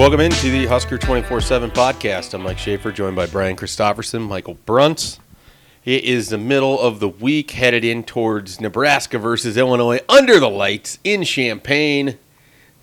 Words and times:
Welcome 0.00 0.20
into 0.20 0.50
the 0.50 0.64
Husker 0.64 0.96
24 0.96 1.42
7 1.42 1.70
podcast. 1.72 2.32
I'm 2.32 2.40
Mike 2.40 2.56
Schaefer, 2.56 2.90
joined 2.90 3.16
by 3.16 3.26
Brian 3.26 3.54
Christopherson, 3.54 4.22
Michael 4.22 4.56
Bruntz. 4.66 5.18
It 5.84 6.04
is 6.04 6.30
the 6.30 6.38
middle 6.38 6.80
of 6.80 7.00
the 7.00 7.08
week, 7.10 7.50
headed 7.50 7.84
in 7.84 8.04
towards 8.04 8.62
Nebraska 8.62 9.18
versus 9.18 9.58
Illinois 9.58 10.00
under 10.08 10.40
the 10.40 10.48
lights 10.48 10.98
in 11.04 11.22
Champaign, 11.24 12.16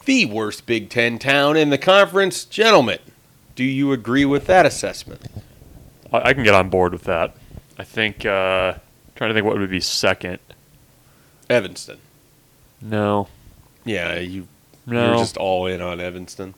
the 0.06 0.26
worst 0.26 0.68
Big 0.68 0.92
Ten 0.92 1.18
town 1.18 1.58
in 1.58 1.72
the 1.72 1.80
conference. 1.80 2.46
Gentlemen, 2.46 3.00
do 3.56 3.64
you 3.64 3.92
agree 3.92 4.26
with 4.26 4.46
that 4.46 4.68
assessment? 4.68 5.26
I 6.14 6.20
I 6.20 6.34
can 6.36 6.44
get 6.44 6.54
on 6.54 6.70
board 6.70 6.92
with 6.94 7.06
that. 7.06 7.36
I 7.80 7.84
think. 7.84 8.28
Uh, 8.28 8.76
trying 9.16 9.32
to 9.32 9.34
think 9.34 9.44
what 9.44 9.58
would 9.58 9.72
be 9.72 9.80
second. 9.80 10.38
Evanston. 11.50 11.98
No, 12.80 13.28
Yeah, 13.86 14.20
you, 14.20 14.48
no. 14.86 15.08
you're 15.08 15.18
just 15.18 15.36
all 15.36 15.66
in 15.66 15.82
on 15.82 16.00
Evanston. 16.00 16.54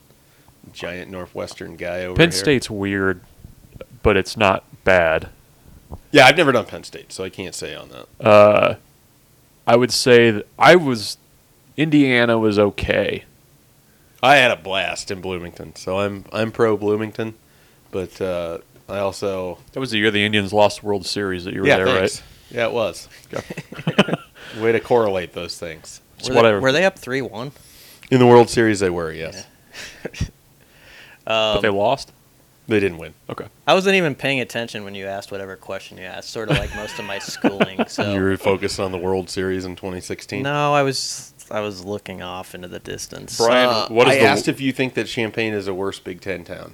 Giant 0.73 1.09
Northwestern 1.11 1.75
guy 1.75 2.03
over 2.05 2.15
Penn 2.15 2.31
here. 2.31 2.39
State's 2.39 2.69
weird, 2.69 3.21
but 4.03 4.17
it's 4.17 4.35
not 4.37 4.63
bad. 4.83 5.29
Yeah, 6.11 6.25
I've 6.25 6.37
never 6.37 6.51
done 6.51 6.65
Penn 6.65 6.83
State, 6.83 7.11
so 7.11 7.23
I 7.23 7.29
can't 7.29 7.55
say 7.55 7.75
on 7.75 7.89
that. 7.89 8.07
Uh, 8.25 8.75
I 9.67 9.75
would 9.75 9.91
say 9.91 10.31
that 10.31 10.47
I 10.57 10.75
was. 10.75 11.17
Indiana 11.77 12.37
was 12.37 12.59
okay. 12.59 13.23
I 14.21 14.35
had 14.35 14.51
a 14.51 14.55
blast 14.57 15.11
in 15.11 15.21
Bloomington, 15.21 15.75
so 15.75 15.99
I'm 15.99 16.25
I'm 16.33 16.51
pro 16.51 16.75
Bloomington, 16.75 17.35
but 17.91 18.19
uh, 18.19 18.57
I 18.89 18.99
also 18.99 19.59
That 19.71 19.79
was 19.79 19.91
the 19.91 19.97
year 19.97 20.11
the 20.11 20.25
Indians 20.25 20.51
lost 20.51 20.81
the 20.81 20.87
World 20.87 21.05
Series 21.05 21.45
that 21.45 21.53
you 21.53 21.61
were 21.61 21.67
yeah 21.67 21.77
there, 21.77 21.85
thanks. 21.87 22.21
yeah 22.51 22.65
it 22.65 22.73
was 22.73 23.07
way 24.59 24.71
to 24.73 24.79
correlate 24.79 25.33
those 25.33 25.57
things 25.57 26.01
right? 26.11 26.19
It's 26.19 26.29
Were, 26.29 26.35
whatever. 26.35 26.59
were 26.59 26.71
they 26.73 26.83
up 26.85 26.99
three 26.99 27.21
one? 27.21 27.51
in 28.11 28.19
the 28.19 28.27
World 28.27 28.49
Series 28.49 28.79
they 28.81 28.89
were 28.89 29.11
yes 29.13 29.45
but 31.29 31.55
Um, 31.57 31.61
they 31.61 31.69
lost. 31.69 32.11
they 32.67 32.79
didn't 32.79 32.97
win 32.97 33.13
Okay. 33.29 33.45
I 33.67 33.73
wasn't 33.73 33.95
even 33.95 34.13
paying 34.15 34.39
attention 34.41 34.83
when 34.83 34.93
you 34.95 35.05
asked 35.05 35.31
whatever 35.31 35.55
question 35.55 35.97
you 35.97 36.03
asked. 36.03 36.29
Sort 36.31 36.49
of 36.51 36.57
like 36.57 36.75
most 36.75 36.99
of 36.99 37.05
my 37.05 37.19
schooling. 37.33 37.85
So 37.87 38.13
you 38.13 38.19
were 38.21 38.35
focused 38.37 38.79
on 38.79 38.91
the 38.91 38.97
World 38.97 39.29
Series 39.29 39.63
in 39.65 39.75
2016. 39.75 40.43
no, 40.43 40.73
I 40.73 40.81
was 40.83 41.33
I 41.51 41.61
was 41.61 41.83
looking 41.85 42.21
off 42.21 42.53
into 42.53 42.67
the 42.67 42.77
distance. 42.79 43.37
Brian, 43.37 43.69
Uh, 43.69 43.87
what 43.87 44.07
is 44.07 44.15
I 44.15 44.19
the- 44.19 44.25
asked 44.25 44.47
if 44.47 44.59
you 44.61 44.71
think 44.71 44.93
that 44.95 45.07
Champaign 45.07 45.53
is 45.53 45.67
a 45.67 45.73
worse 45.73 45.99
Big 45.99 46.21
Ten 46.21 46.43
town. 46.43 46.73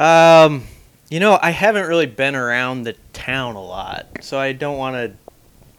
Um, 0.00 0.64
you 1.10 1.20
know, 1.20 1.38
I 1.42 1.50
haven't 1.50 1.86
really 1.86 2.06
been 2.06 2.34
around 2.34 2.84
the 2.84 2.94
town 3.12 3.54
a 3.56 3.62
lot, 3.62 4.06
so 4.20 4.38
I 4.38 4.52
don't 4.52 4.78
want 4.78 4.96
to 4.96 5.12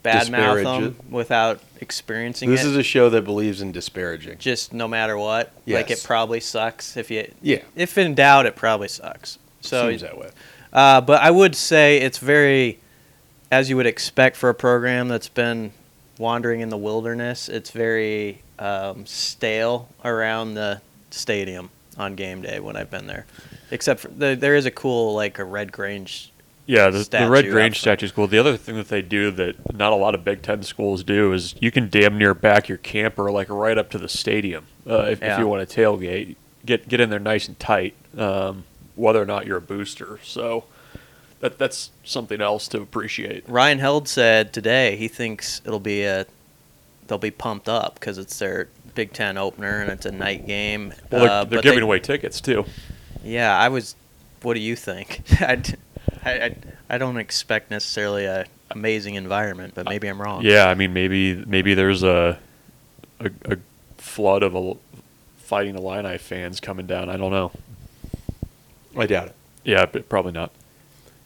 badmouth 0.03 0.63
them 0.63 0.95
without 1.09 1.61
experiencing 1.81 2.49
This 2.49 2.63
it. 2.63 2.67
is 2.69 2.75
a 2.77 2.83
show 2.83 3.09
that 3.09 3.23
believes 3.23 3.61
in 3.61 3.71
disparaging. 3.71 4.37
just 4.37 4.73
no 4.73 4.87
matter 4.87 5.17
what, 5.17 5.51
like 5.67 5.89
it 5.91 6.03
probably 6.03 6.39
sucks 6.39 6.97
if 6.97 7.09
you. 7.09 7.31
Yeah, 7.41 7.61
If 7.75 7.97
in 7.97 8.13
doubt, 8.15 8.45
it 8.45 8.55
probably 8.55 8.87
sucks. 8.89 9.39
So 9.61 9.89
seems 9.89 10.01
that 10.01 10.17
way. 10.17 10.29
Uh, 10.73 11.01
but 11.01 11.21
I 11.21 11.31
would 11.31 11.55
say 11.55 11.97
it's 11.99 12.17
very, 12.17 12.79
as 13.51 13.69
you 13.69 13.77
would 13.77 13.85
expect 13.85 14.35
for 14.35 14.49
a 14.49 14.53
program 14.55 15.07
that's 15.07 15.29
been 15.29 15.71
wandering 16.17 16.61
in 16.61 16.69
the 16.69 16.77
wilderness, 16.77 17.47
it's 17.47 17.71
very 17.71 18.41
um, 18.59 19.05
stale 19.05 19.87
around 20.03 20.55
the 20.55 20.81
stadium 21.11 21.69
on 21.97 22.15
game 22.15 22.41
day 22.41 22.59
when 22.59 22.75
I've 22.75 22.89
been 22.89 23.07
there. 23.07 23.25
Except 23.71 23.99
for 24.01 24.07
the, 24.09 24.35
there 24.35 24.55
is 24.55 24.65
a 24.65 24.71
cool 24.71 25.13
like 25.13 25.39
a 25.39 25.43
Red 25.43 25.71
Grange. 25.71 26.31
Yeah, 26.65 26.89
the, 26.89 26.99
the 27.03 27.29
Red 27.29 27.49
Grange 27.49 27.79
statue 27.79 28.05
is 28.05 28.11
cool. 28.13 28.27
The 28.27 28.37
other 28.39 28.55
thing 28.55 28.75
that 28.77 28.87
they 28.87 29.01
do 29.01 29.31
that 29.31 29.73
not 29.75 29.91
a 29.91 29.95
lot 29.97 30.15
of 30.15 30.23
Big 30.23 30.41
Ten 30.41 30.63
schools 30.63 31.03
do 31.03 31.33
is 31.33 31.55
you 31.59 31.71
can 31.71 31.89
damn 31.89 32.17
near 32.17 32.33
back 32.33 32.69
your 32.69 32.77
camper 32.77 33.29
like 33.31 33.49
right 33.49 33.77
up 33.77 33.89
to 33.91 33.97
the 33.97 34.07
stadium 34.07 34.65
uh, 34.89 35.07
if, 35.09 35.21
if 35.21 35.39
you 35.39 35.47
want 35.47 35.67
to 35.67 35.81
tailgate. 35.81 36.35
Get 36.65 36.87
get 36.87 37.01
in 37.01 37.09
there 37.09 37.19
nice 37.19 37.49
and 37.49 37.59
tight, 37.59 37.95
um, 38.17 38.63
whether 38.95 39.21
or 39.21 39.25
not 39.25 39.45
you're 39.45 39.57
a 39.57 39.61
booster. 39.61 40.19
So 40.23 40.63
that 41.41 41.57
that's 41.57 41.91
something 42.05 42.39
else 42.39 42.69
to 42.69 42.79
appreciate. 42.81 43.43
Ryan 43.49 43.79
Held 43.79 44.07
said 44.07 44.53
today 44.53 44.95
he 44.95 45.09
thinks 45.09 45.61
it'll 45.65 45.81
be 45.81 46.03
a 46.03 46.25
they'll 47.07 47.17
be 47.17 47.31
pumped 47.31 47.67
up 47.67 47.95
because 47.95 48.17
it's 48.17 48.39
their 48.39 48.69
Big 48.95 49.11
Ten 49.11 49.37
opener 49.37 49.81
and 49.81 49.91
it's 49.91 50.05
a 50.05 50.11
night 50.11 50.47
game. 50.47 50.93
Well, 51.11 51.21
they're, 51.21 51.29
Uh, 51.29 51.43
they're 51.43 51.61
giving 51.61 51.79
they- 51.79 51.83
away 51.83 51.99
tickets 51.99 52.39
too. 52.39 52.63
Yeah, 53.21 53.57
I 53.57 53.67
was. 53.67 53.95
What 54.41 54.53
do 54.53 54.61
you 54.61 54.75
think? 54.77 55.21
I, 56.25 56.31
I, 56.31 56.55
I 56.89 56.97
don't 56.97 57.17
expect 57.17 57.71
necessarily 57.71 58.25
a 58.25 58.45
amazing 58.71 59.15
environment, 59.15 59.73
but 59.75 59.85
maybe 59.87 60.07
I'm 60.07 60.21
wrong. 60.21 60.43
Yeah, 60.43 60.67
I 60.67 60.73
mean 60.73 60.93
maybe 60.93 61.35
maybe 61.45 61.73
there's 61.73 62.03
a 62.03 62.39
a, 63.19 63.31
a 63.45 63.57
flood 63.97 64.43
of 64.43 64.55
a, 64.55 64.73
fighting 65.37 65.75
Illini 65.75 66.17
fans 66.17 66.59
coming 66.59 66.87
down. 66.87 67.09
I 67.09 67.17
don't 67.17 67.31
know. 67.31 67.51
I 68.97 69.05
doubt 69.05 69.27
it. 69.27 69.35
Yeah, 69.63 69.85
but 69.85 70.09
probably 70.09 70.31
not. 70.31 70.51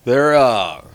There, 0.06 0.36
uh, 0.36 0.86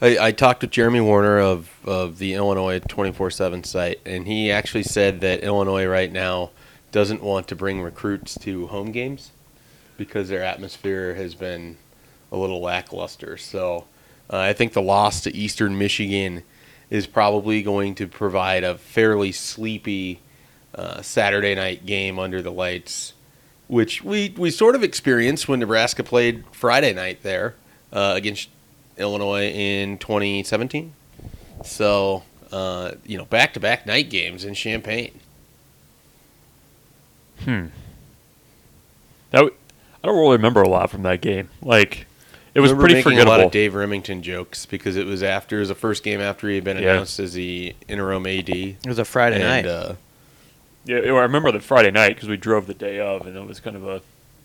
I, 0.00 0.18
I 0.18 0.32
talked 0.32 0.62
with 0.62 0.70
Jeremy 0.70 1.00
Werner 1.00 1.38
of, 1.38 1.70
of 1.84 2.18
the 2.18 2.34
Illinois 2.34 2.80
24 2.80 3.30
7 3.30 3.64
site, 3.64 4.00
and 4.06 4.26
he 4.26 4.50
actually 4.50 4.84
said 4.84 5.20
that 5.20 5.42
Illinois 5.42 5.86
right 5.86 6.10
now 6.10 6.50
doesn't 6.92 7.22
want 7.22 7.48
to 7.48 7.56
bring 7.56 7.82
recruits 7.82 8.38
to 8.40 8.68
home 8.68 8.92
games 8.92 9.32
because 9.96 10.28
their 10.28 10.42
atmosphere 10.42 11.14
has 11.14 11.34
been 11.34 11.76
a 12.30 12.36
little 12.36 12.60
lackluster. 12.60 13.36
So 13.36 13.86
uh, 14.30 14.38
I 14.38 14.52
think 14.52 14.72
the 14.72 14.82
loss 14.82 15.20
to 15.22 15.34
Eastern 15.34 15.78
Michigan 15.78 16.42
is 16.90 17.06
probably 17.06 17.62
going 17.62 17.94
to 17.96 18.06
provide 18.06 18.64
a 18.64 18.76
fairly 18.76 19.32
sleepy 19.32 20.20
uh, 20.74 21.02
Saturday 21.02 21.54
night 21.54 21.84
game 21.86 22.18
under 22.18 22.40
the 22.40 22.52
lights, 22.52 23.14
which 23.66 24.02
we, 24.02 24.34
we 24.36 24.50
sort 24.50 24.74
of 24.74 24.82
experienced 24.82 25.48
when 25.48 25.60
Nebraska 25.60 26.02
played 26.02 26.44
Friday 26.52 26.92
night 26.92 27.22
there 27.22 27.54
uh, 27.92 28.14
against 28.16 28.48
Illinois 28.96 29.48
in 29.50 29.98
2017. 29.98 30.94
So, 31.64 32.22
uh, 32.52 32.92
you 33.04 33.18
know, 33.18 33.24
back 33.24 33.54
to 33.54 33.60
back 33.60 33.86
night 33.86 34.10
games 34.10 34.44
in 34.44 34.54
Champaign. 34.54 35.20
Hmm. 37.44 37.66
That 39.30 39.40
w- 39.40 39.54
I 40.02 40.06
don't 40.06 40.16
really 40.16 40.36
remember 40.36 40.62
a 40.62 40.68
lot 40.68 40.90
from 40.90 41.02
that 41.02 41.20
game. 41.20 41.48
Like, 41.62 42.06
it 42.58 42.60
was 42.60 42.70
Remember 42.72 42.80
pretty 42.82 42.94
making 42.94 43.02
forgettable. 43.12 43.32
a 43.32 43.36
lot 43.38 43.40
of 43.46 43.52
Dave 43.52 43.72
Rimington 43.74 44.20
jokes 44.22 44.66
because 44.66 44.96
it 44.96 45.06
was 45.06 45.22
after 45.22 45.56
it 45.56 45.60
was 45.60 45.68
the 45.68 45.74
first 45.76 46.02
game 46.02 46.20
after 46.20 46.48
he 46.48 46.56
had 46.56 46.64
been 46.64 46.76
Yeah. 46.76 46.94
announced 46.94 47.20
as 47.20 47.34
the 47.34 47.74
interim 47.86 48.26
AD. 48.26 48.48
It 48.50 48.76
was 48.86 48.98
a 48.98 49.04
Friday 49.04 49.36
and, 49.36 49.44
night. 49.44 49.66
Uh, 49.66 49.94
yeah, 50.84 50.96
I 50.96 51.20
remember 51.22 51.52
the 51.52 51.60
Friday 51.60 51.90
night 51.90 52.14
because 52.16 52.28
we 52.28 52.36
drove 52.36 52.66
the 52.66 52.74
day 52.74 52.98
of, 52.98 53.26
and 53.26 53.36
it 53.36 53.46
was 53.46 53.60
kind 53.60 53.76
of 53.76 53.86
a 53.86 54.00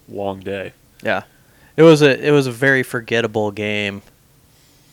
long 0.08 0.40
day. 0.42 0.74
yeah, 1.02 1.24
it 1.76 1.84
was 1.84 2.02
a 2.02 2.26
it 2.28 2.32
was 2.32 2.46
a 2.48 2.52
very 2.52 2.84
forgettable 2.84 3.50
game, 3.52 4.02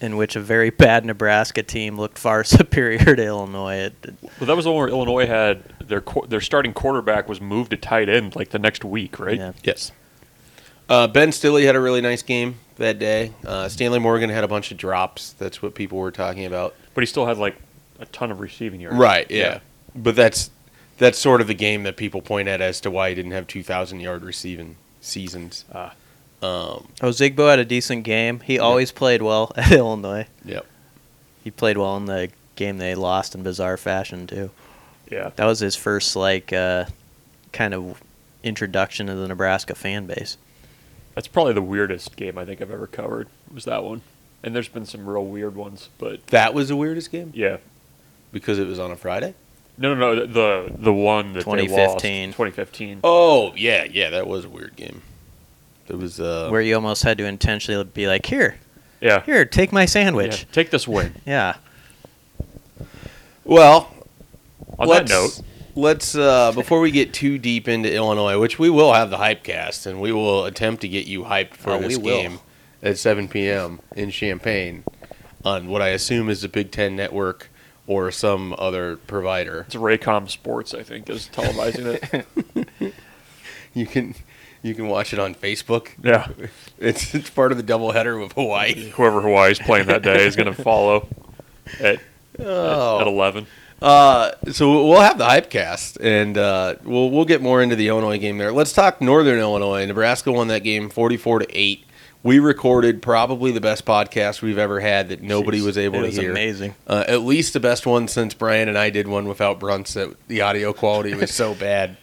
in 0.01 0.17
which 0.17 0.35
a 0.37 0.41
very 0.41 0.71
bad 0.71 1.05
Nebraska 1.05 1.63
team 1.63 1.99
looked 1.99 2.17
far 2.19 2.43
superior 2.59 3.17
to 3.17 3.23
Illinois. 3.25 3.75
It, 3.77 3.95
it- 4.03 4.15
Well, 4.41 4.47
that 4.47 4.57
was 4.57 4.65
the 4.65 4.73
one 4.73 4.81
where 4.81 4.89
Illinois 4.89 5.27
had 5.27 5.63
their 5.87 6.01
qu- 6.01 6.27
their 6.27 6.41
starting 6.41 6.73
quarterback 6.73 7.29
was 7.29 7.41
moved 7.41 7.73
to 7.73 7.77
tight 7.77 8.09
end 8.09 8.35
like 8.37 8.49
the 8.51 8.59
next 8.59 8.83
week, 8.85 9.19
right? 9.19 9.37
yeah. 9.37 9.53
yes. 9.63 9.93
Uh, 10.89 11.07
ben 11.07 11.31
Stilley 11.31 11.67
had 11.67 11.77
a 11.77 11.81
really 11.81 12.01
nice 12.01 12.23
game 12.23 12.57
that 12.81 12.99
day. 12.99 13.33
Uh, 13.47 13.69
Stanley 13.69 13.99
Morgan 14.01 14.29
had 14.31 14.45
a 14.45 14.49
bunch 14.49 14.71
of 14.73 14.77
drops. 14.77 15.33
That's 15.35 15.63
what 15.63 15.75
people 15.75 15.99
were 15.99 16.11
talking 16.11 16.45
about. 16.45 16.75
But 16.95 17.03
he 17.03 17.07
still 17.07 17.27
had 17.27 17.39
like 17.39 17.57
a 17.99 18.07
ton 18.07 18.31
of 18.31 18.41
receiving 18.41 18.81
yards. 18.81 18.99
Right. 18.99 19.31
Yeah. 19.31 19.61
But 19.95 20.17
that's 20.17 20.51
that's 20.99 21.19
sort 21.19 21.41
of 21.41 21.47
the 21.47 21.55
game 21.55 21.85
that 21.85 21.97
people 21.97 22.21
point 22.21 22.47
at 22.49 22.61
as 22.61 22.81
to 22.83 22.91
why 22.91 23.09
he 23.09 23.15
didn't 23.15 23.33
have 23.33 23.47
2,000 23.47 24.01
yard 24.01 24.23
receiving 24.23 24.77
seasons. 25.01 25.65
Ah. 25.73 25.95
Um, 26.43 26.89
Oh, 27.03 27.09
Zigbo 27.11 27.49
had 27.51 27.59
a 27.59 27.65
decent 27.65 28.03
game. 28.05 28.41
He 28.41 28.59
always 28.59 28.93
played 28.93 29.23
well 29.23 29.53
at 29.57 29.73
Illinois. 29.73 30.27
yep. 30.45 30.67
He 31.45 31.51
played 31.51 31.79
well 31.79 31.97
in 31.97 32.05
the 32.07 32.31
game 32.57 32.77
they 32.79 32.95
lost 32.95 33.35
in 33.35 33.43
bizarre 33.43 33.77
fashion 33.79 34.27
too. 34.27 34.51
Yeah. 35.11 35.31
That 35.37 35.47
was 35.47 35.61
his 35.61 35.75
first 35.77 36.17
like 36.17 36.53
uh, 36.53 36.85
kind 37.53 37.73
of 37.75 38.03
introduction 38.43 39.07
to 39.07 39.15
the 39.15 39.29
Nebraska 39.29 39.75
fan 39.75 40.07
base. 40.07 40.37
That's 41.21 41.29
probably 41.29 41.53
the 41.53 41.61
weirdest 41.61 42.17
game 42.17 42.39
I 42.39 42.47
think 42.47 42.63
I've 42.63 42.71
ever 42.71 42.87
covered. 42.87 43.29
Was 43.53 43.67
that 43.67 43.85
one? 43.85 44.01
And 44.43 44.55
there's 44.55 44.69
been 44.69 44.87
some 44.87 45.07
real 45.07 45.27
weird 45.27 45.55
ones, 45.55 45.91
but 45.99 46.27
That 46.29 46.55
was 46.55 46.69
the 46.69 46.77
weirdest 46.77 47.13
game 47.13 47.31
yeah. 47.35 47.59
because 48.33 48.59
it 48.59 48.67
was 48.67 48.79
on 48.79 48.91
a 48.91 48.97
Friday. 48.97 49.35
No, 49.77 49.95
no, 49.95 50.15
no. 50.15 50.25
The 50.25 50.73
the 50.79 50.95
one 50.95 51.35
that 51.35 51.45
they 51.45 51.67
2015. 51.67 52.29
lost, 52.29 52.37
2015. 52.39 53.01
Oh 53.05 53.53
yeah, 53.55 53.85
yeah, 53.85 54.09
that 54.09 54.27
was 54.27 54.47
a 54.47 54.49
weird 54.49 54.77
game. 54.77 55.03
It 55.89 55.99
was 55.99 56.19
uh, 56.21 56.49
where 56.49 56.63
you 56.63 56.75
almost 56.75 57.03
had 57.03 57.19
to 57.19 57.27
intentionally 57.27 57.85
be 57.85 58.07
like, 58.07 58.25
"Here, 58.25 58.57
Yeah. 59.03 59.23
here, 59.25 59.45
take 59.45 59.73
my 59.73 59.83
yeah. 59.83 59.87
sandwich." 59.87 60.47
Take 60.53 60.71
this 60.71 60.89
win. 60.89 61.17
Yeah, 61.27 61.57
well. 63.45 63.93
On 64.79 64.89
let's, 64.89 65.11
that 65.11 65.15
note, 65.15 65.43
let's 65.75 66.15
uh, 66.15 66.53
before 66.53 66.81
we 66.81 66.91
get 66.91 67.13
too 67.13 67.39
deep 67.39 67.69
into 67.69 67.93
Illinois, 67.93 68.39
which 68.39 68.59
we 68.59 68.71
will 68.71 68.93
have 68.93 69.11
the 69.11 69.17
hype 69.19 69.43
cast, 69.43 69.87
and 69.87 70.01
we 70.01 70.13
will 70.13 70.45
attempt 70.45 70.83
to 70.83 70.89
get 70.89 71.07
you 71.07 71.25
hyped 71.25 71.55
for 71.55 71.71
Oh, 71.73 71.79
this 71.81 71.97
we 71.97 72.03
will. 72.05 72.23
game 72.23 72.39
at 72.83 72.99
7 72.99 73.29
p.m. 73.29 73.81
in 73.95 74.11
Champaign 74.11 74.85
on 75.45 75.69
what 75.69 75.83
I 75.83 75.89
assume 75.89 76.29
is 76.31 76.43
the 76.43 76.49
Big 76.49 76.71
Ten 76.71 76.97
Network 76.97 77.51
or 77.87 78.11
some 78.11 78.55
other 78.59 78.97
provider. 78.97 79.65
it's 79.67 79.75
Raycom 79.77 80.29
Sports. 80.31 80.75
I 80.75 80.83
think 80.83 81.09
is 81.11 81.29
televising 81.33 81.99
it. 82.57 82.95
you 83.75 83.87
can 83.87 84.15
you 84.63 84.75
can 84.75 84.89
watch 84.89 85.13
it 85.13 85.19
on 85.19 85.35
Facebook. 85.35 85.89
Yeah. 86.03 86.29
It's 86.79 87.15
it's 87.15 87.29
part 87.29 87.53
of 87.53 87.59
the 87.59 87.65
doubleheader 87.65 88.19
with 88.23 88.33
Hawaii. 88.33 88.91
Whoever 88.93 89.21
Hawaii's 89.21 89.59
playing 89.59 89.89
that 89.89 90.01
day 90.03 90.27
is 90.27 90.35
going 90.35 90.55
to 90.55 90.63
follow 90.63 91.09
at, 91.81 91.97
at, 91.97 92.01
Oh. 92.39 93.01
at 93.03 93.07
11. 93.07 93.47
Uh, 93.83 94.33
so 94.53 94.87
we'll 94.89 95.01
have 95.01 95.17
the 95.19 95.25
hypecast, 95.25 95.97
and 96.03 96.37
uh, 96.37 96.75
we'll 96.85 97.11
we'll 97.11 97.25
get 97.25 97.41
more 97.41 97.63
into 97.63 97.77
the 97.77 97.89
Illinois 97.89 98.19
game 98.19 98.37
there. 98.39 98.53
Let's 98.53 98.73
talk 98.73 99.01
Northern 99.01 99.39
Illinois. 99.39 99.87
Nebraska 99.87 100.31
won 100.33 100.49
that 100.49 100.61
game 100.65 100.91
forty-four 100.91 101.39
to 101.41 101.47
eight. 101.51 101.85
We 102.23 102.39
recorded 102.39 103.01
probably 103.01 103.51
the 103.51 103.63
best 103.63 103.87
podcast 103.87 104.43
we've 104.43 104.59
ever 104.59 104.81
had 104.81 105.09
that 105.09 105.23
nobody 105.23 105.61
Jeez, 105.61 105.65
was 105.65 105.79
able 105.79 105.97
it 105.97 106.01
to 106.03 106.07
was 106.09 106.17
hear. 106.17 106.31
amazing. 106.31 106.75
Uh, 106.87 107.05
at 107.09 107.23
least 107.23 107.55
the 107.55 107.61
best 107.61 107.87
one 107.87 108.09
since 108.09 108.35
Brian 108.35 108.69
and 108.69 108.77
I 108.77 108.91
did 108.91 109.09
one 109.09 109.27
without 109.27 109.59
Bruntz. 109.59 109.95
That 109.95 110.15
the 110.29 110.43
audio 110.43 110.75
quality 110.75 111.15
was 111.15 111.33
so 111.33 111.55
bad, 111.59 111.97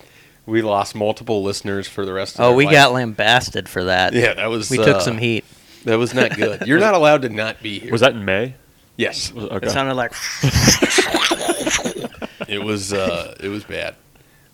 we 0.48 0.64
lost 0.64 0.96
multiple 0.96 1.44
listeners 1.44 1.88
for 1.88 2.04
the 2.04 2.14
rest 2.14 2.34
of. 2.34 2.38
The 2.38 2.44
Oh, 2.46 2.48
their 2.48 2.58
we 2.58 2.66
life. 2.66 2.74
got 2.74 2.92
lambasted 2.94 3.70
for 3.70 3.84
that. 3.84 4.14
Yeah, 4.14 4.34
that 4.34 4.48
was. 4.48 4.72
we 4.72 4.80
uh, 4.80 4.86
took 4.86 5.02
some 5.02 5.20
heat. 5.20 5.46
That 5.86 6.00
was 6.00 6.16
not 6.16 6.36
good. 6.36 6.66
You're 6.66 6.80
not 6.80 6.96
allowed 6.96 7.22
to 7.22 7.30
not 7.30 7.62
be 7.62 7.78
here. 7.82 7.92
Was 7.92 8.02
that 8.02 8.14
in 8.16 8.26
May? 8.26 8.56
Yes, 8.96 9.32
Was- 9.32 9.46
It 9.46 9.52
Okay. 9.52 9.70
sounded 9.70 9.94
like 9.94 10.14
it 12.48 12.64
was. 12.64 12.94
Uh, 12.94 13.36
it 13.40 13.50
was 13.50 13.64
bad. 13.64 13.96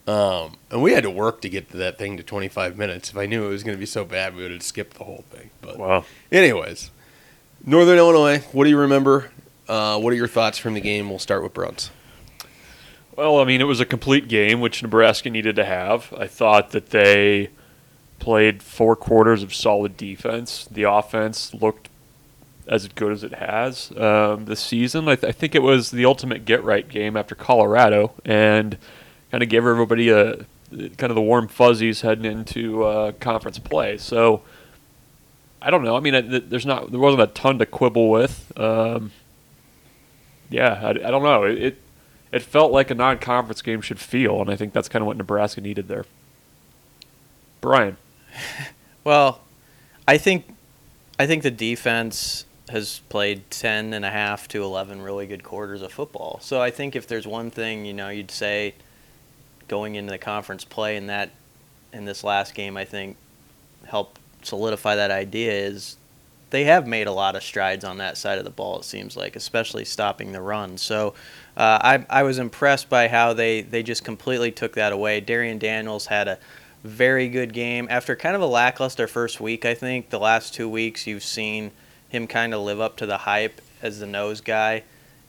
Um, 0.05 0.57
and 0.69 0.81
we 0.83 0.91
had 0.91 1.03
to 1.03 1.09
work 1.09 1.39
to 1.41 1.49
get 1.49 1.69
to 1.71 1.77
that 1.77 1.97
thing 1.97 2.17
to 2.17 2.23
25 2.23 2.77
minutes. 2.77 3.09
If 3.09 3.17
I 3.17 3.25
knew 3.25 3.45
it 3.45 3.49
was 3.49 3.63
going 3.63 3.75
to 3.75 3.79
be 3.79 3.85
so 3.85 4.03
bad, 4.03 4.35
we 4.35 4.41
would 4.43 4.51
have 4.51 4.61
skipped 4.61 4.97
the 4.97 5.05
whole 5.05 5.23
thing. 5.29 5.49
But 5.61 5.77
Wow. 5.79 6.03
anyways, 6.31 6.91
Northern 7.65 7.97
Illinois. 7.97 8.39
What 8.51 8.65
do 8.65 8.69
you 8.69 8.77
remember? 8.77 9.31
Uh, 9.67 9.97
what 9.99 10.11
are 10.11 10.15
your 10.17 10.27
thoughts 10.27 10.57
from 10.57 10.73
the 10.73 10.81
game? 10.81 11.09
We'll 11.09 11.19
start 11.19 11.41
with 11.41 11.53
Bruntz. 11.53 11.89
Well, 13.15 13.39
I 13.39 13.45
mean, 13.45 13.61
it 13.61 13.65
was 13.65 13.79
a 13.79 13.85
complete 13.85 14.27
game, 14.27 14.59
which 14.59 14.81
Nebraska 14.83 15.29
needed 15.29 15.55
to 15.55 15.63
have. 15.63 16.13
I 16.17 16.27
thought 16.27 16.71
that 16.71 16.89
they 16.89 17.49
played 18.19 18.61
four 18.63 18.95
quarters 18.97 19.41
of 19.43 19.53
solid 19.53 19.95
defense. 19.95 20.67
The 20.69 20.83
offense 20.83 21.53
looked 21.53 21.89
as 22.67 22.87
good 22.87 23.11
as 23.11 23.23
it 23.23 23.33
has 23.33 23.91
um, 23.97 24.45
this 24.45 24.59
season. 24.59 25.07
I, 25.07 25.15
th- 25.15 25.29
I 25.29 25.31
think 25.31 25.55
it 25.55 25.61
was 25.61 25.91
the 25.91 26.05
ultimate 26.05 26.45
get 26.45 26.63
right 26.63 26.87
game 26.87 27.17
after 27.17 27.35
Colorado, 27.35 28.13
and 28.25 28.77
kind 29.31 29.43
of 29.43 29.49
gave 29.49 29.65
everybody 29.65 30.09
a 30.09 30.45
kind 30.71 31.03
of 31.11 31.15
the 31.15 31.21
warm 31.21 31.47
fuzzies 31.47 32.01
heading 32.01 32.25
into 32.25 32.83
uh, 32.83 33.11
conference 33.13 33.59
play. 33.59 33.97
So 33.97 34.41
I 35.61 35.69
don't 35.69 35.83
know. 35.83 35.95
I 35.95 35.99
mean, 35.99 36.15
I- 36.15 36.21
there's 36.21 36.65
not 36.65 36.91
there 36.91 36.99
wasn't 36.99 37.21
a 37.23 37.27
ton 37.27 37.59
to 37.59 37.65
quibble 37.65 38.09
with. 38.09 38.51
Um, 38.57 39.11
yeah, 40.49 40.79
I, 40.83 40.89
I 40.89 40.93
don't 41.11 41.23
know. 41.23 41.43
It, 41.43 41.57
it 41.61 41.77
it 42.31 42.41
felt 42.41 42.71
like 42.71 42.89
a 42.89 42.95
non-conference 42.95 43.61
game 43.61 43.81
should 43.81 43.99
feel, 43.99 44.41
and 44.41 44.49
I 44.49 44.55
think 44.55 44.73
that's 44.73 44.89
kind 44.89 45.01
of 45.03 45.07
what 45.07 45.17
Nebraska 45.17 45.61
needed 45.61 45.87
there. 45.87 46.05
Brian, 47.61 47.97
Well, 49.03 49.41
I 50.07 50.17
think 50.17 50.45
I 51.19 51.27
think 51.27 51.43
the 51.43 51.51
defense 51.51 52.45
has 52.69 53.01
played 53.09 53.49
10 53.51 53.93
and 53.93 54.05
a 54.05 54.09
half 54.09 54.47
to 54.49 54.63
11 54.63 55.01
really 55.01 55.27
good 55.27 55.43
quarters 55.43 55.81
of 55.81 55.91
football. 55.91 56.39
So 56.41 56.61
I 56.61 56.71
think 56.71 56.95
if 56.95 57.07
there's 57.07 57.27
one 57.27 57.51
thing, 57.51 57.85
you 57.85 57.93
know, 57.93 58.09
you'd 58.09 58.31
say 58.31 58.73
going 59.67 59.95
into 59.95 60.11
the 60.11 60.17
conference 60.17 60.63
play 60.63 60.95
in 60.95 61.07
that 61.07 61.31
in 61.91 62.05
this 62.05 62.23
last 62.23 62.55
game, 62.55 62.77
I 62.77 62.85
think 62.85 63.17
helped 63.85 64.19
solidify 64.41 64.95
that 64.95 65.11
idea 65.11 65.51
is 65.51 65.97
they 66.49 66.65
have 66.65 66.85
made 66.85 67.07
a 67.07 67.11
lot 67.11 67.35
of 67.35 67.43
strides 67.43 67.83
on 67.83 67.97
that 67.97 68.17
side 68.17 68.37
of 68.37 68.43
the 68.43 68.51
ball. 68.51 68.79
It 68.79 68.85
seems 68.85 69.17
like, 69.17 69.35
especially 69.35 69.85
stopping 69.85 70.31
the 70.31 70.41
run. 70.41 70.77
So 70.77 71.15
uh, 71.57 71.79
I 71.81 72.05
I 72.09 72.23
was 72.23 72.39
impressed 72.39 72.89
by 72.89 73.07
how 73.07 73.33
they 73.33 73.61
they 73.61 73.83
just 73.83 74.03
completely 74.03 74.51
took 74.51 74.73
that 74.73 74.93
away. 74.93 75.19
Darrion 75.19 75.59
Daniels 75.59 76.05
had 76.05 76.27
a 76.27 76.37
very 76.83 77.27
good 77.27 77.53
game 77.53 77.87
after 77.89 78.15
kind 78.15 78.35
of 78.35 78.41
a 78.41 78.45
lackluster 78.45 79.07
first 79.07 79.41
week. 79.41 79.65
I 79.65 79.73
think 79.73 80.09
the 80.11 80.19
last 80.19 80.53
two 80.53 80.69
weeks 80.69 81.07
you've 81.07 81.23
seen 81.23 81.71
him 82.13 82.27
kind 82.27 82.53
of 82.53 82.61
live 82.61 82.79
up 82.79 82.95
to 82.97 83.05
the 83.05 83.17
hype 83.17 83.59
as 83.81 83.99
the 83.99 84.05
nose 84.05 84.39
guy. 84.39 84.83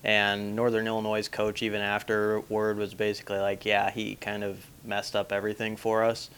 And 0.04 0.54
Northern 0.54 0.86
Illinois' 0.86 1.28
coach, 1.28 1.62
even 1.62 1.80
afterward, 1.80 2.76
was 2.76 2.92
basically 2.92 3.38
like, 3.38 3.64
"Yeah, 3.64 3.90
he 3.90 4.16
kind 4.16 4.44
of 4.44 4.58
messed 4.84 5.16
up 5.16 5.32
everything 5.32 5.76
for 5.76 6.04
us." 6.04 6.28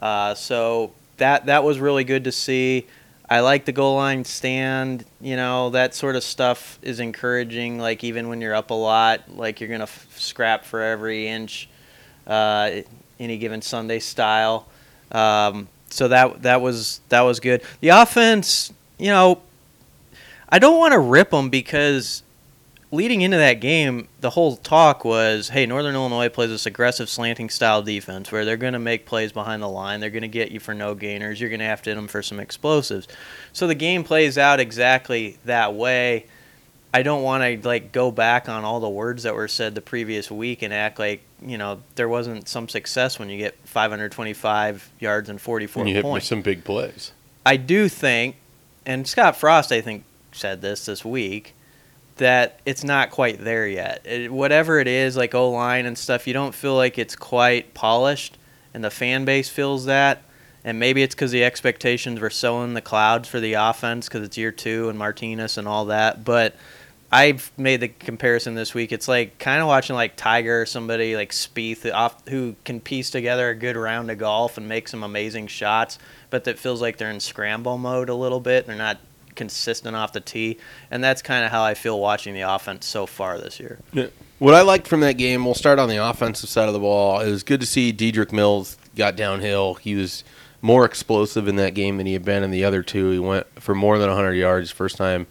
Uh, 0.00 0.34
so 0.34 0.92
that 1.16 1.46
that 1.46 1.64
was 1.64 1.80
really 1.80 2.04
good 2.04 2.24
to 2.24 2.32
see. 2.32 2.86
I 3.28 3.40
like 3.40 3.64
the 3.64 3.72
goal 3.72 3.96
line 3.96 4.24
stand. 4.24 5.04
You 5.20 5.34
know 5.34 5.70
that 5.70 5.96
sort 5.96 6.14
of 6.14 6.22
stuff 6.22 6.78
is 6.80 7.00
encouraging. 7.00 7.80
Like 7.80 8.04
even 8.04 8.28
when 8.28 8.40
you're 8.40 8.54
up 8.54 8.70
a 8.70 8.74
lot, 8.74 9.36
like 9.36 9.60
you're 9.60 9.68
gonna 9.68 9.82
f- 9.82 10.16
scrap 10.16 10.64
for 10.64 10.80
every 10.80 11.26
inch, 11.26 11.68
uh, 12.28 12.70
any 13.18 13.36
given 13.36 13.62
Sunday 13.62 13.98
style. 13.98 14.68
Um, 15.10 15.66
so 15.90 16.06
that 16.06 16.42
that 16.42 16.60
was 16.60 17.00
that 17.08 17.22
was 17.22 17.40
good. 17.40 17.62
The 17.80 17.88
offense, 17.88 18.72
you 18.96 19.08
know, 19.08 19.42
I 20.48 20.58
don't 20.58 20.78
want 20.78 20.92
to 20.92 20.98
rip 20.98 21.30
them 21.30 21.50
because 21.50 22.22
leading 22.90 23.20
into 23.20 23.36
that 23.36 23.54
game, 23.54 24.08
the 24.20 24.30
whole 24.30 24.56
talk 24.56 25.04
was, 25.04 25.50
hey, 25.50 25.66
Northern 25.66 25.94
Illinois 25.94 26.28
plays 26.30 26.48
this 26.48 26.64
aggressive 26.64 27.08
slanting 27.10 27.50
style 27.50 27.82
defense 27.82 28.32
where 28.32 28.44
they're 28.46 28.56
going 28.56 28.72
to 28.72 28.78
make 28.78 29.04
plays 29.04 29.30
behind 29.30 29.62
the 29.62 29.68
line. 29.68 30.00
They're 30.00 30.08
going 30.10 30.22
to 30.22 30.28
get 30.28 30.50
you 30.50 30.58
for 30.60 30.72
no 30.72 30.94
gainers. 30.94 31.38
You're 31.40 31.50
going 31.50 31.60
to 31.60 31.66
have 31.66 31.82
to 31.82 31.90
hit 31.90 31.96
them 31.96 32.08
for 32.08 32.22
some 32.22 32.40
explosives. 32.40 33.06
So 33.52 33.66
the 33.66 33.74
game 33.74 34.04
plays 34.04 34.38
out 34.38 34.58
exactly 34.58 35.36
that 35.44 35.74
way. 35.74 36.26
I 36.94 37.02
don't 37.02 37.22
want 37.22 37.42
to 37.62 37.68
like 37.68 37.92
go 37.92 38.10
back 38.10 38.48
on 38.48 38.64
all 38.64 38.80
the 38.80 38.88
words 38.88 39.24
that 39.24 39.34
were 39.34 39.48
said 39.48 39.74
the 39.74 39.82
previous 39.82 40.30
week 40.30 40.62
and 40.62 40.72
act 40.72 40.98
like 40.98 41.20
you 41.42 41.58
know 41.58 41.82
there 41.96 42.08
wasn't 42.08 42.48
some 42.48 42.66
success 42.66 43.18
when 43.18 43.28
you 43.28 43.36
get 43.36 43.54
525 43.66 44.90
yards 44.98 45.28
and 45.28 45.38
44 45.38 45.82
And 45.82 45.88
you 45.90 45.94
hit 45.96 46.02
points. 46.02 46.26
some 46.26 46.40
big 46.40 46.64
plays. 46.64 47.12
I 47.44 47.56
do 47.58 47.90
think, 47.90 48.36
and 48.86 49.06
Scott 49.06 49.36
Frost, 49.36 49.70
I 49.70 49.82
think, 49.82 50.04
said 50.38 50.60
this 50.60 50.86
this 50.86 51.04
week, 51.04 51.54
that 52.16 52.60
it's 52.64 52.84
not 52.84 53.10
quite 53.10 53.42
there 53.42 53.66
yet. 53.66 54.04
It, 54.04 54.32
whatever 54.32 54.78
it 54.78 54.88
is, 54.88 55.16
like 55.16 55.34
O 55.34 55.50
line 55.50 55.86
and 55.86 55.96
stuff, 55.96 56.26
you 56.26 56.32
don't 56.32 56.54
feel 56.54 56.74
like 56.74 56.98
it's 56.98 57.16
quite 57.16 57.74
polished, 57.74 58.36
and 58.74 58.82
the 58.84 58.90
fan 58.90 59.24
base 59.24 59.48
feels 59.48 59.86
that. 59.86 60.22
And 60.64 60.78
maybe 60.78 61.02
it's 61.02 61.14
because 61.14 61.30
the 61.30 61.44
expectations 61.44 62.20
were 62.20 62.30
so 62.30 62.62
in 62.62 62.74
the 62.74 62.80
clouds 62.80 63.28
for 63.28 63.40
the 63.40 63.54
offense 63.54 64.08
because 64.08 64.22
it's 64.22 64.36
year 64.36 64.50
two 64.52 64.88
and 64.88 64.98
Martinez 64.98 65.56
and 65.56 65.68
all 65.68 65.86
that. 65.86 66.24
But 66.24 66.56
I've 67.10 67.50
made 67.56 67.80
the 67.80 67.88
comparison 67.88 68.54
this 68.54 68.74
week. 68.74 68.92
It's 68.92 69.08
like 69.08 69.38
kind 69.38 69.62
of 69.62 69.66
watching 69.66 69.96
like 69.96 70.16
Tiger 70.16 70.62
or 70.62 70.66
somebody 70.66 71.16
like 71.16 71.30
Spieth 71.30 71.90
off 71.94 72.26
who 72.28 72.54
can 72.64 72.80
piece 72.80 73.08
together 73.08 73.48
a 73.48 73.54
good 73.54 73.76
round 73.76 74.10
of 74.10 74.18
golf 74.18 74.58
and 74.58 74.68
make 74.68 74.88
some 74.88 75.02
amazing 75.02 75.46
shots, 75.46 75.98
but 76.28 76.44
that 76.44 76.58
feels 76.58 76.82
like 76.82 76.98
they're 76.98 77.10
in 77.10 77.20
scramble 77.20 77.78
mode 77.78 78.10
a 78.10 78.14
little 78.14 78.40
bit. 78.40 78.66
They're 78.66 78.76
not 78.76 78.98
consistent 79.38 79.96
off 79.96 80.12
the 80.12 80.20
tee, 80.20 80.58
and 80.90 81.02
that's 81.02 81.22
kind 81.22 81.46
of 81.46 81.50
how 81.50 81.62
I 81.62 81.72
feel 81.72 81.98
watching 81.98 82.34
the 82.34 82.42
offense 82.42 82.84
so 82.84 83.06
far 83.06 83.38
this 83.38 83.58
year. 83.58 83.78
What 84.38 84.54
I 84.54 84.60
liked 84.60 84.86
from 84.86 85.00
that 85.00 85.14
game, 85.14 85.44
we'll 85.44 85.54
start 85.54 85.78
on 85.78 85.88
the 85.88 85.96
offensive 85.96 86.50
side 86.50 86.68
of 86.68 86.74
the 86.74 86.80
ball. 86.80 87.20
It 87.20 87.30
was 87.30 87.42
good 87.42 87.60
to 87.60 87.66
see 87.66 87.92
Dedrick 87.92 88.32
Mills 88.32 88.76
got 88.94 89.16
downhill. 89.16 89.74
He 89.74 89.94
was 89.94 90.22
more 90.60 90.84
explosive 90.84 91.48
in 91.48 91.56
that 91.56 91.74
game 91.74 91.96
than 91.96 92.06
he 92.06 92.12
had 92.12 92.24
been 92.24 92.42
in 92.42 92.50
the 92.50 92.64
other 92.64 92.82
two. 92.82 93.10
He 93.10 93.18
went 93.18 93.46
for 93.60 93.74
more 93.74 93.98
than 93.98 94.08
100 94.08 94.34
yards. 94.34 94.70
First 94.70 94.96
time 94.96 95.26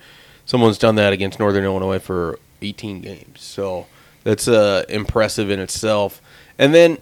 someone's 0.45 0.79
done 0.79 0.95
that 0.95 1.13
against 1.13 1.39
Northern 1.39 1.63
Illinois 1.63 1.99
for 1.99 2.39
18 2.61 3.01
games. 3.01 3.41
So 3.41 3.85
that's 4.23 4.47
uh, 4.47 4.85
impressive 4.89 5.51
in 5.51 5.59
itself. 5.59 6.21
And 6.57 6.73
then 6.73 6.97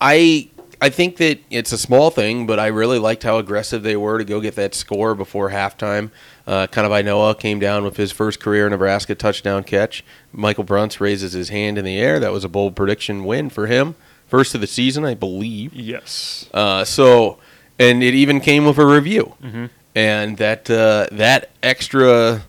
I 0.00 0.48
I 0.80 0.90
think 0.90 1.16
that 1.16 1.40
it's 1.50 1.72
a 1.72 1.78
small 1.78 2.10
thing, 2.10 2.46
but 2.46 2.58
I 2.58 2.66
really 2.66 2.98
liked 2.98 3.22
how 3.22 3.38
aggressive 3.38 3.82
they 3.82 3.96
were 3.96 4.18
to 4.18 4.24
go 4.24 4.40
get 4.40 4.54
that 4.56 4.74
score 4.74 5.14
before 5.14 5.50
halftime. 5.50 6.10
Uh, 6.46 6.66
Kanawai 6.66 7.04
Noa 7.04 7.34
came 7.34 7.58
down 7.58 7.84
with 7.84 7.96
his 7.96 8.12
first 8.12 8.38
career 8.40 8.68
Nebraska 8.68 9.14
touchdown 9.14 9.64
catch. 9.64 10.04
Michael 10.32 10.64
Bruntz 10.64 11.00
raises 11.00 11.32
his 11.32 11.48
hand 11.48 11.78
in 11.78 11.84
the 11.84 11.98
air. 11.98 12.20
That 12.20 12.32
was 12.32 12.44
a 12.44 12.48
bold 12.48 12.76
prediction 12.76 13.24
win 13.24 13.48
for 13.48 13.66
him. 13.66 13.94
First 14.26 14.54
of 14.54 14.60
the 14.60 14.66
season, 14.66 15.04
I 15.04 15.14
believe. 15.14 15.72
yes, 15.74 16.46
Uh, 16.52 16.84
so, 16.84 17.38
and 17.78 18.02
it 18.02 18.14
even 18.14 18.40
came 18.40 18.64
with 18.66 18.78
a 18.78 18.84
review, 18.86 19.34
Mhm. 19.42 19.70
and 19.94 20.36
that 20.38 20.68
uh, 20.70 21.06
that 21.12 21.50
extra 21.62 22.42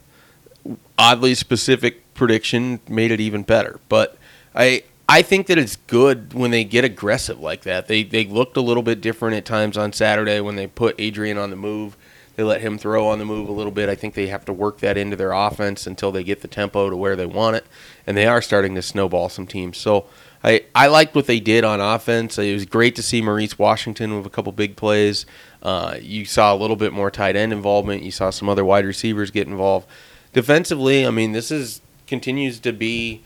oddly 0.98 1.36
specific 1.36 2.02
prediction 2.14 2.80
made 2.88 3.12
it 3.12 3.20
even 3.20 3.44
better. 3.44 3.80
But 3.90 4.18
I 4.56 4.84
I 5.08 5.22
think 5.22 5.46
that 5.48 5.58
it's 5.60 5.76
good 5.76 6.34
when 6.34 6.50
they 6.52 6.64
get 6.64 6.84
aggressive 6.84 7.40
like 7.40 7.62
that. 7.64 7.88
They 7.88 8.04
they 8.04 8.26
looked 8.26 8.58
a 8.58 8.62
little 8.62 8.84
bit 8.84 9.00
different 9.02 9.36
at 9.38 9.46
times 9.46 9.78
on 9.78 9.94
Saturday 9.94 10.40
when 10.42 10.56
they 10.56 10.68
put 10.68 10.96
Adrian 11.00 11.38
on 11.38 11.50
the 11.50 11.56
move. 11.56 11.96
They 12.36 12.44
let 12.44 12.62
him 12.62 12.78
throw 12.78 13.08
on 13.08 13.20
the 13.20 13.26
move 13.26 13.48
a 13.48 13.54
little 13.54 13.72
bit. 13.72 13.90
I 13.90 13.96
think 13.96 14.14
they 14.14 14.28
have 14.28 14.46
to 14.46 14.54
work 14.54 14.80
that 14.80 14.98
into 14.98 15.16
their 15.16 15.32
offense 15.32 15.88
until 15.88 16.12
they 16.12 16.24
get 16.24 16.42
the 16.42 16.48
tempo 16.48 16.90
to 16.90 16.98
where 16.98 17.16
they 17.16 17.26
want 17.26 17.56
it, 17.56 17.66
and 18.06 18.18
they 18.18 18.28
are 18.28 18.42
starting 18.42 18.76
to 18.76 18.82
snowball 18.82 19.30
some 19.30 19.48
teams. 19.48 19.78
So 19.78 20.06
I 20.44 20.66
I 20.76 20.88
liked 20.88 21.16
what 21.16 21.28
they 21.28 21.40
did 21.40 21.64
on 21.64 21.80
offense. 21.80 22.38
It 22.38 22.54
was 22.54 22.66
great 22.66 22.96
to 22.98 23.04
see 23.04 23.22
Maurice 23.22 23.58
Washington 23.58 24.18
with 24.18 24.26
a 24.26 24.30
couple 24.30 24.52
big 24.52 24.76
plays. 24.76 25.26
Uh, 25.64 25.98
you 26.02 26.26
saw 26.26 26.54
a 26.54 26.58
little 26.58 26.76
bit 26.76 26.94
more 26.94 27.10
tight 27.10 27.36
end 27.36 27.54
involvement. 27.54 28.04
You 28.04 28.12
saw 28.12 28.30
some 28.30 28.50
other 28.50 28.66
wide 28.66 28.86
receivers 28.86 29.32
get 29.32 29.48
involved. 29.48 29.88
Defensively, 30.34 31.08
I 31.08 31.12
mean, 31.12 31.32
this 31.32 31.52
is 31.52 31.82
continues 32.06 32.60
to 32.60 32.72
be 32.72 33.24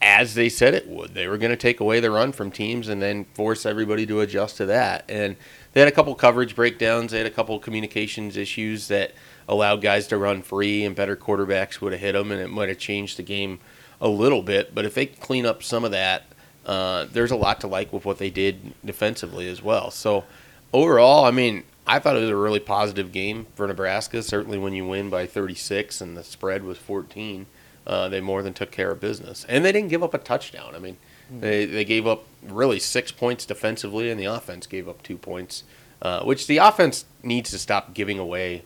as 0.00 0.34
they 0.34 0.48
said 0.48 0.74
it 0.74 0.88
would. 0.88 1.14
They 1.14 1.28
were 1.28 1.38
going 1.38 1.50
to 1.50 1.56
take 1.56 1.80
away 1.80 2.00
the 2.00 2.10
run 2.10 2.32
from 2.32 2.50
teams 2.50 2.88
and 2.88 3.00
then 3.00 3.24
force 3.34 3.66
everybody 3.66 4.06
to 4.06 4.20
adjust 4.20 4.56
to 4.58 4.66
that. 4.66 5.04
And 5.08 5.36
they 5.72 5.80
had 5.80 5.88
a 5.88 5.92
couple 5.92 6.14
coverage 6.14 6.54
breakdowns. 6.54 7.12
They 7.12 7.18
had 7.18 7.26
a 7.26 7.30
couple 7.30 7.58
communications 7.58 8.36
issues 8.36 8.88
that 8.88 9.12
allowed 9.48 9.80
guys 9.80 10.06
to 10.08 10.18
run 10.18 10.42
free, 10.42 10.84
and 10.84 10.94
better 10.94 11.16
quarterbacks 11.16 11.80
would 11.80 11.92
have 11.92 12.00
hit 12.00 12.12
them, 12.12 12.30
and 12.32 12.40
it 12.40 12.48
might 12.48 12.68
have 12.68 12.78
changed 12.78 13.18
the 13.18 13.22
game 13.22 13.60
a 14.00 14.08
little 14.08 14.42
bit. 14.42 14.74
But 14.74 14.84
if 14.84 14.94
they 14.94 15.06
clean 15.06 15.46
up 15.46 15.62
some 15.62 15.84
of 15.84 15.90
that, 15.90 16.24
uh, 16.66 17.06
there's 17.12 17.30
a 17.30 17.36
lot 17.36 17.60
to 17.62 17.66
like 17.66 17.92
with 17.92 18.04
what 18.04 18.18
they 18.18 18.30
did 18.30 18.74
defensively 18.84 19.48
as 19.48 19.62
well. 19.62 19.90
So 19.90 20.24
overall, 20.72 21.24
I 21.24 21.30
mean, 21.30 21.64
I 21.86 21.98
thought 21.98 22.16
it 22.16 22.20
was 22.20 22.30
a 22.30 22.36
really 22.36 22.60
positive 22.60 23.12
game 23.12 23.46
for 23.54 23.66
Nebraska. 23.66 24.22
Certainly, 24.22 24.58
when 24.58 24.74
you 24.74 24.86
win 24.86 25.08
by 25.08 25.26
36 25.26 26.02
and 26.02 26.16
the 26.16 26.22
spread 26.22 26.62
was 26.62 26.76
14, 26.76 27.46
uh, 27.86 28.08
they 28.10 28.20
more 28.20 28.42
than 28.42 28.52
took 28.52 28.70
care 28.70 28.90
of 28.90 29.00
business, 29.00 29.46
and 29.48 29.64
they 29.64 29.72
didn't 29.72 29.88
give 29.88 30.02
up 30.02 30.12
a 30.12 30.18
touchdown. 30.18 30.74
I 30.74 30.78
mean, 30.78 30.98
they 31.30 31.64
they 31.66 31.84
gave 31.84 32.06
up 32.06 32.24
really 32.42 32.78
six 32.78 33.12
points 33.12 33.44
defensively, 33.44 34.10
and 34.10 34.18
the 34.18 34.26
offense 34.26 34.66
gave 34.66 34.88
up 34.88 35.02
two 35.02 35.16
points, 35.16 35.64
uh, 36.02 36.22
which 36.22 36.46
the 36.46 36.58
offense 36.58 37.04
needs 37.22 37.50
to 37.50 37.58
stop 37.58 37.94
giving 37.94 38.18
away 38.18 38.62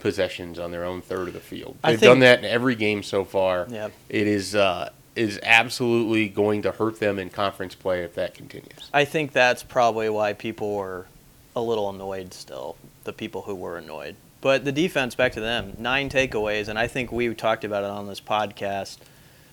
possessions 0.00 0.58
on 0.58 0.70
their 0.70 0.84
own 0.84 1.02
third 1.02 1.28
of 1.28 1.34
the 1.34 1.40
field. 1.40 1.76
They've 1.84 1.98
think- 1.98 2.10
done 2.10 2.20
that 2.20 2.40
in 2.40 2.44
every 2.46 2.74
game 2.74 3.02
so 3.02 3.24
far. 3.24 3.66
Yeah. 3.68 3.88
It 4.08 4.26
is 4.26 4.54
uh, 4.54 4.90
is 5.16 5.38
absolutely 5.42 6.28
going 6.28 6.62
to 6.62 6.72
hurt 6.72 6.98
them 7.00 7.18
in 7.18 7.30
conference 7.30 7.74
play 7.74 8.02
if 8.02 8.14
that 8.14 8.34
continues. 8.34 8.90
I 8.92 9.04
think 9.04 9.32
that's 9.32 9.62
probably 9.62 10.08
why 10.08 10.32
people 10.32 10.74
were 10.76 11.06
a 11.54 11.60
little 11.60 11.90
annoyed 11.90 12.32
still, 12.32 12.76
the 13.04 13.12
people 13.12 13.42
who 13.42 13.54
were 13.54 13.76
annoyed. 13.76 14.16
But 14.40 14.64
the 14.64 14.72
defense, 14.72 15.14
back 15.14 15.32
to 15.32 15.40
them, 15.40 15.76
nine 15.78 16.08
takeaways, 16.08 16.68
and 16.68 16.78
I 16.78 16.86
think 16.86 17.12
we 17.12 17.34
talked 17.34 17.64
about 17.64 17.84
it 17.84 17.90
on 17.90 18.06
this 18.06 18.20
podcast 18.20 18.96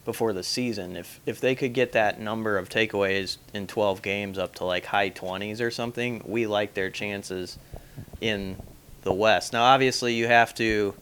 before 0.08 0.32
the 0.32 0.42
season. 0.42 0.96
If 0.96 1.20
if 1.26 1.42
they 1.42 1.54
could 1.54 1.74
get 1.74 1.92
that 1.92 2.18
number 2.18 2.58
of 2.58 2.70
takeaways 2.70 3.38
in 3.54 3.68
12 3.68 4.02
games 4.02 4.38
up 4.38 4.56
to 4.56 4.64
like 4.64 4.86
high 4.86 5.10
20s 5.10 5.60
or 5.60 5.70
something, 5.70 6.24
we 6.26 6.48
like 6.48 6.74
their 6.74 6.90
chances 6.90 7.60
in 8.22 8.56
the 9.04 9.12
West. 9.12 9.52
Now, 9.52 9.66
obviously, 9.66 10.14
you 10.14 10.28
have 10.28 10.56
to 10.56 10.96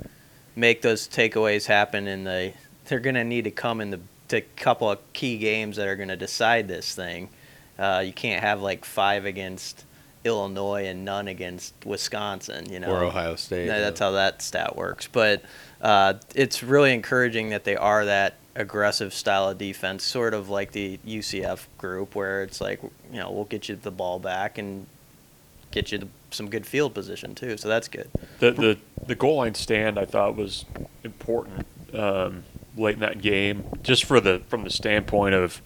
make 0.56 0.82
those 0.82 1.08
takeaways 1.08 1.68
happen 1.68 2.08
and 2.08 2.26
the. 2.28 2.54
They're 2.86 3.00
going 3.00 3.16
to 3.16 3.24
need 3.24 3.46
to 3.46 3.52
come 3.52 3.80
in 3.80 3.92
the 3.92 4.00
to 4.28 4.42
couple 4.42 4.90
of 4.90 5.00
key 5.14 5.38
games 5.38 5.78
that 5.78 5.88
are 5.88 5.96
going 5.96 6.10
to 6.10 6.18
decide 6.18 6.68
this 6.68 6.94
thing. 6.96 7.30
Uh, 7.78 8.02
you 8.06 8.14
can't 8.14 8.42
have 8.44 8.62
like 8.62 8.86
five 8.86 9.26
against 9.26 9.86
Illinois 10.24 10.86
and 10.88 11.06
none 11.06 11.28
against 11.28 11.74
Wisconsin. 11.86 12.72
You 12.72 12.80
know, 12.80 12.92
Or 12.92 13.04
Ohio 13.04 13.36
State. 13.36 13.68
no, 13.68 13.80
that's 13.80 14.00
how 14.00 14.12
that 14.12 14.42
stat 14.42 14.76
works. 14.76 15.08
But 15.12 15.44
uh, 15.82 16.16
it's 16.34 16.64
really 16.64 16.92
encouraging 16.94 17.50
that 17.50 17.66
they 17.66 17.76
are 17.76 18.06
that 18.06 18.38
aggressive 18.56 19.14
style 19.14 19.50
of 19.50 19.58
defense, 19.58 20.04
sort 20.04 20.34
of 20.34 20.50
like 20.50 20.72
the 20.72 21.00
UCF 21.06 21.66
group, 21.78 22.16
where 22.16 22.44
it's 22.44 22.62
like, 22.62 22.82
you 22.82 23.20
know, 23.20 23.32
we'll 23.32 23.46
get 23.46 23.70
you 23.70 23.76
the 23.76 23.92
ball 23.92 24.20
back 24.20 24.58
and 24.58 24.88
get 25.72 25.92
you 25.92 26.10
some 26.32 26.50
good 26.50 26.66
field 26.66 26.94
position 26.94 27.36
too. 27.36 27.58
So 27.58 27.68
that's 27.68 27.88
good. 27.88 28.10
The 28.40 28.52
the 28.52 28.78
the 29.06 29.16
goal 29.16 29.38
line 29.38 29.56
stand 29.56 30.00
I 30.00 30.06
thought 30.06 30.36
was 30.36 30.66
important 31.04 31.68
um, 31.94 32.44
late 32.78 32.96
in 32.96 33.02
that 33.02 33.22
game, 33.22 33.66
just 33.84 34.06
for 34.06 34.20
the 34.20 34.42
from 34.48 34.64
the 34.64 34.70
standpoint 34.70 35.36
of 35.36 35.62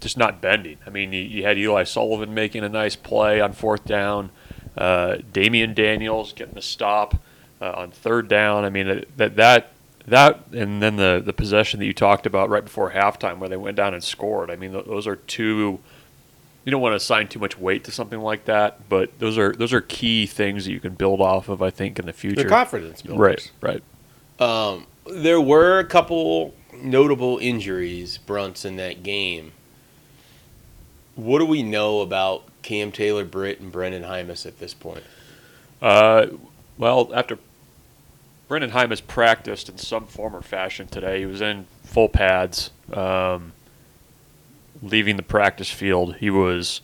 just 0.00 0.18
not 0.18 0.40
bending. 0.40 0.78
I 0.84 0.90
mean, 0.90 1.12
you, 1.12 1.22
you 1.22 1.44
had 1.44 1.56
Eli 1.56 1.84
Sullivan 1.84 2.34
making 2.34 2.64
a 2.64 2.68
nice 2.68 2.96
play 2.96 3.40
on 3.40 3.52
fourth 3.52 3.84
down, 3.84 4.30
uh, 4.76 5.18
Darrion 5.32 5.74
Daniels 5.74 6.32
getting 6.32 6.54
the 6.54 6.62
stop 6.62 7.22
uh, 7.60 7.72
on 7.72 7.90
third 7.90 8.28
down. 8.28 8.64
I 8.64 8.70
mean 8.70 9.04
that 9.16 9.36
that 9.36 9.72
that 10.06 10.46
and 10.52 10.82
then 10.82 10.96
the 10.96 11.22
the 11.24 11.32
possession 11.32 11.80
that 11.80 11.86
you 11.86 11.92
talked 11.92 12.26
about 12.26 12.48
right 12.50 12.64
before 12.64 12.90
halftime 12.90 13.38
where 13.38 13.48
they 13.48 13.56
went 13.56 13.76
down 13.76 13.94
and 13.94 14.02
scored. 14.02 14.50
I 14.50 14.56
mean 14.56 14.72
th- 14.72 14.86
those 14.86 15.06
are 15.06 15.16
two 15.16 15.80
you 16.64 16.70
don't 16.70 16.80
want 16.80 16.92
to 16.92 16.96
assign 16.96 17.28
too 17.28 17.38
much 17.38 17.58
weight 17.58 17.84
to 17.84 17.90
something 17.90 18.20
like 18.20 18.44
that, 18.44 18.88
but 18.88 19.18
those 19.18 19.36
are 19.36 19.52
those 19.52 19.72
are 19.72 19.80
key 19.80 20.26
things 20.26 20.64
that 20.64 20.72
you 20.72 20.80
can 20.80 20.94
build 20.94 21.20
off 21.20 21.48
of. 21.48 21.60
I 21.60 21.70
think 21.70 21.98
in 21.98 22.06
the 22.06 22.12
future. 22.12 22.36
They're 22.36 22.48
confidence 22.48 23.02
builders. 23.02 23.50
right, 23.60 23.82
right. 24.40 24.74
Um, 24.74 24.86
there 25.06 25.40
were 25.40 25.78
a 25.78 25.84
couple 25.84 26.54
notable 26.72 27.38
injuries, 27.38 28.18
Bruntz, 28.24 28.64
in 28.64 28.76
that 28.76 29.02
game. 29.02 29.52
What 31.14 31.40
do 31.40 31.46
we 31.46 31.62
know 31.62 32.00
about 32.00 32.44
Cam 32.62 32.92
Taylor 32.92 33.24
Britt 33.24 33.60
and 33.60 33.72
Brenden 33.72 34.02
Jaimes 34.02 34.46
at 34.46 34.58
this 34.58 34.72
point? 34.72 35.04
Uh, 35.80 36.26
well, 36.78 37.10
after 37.12 37.38
Brenden 38.52 38.72
Jaimes 38.72 39.00
practiced 39.06 39.70
in 39.70 39.78
some 39.78 40.06
form 40.06 40.36
or 40.36 40.42
fashion 40.42 40.86
today, 40.86 41.20
he 41.20 41.26
was 41.26 41.40
in 41.40 41.64
full 41.84 42.10
pads. 42.10 42.70
Um, 42.92 43.52
leaving 44.82 45.16
the 45.16 45.22
practice 45.22 45.70
field, 45.70 46.16
he 46.16 46.28
was 46.28 46.82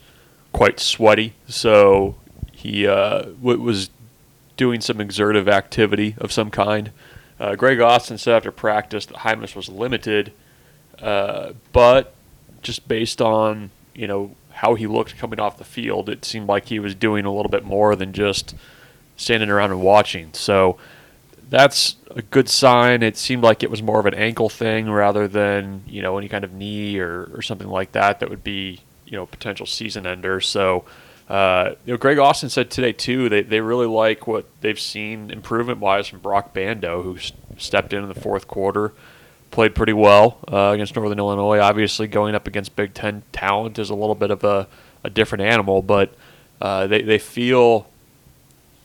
quite 0.54 0.80
sweaty, 0.80 1.34
so 1.46 2.14
he 2.52 2.86
uh, 2.86 3.20
w- 3.24 3.60
was 3.60 3.90
doing 4.56 4.80
some 4.80 4.98
exertive 4.98 5.46
activity 5.46 6.14
of 6.16 6.32
some 6.32 6.50
kind. 6.50 6.90
Uh, 7.38 7.54
Greg 7.54 7.80
Austin 7.80 8.16
said 8.16 8.36
after 8.36 8.50
practice 8.50 9.04
that 9.04 9.18
Jaimes 9.18 9.54
was 9.54 9.68
limited, 9.68 10.32
uh, 11.02 11.52
but 11.74 12.14
just 12.62 12.88
based 12.88 13.20
on 13.20 13.68
you 13.94 14.06
know 14.06 14.34
how 14.52 14.74
he 14.74 14.86
looked 14.86 15.18
coming 15.18 15.38
off 15.38 15.58
the 15.58 15.64
field, 15.64 16.08
it 16.08 16.24
seemed 16.24 16.48
like 16.48 16.68
he 16.68 16.78
was 16.78 16.94
doing 16.94 17.26
a 17.26 17.30
little 17.30 17.50
bit 17.50 17.66
more 17.66 17.94
than 17.94 18.14
just 18.14 18.54
standing 19.18 19.50
around 19.50 19.70
and 19.70 19.82
watching. 19.82 20.30
So 20.32 20.78
that's 21.50 21.96
a 22.10 22.22
good 22.22 22.48
sign. 22.48 23.02
It 23.02 23.16
seemed 23.16 23.42
like 23.42 23.62
it 23.62 23.70
was 23.70 23.82
more 23.82 24.00
of 24.00 24.06
an 24.06 24.14
ankle 24.14 24.48
thing 24.48 24.90
rather 24.90 25.26
than 25.28 25.82
you 25.86 26.02
know 26.02 26.18
any 26.18 26.28
kind 26.28 26.44
of 26.44 26.52
knee 26.52 26.98
or, 26.98 27.30
or 27.34 27.42
something 27.42 27.68
like 27.68 27.92
that 27.92 28.20
that 28.20 28.30
would 28.30 28.44
be 28.44 28.80
you 29.06 29.12
know 29.12 29.26
potential 29.26 29.66
season 29.66 30.06
ender. 30.06 30.40
So 30.40 30.84
uh, 31.28 31.72
you 31.84 31.94
know 31.94 31.98
Greg 31.98 32.18
Austin 32.18 32.50
said 32.50 32.70
today 32.70 32.92
too 32.92 33.28
they 33.28 33.42
they 33.42 33.60
really 33.60 33.86
like 33.86 34.26
what 34.26 34.46
they've 34.60 34.78
seen 34.78 35.30
improvement 35.30 35.80
wise 35.80 36.06
from 36.06 36.20
Broc 36.20 36.52
Bando 36.52 37.02
who 37.02 37.18
stepped 37.56 37.92
in 37.92 38.02
in 38.02 38.08
the 38.08 38.20
fourth 38.20 38.46
quarter. 38.48 38.92
Played 39.50 39.74
pretty 39.74 39.94
well 39.94 40.38
uh, 40.52 40.72
against 40.74 40.94
Northern 40.94 41.18
Illinois. 41.18 41.58
Obviously, 41.58 42.06
going 42.06 42.34
up 42.34 42.46
against 42.46 42.76
Big 42.76 42.92
Ten 42.92 43.22
talent 43.32 43.78
is 43.78 43.88
a 43.88 43.94
little 43.94 44.14
bit 44.14 44.30
of 44.30 44.44
a, 44.44 44.68
a 45.02 45.08
different 45.08 45.42
animal, 45.42 45.80
but 45.80 46.12
uh, 46.60 46.86
they, 46.86 47.00
they 47.00 47.18
feel 47.18 47.88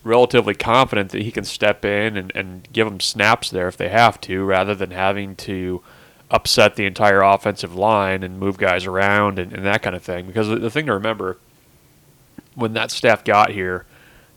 relatively 0.04 0.54
confident 0.54 1.12
that 1.12 1.22
he 1.22 1.32
can 1.32 1.44
step 1.44 1.86
in 1.86 2.18
and, 2.18 2.32
and 2.36 2.68
give 2.74 2.88
them 2.88 3.00
snaps 3.00 3.50
there 3.50 3.68
if 3.68 3.78
they 3.78 3.90
have 3.90 4.20
to, 4.22 4.44
rather 4.44 4.76
than 4.76 4.92
having 4.92 5.36
to 5.38 5.82
upset 6.30 6.76
the 6.76 6.86
entire 6.86 7.22
offensive 7.22 7.76
line 7.76 8.24
and 8.24 8.40
move 8.40 8.58
guys 8.58 8.86
around 8.86 9.38
and, 9.40 9.54
and 9.54 9.66
that 9.66 9.82
kind 9.82 9.96
of 9.96 10.04
thing. 10.04 10.26
Because 10.26 10.48
the, 10.48 10.70
thing 10.70 10.88
to 10.88 10.94
remember, 10.94 11.38
when 12.56 12.74
that 12.74 12.92
staff 12.92 13.24
got 13.24 13.52
here, 13.52 13.86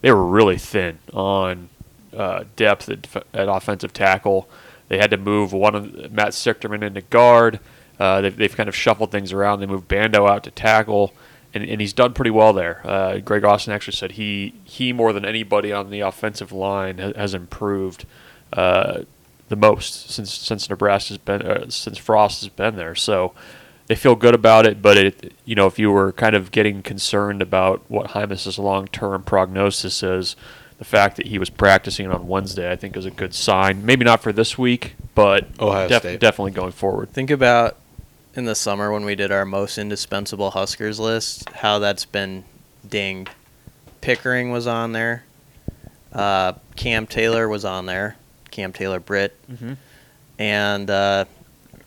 they 0.02 0.12
were 0.12 0.24
really 0.24 0.58
thin 0.58 0.98
on 1.12 1.70
uh, 2.14 2.44
depth 2.54 2.88
at, 2.88 3.24
at 3.34 3.48
offensive 3.48 3.92
tackle. 3.92 4.48
They 4.88 4.98
had 4.98 5.10
to 5.10 5.16
move 5.16 5.52
one 5.52 5.74
of 5.74 6.12
Matt 6.12 6.28
Sichterman 6.28 6.82
into 6.82 7.00
guard. 7.00 7.60
Uh, 7.98 8.20
they've, 8.20 8.36
they've 8.36 8.56
kind 8.56 8.68
of 8.68 8.76
shuffled 8.76 9.10
things 9.10 9.32
around. 9.32 9.60
They 9.60 9.66
moved 9.66 9.88
Bando 9.88 10.26
out 10.26 10.44
to 10.44 10.50
tackle, 10.50 11.12
and, 11.56 11.68
and 11.70 11.80
he's 11.80 11.92
done 11.92 12.12
pretty 12.12 12.30
well 12.30 12.52
there. 12.52 12.80
Uh, 12.84 13.18
Greg 13.18 13.44
Austin 13.44 13.72
actually 13.72 13.94
said 13.96 14.12
he 14.12 14.54
he 14.64 14.92
more 14.92 15.12
than 15.12 15.24
anybody 15.24 15.72
on 15.72 15.90
the 15.90 16.00
offensive 16.00 16.52
line 16.52 16.98
ha- 16.98 17.12
has 17.16 17.34
improved 17.34 18.04
uh, 18.52 19.00
the 19.48 19.56
most 19.56 20.10
since 20.10 20.32
since 20.32 20.68
Nebraska's 20.68 21.18
been 21.18 21.42
uh, 21.42 21.68
since 21.70 21.98
Frost 21.98 22.42
has 22.42 22.48
been 22.50 22.76
there. 22.76 22.94
So 22.94 23.32
they 23.86 23.94
feel 23.94 24.14
good 24.16 24.34
about 24.34 24.66
it. 24.66 24.82
But 24.82 24.96
it 24.96 25.32
you 25.44 25.54
know 25.54 25.66
if 25.66 25.78
you 25.78 25.90
were 25.90 26.12
kind 26.12 26.34
of 26.36 26.50
getting 26.50 26.82
concerned 26.82 27.42
about 27.42 27.82
what 27.88 28.10
Jaimes's 28.10 28.58
long 28.58 28.86
term 28.88 29.22
prognosis 29.22 30.02
is. 30.02 30.36
The 30.78 30.84
fact 30.84 31.16
that 31.16 31.28
he 31.28 31.38
was 31.38 31.48
practicing 31.48 32.06
on 32.10 32.28
Wednesday, 32.28 32.70
I 32.70 32.76
think, 32.76 32.98
is 32.98 33.06
a 33.06 33.10
good 33.10 33.32
sign. 33.32 33.86
Maybe 33.86 34.04
not 34.04 34.22
for 34.22 34.30
this 34.30 34.58
week, 34.58 34.94
but 35.14 35.48
Ohio 35.58 35.88
def- 35.88 36.02
State. 36.02 36.20
definitely 36.20 36.50
going 36.50 36.72
forward. 36.72 37.12
Think 37.14 37.30
about 37.30 37.78
in 38.36 38.44
the 38.44 38.54
summer 38.54 38.92
when 38.92 39.04
we 39.04 39.14
did 39.14 39.32
our 39.32 39.44
most 39.44 39.78
indispensable 39.78 40.50
Huskers 40.50 41.00
list, 41.00 41.48
how 41.50 41.78
that's 41.78 42.04
been 42.04 42.44
dinged. 42.88 43.30
Pickering 44.00 44.50
was 44.50 44.66
on 44.66 44.92
there. 44.92 45.24
Uh, 46.12 46.52
Cam 46.76 47.06
Taylor 47.06 47.48
was 47.48 47.64
on 47.64 47.86
there. 47.86 48.16
Cam 48.50 48.72
Taylor 48.72 49.00
Britt. 49.00 49.36
Mm-hmm. 49.50 49.74
And 50.38 50.90
uh, 50.90 51.24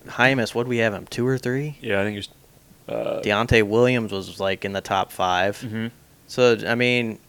Jaimes, 0.08 0.54
what 0.56 0.64
do 0.64 0.70
we 0.70 0.78
have 0.78 0.94
him? 0.94 1.06
Two 1.08 1.26
or 1.26 1.38
three? 1.38 1.78
Yeah, 1.82 2.02
I 2.02 2.04
think 2.04 2.16
he's. 2.16 2.30
Uh, 2.88 3.22
Deontai 3.22 3.64
Williams 3.64 4.12
was 4.12 4.40
like 4.40 4.66
in 4.66 4.74
the 4.74 4.82
top 4.82 5.12
5 5.12 5.62
hmm 5.62 5.88
So 6.26 6.58
I 6.68 6.74
mean, 6.74 7.20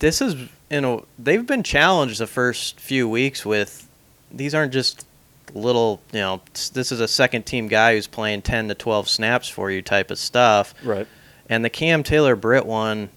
this 0.00 0.20
is 0.20 0.34
you 0.70 0.82
know 0.82 1.06
they've 1.18 1.46
been 1.46 1.62
challenged 1.62 2.20
the 2.20 2.26
first 2.26 2.78
few 2.78 3.08
weeks 3.08 3.46
with 3.46 3.88
these 4.30 4.54
aren't 4.54 4.74
just 4.74 5.06
little 5.54 6.00
you 6.12 6.20
know 6.20 6.40
this 6.72 6.92
is 6.92 7.00
a 7.00 7.08
second 7.08 7.44
team 7.44 7.68
guy 7.68 7.94
who's 7.94 8.06
playing 8.06 8.42
10 8.42 8.68
to 8.68 8.74
12 8.74 9.08
snaps 9.08 9.48
for 9.48 9.70
you 9.70 9.82
type 9.82 10.10
of 10.10 10.18
stuff. 10.18 10.74
Right. 10.84 11.06
and 11.48 11.64
the 11.64 11.70
Cam 11.70 12.02
Taylor 12.02 12.36
Britt 12.36 12.66
one 12.66 13.10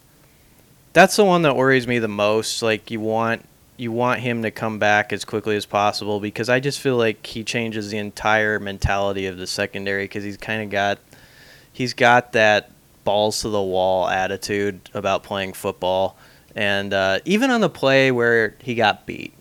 that's 0.94 1.16
the 1.16 1.26
one 1.26 1.44
that 1.44 1.56
worries 1.56 1.88
me 1.88 2.00
the 2.00 2.08
most. 2.08 2.62
Like 2.62 2.92
you 2.92 3.00
want 3.00 3.46
you 3.78 3.92
want 3.92 4.20
him 4.20 4.44
to 4.44 4.52
come 4.52 4.78
back 4.78 5.12
as 5.12 5.26
quickly 5.26 5.56
as 5.56 5.66
possible 5.66 6.20
because 6.20 6.50
I 6.50 6.60
just 6.60 6.80
feel 6.80 6.98
like 6.98 7.26
he 7.26 7.44
changes 7.44 7.90
the 7.90 7.98
entire 7.98 8.60
mentality 8.60 9.26
of 9.26 9.38
the 9.38 9.48
secondary 9.48 10.04
because 10.04 10.24
he's 10.24 10.38
kind 10.38 10.62
of 10.62 10.70
got 10.70 11.00
he's 11.72 11.94
got 11.94 12.34
that 12.34 12.72
balls 13.04 13.42
to 13.42 13.50
the 13.50 13.62
wall 13.62 14.08
attitude 14.08 14.90
about 14.94 15.24
playing 15.24 15.54
football, 15.54 16.18
and 16.56 16.94
uh, 16.94 17.20
even 17.26 17.50
on 17.50 17.62
the 17.62 17.70
play 17.70 18.12
where 18.12 18.56
he 18.60 18.76
got 18.76 19.06
beat, 19.06 19.34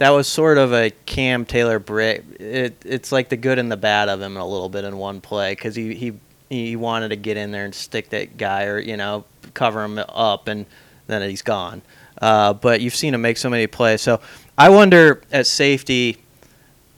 that 0.00 0.10
was 0.10 0.26
sort 0.26 0.56
of 0.56 0.72
a 0.72 0.88
Cam 1.04 1.44
Taylor 1.44 1.78
Britt. 1.78 2.24
It, 2.40 2.82
it's 2.86 3.12
like 3.12 3.28
the 3.28 3.36
good 3.36 3.58
and 3.58 3.70
the 3.70 3.76
bad 3.76 4.08
of 4.08 4.18
him 4.18 4.38
a 4.38 4.46
little 4.46 4.70
bit 4.70 4.84
in 4.84 4.96
one 4.96 5.20
play 5.20 5.52
because 5.52 5.76
he, 5.76 5.94
he 5.94 6.14
he 6.48 6.74
wanted 6.74 7.10
to 7.10 7.16
get 7.16 7.36
in 7.36 7.50
there 7.50 7.66
and 7.66 7.74
stick 7.74 8.08
that 8.08 8.38
guy 8.38 8.64
or 8.64 8.78
you 8.78 8.96
know 8.96 9.26
cover 9.52 9.84
him 9.84 9.98
up 9.98 10.48
and 10.48 10.64
then 11.06 11.28
he's 11.28 11.42
gone. 11.42 11.82
Uh, 12.18 12.54
but 12.54 12.80
you've 12.80 12.94
seen 12.94 13.12
him 13.12 13.20
make 13.20 13.36
so 13.36 13.50
many 13.50 13.66
plays. 13.66 14.00
So 14.00 14.22
I 14.56 14.70
wonder 14.70 15.20
at 15.30 15.46
safety 15.46 16.16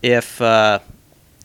if 0.01 0.41
uh, 0.41 0.79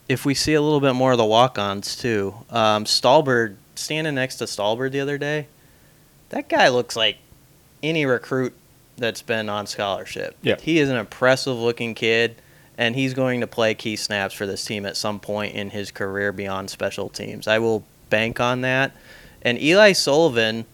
if 0.08 0.24
we 0.24 0.34
see 0.34 0.54
a 0.54 0.62
little 0.62 0.80
bit 0.80 0.92
more 0.92 1.10
of 1.10 1.18
the 1.18 1.24
walk-ons 1.24 1.96
too. 1.96 2.36
Um, 2.50 2.84
Stallbird 2.84 3.56
standing 3.74 4.14
next 4.14 4.36
to 4.36 4.44
Stallbird 4.44 4.92
the 4.92 5.00
other 5.00 5.18
day, 5.18 5.48
that 6.28 6.48
guy 6.48 6.68
looks 6.68 6.94
like 6.94 7.16
any 7.82 8.06
recruit 8.06 8.54
that's 8.98 9.22
been 9.22 9.48
on 9.48 9.66
scholarship. 9.66 10.36
Yeah. 10.42 10.56
he 10.60 10.78
is 10.78 10.88
an 10.88 10.96
impressive-looking 10.96 11.94
kid. 11.94 12.36
And 12.76 12.94
he's 12.94 13.12
going 13.12 13.40
to 13.40 13.48
play 13.48 13.74
key 13.74 13.96
snaps 13.96 14.34
for 14.34 14.46
this 14.46 14.64
team 14.64 14.86
at 14.86 14.96
some 14.96 15.18
point 15.18 15.56
in 15.56 15.70
his 15.70 15.90
career 15.90 16.30
beyond 16.30 16.70
special 16.70 17.08
teams. 17.08 17.48
I 17.48 17.58
will 17.58 17.84
bank 18.08 18.38
on 18.38 18.60
that. 18.60 18.92
And 19.42 19.60
Eli 19.60 19.94
Sullivan, 19.94 20.64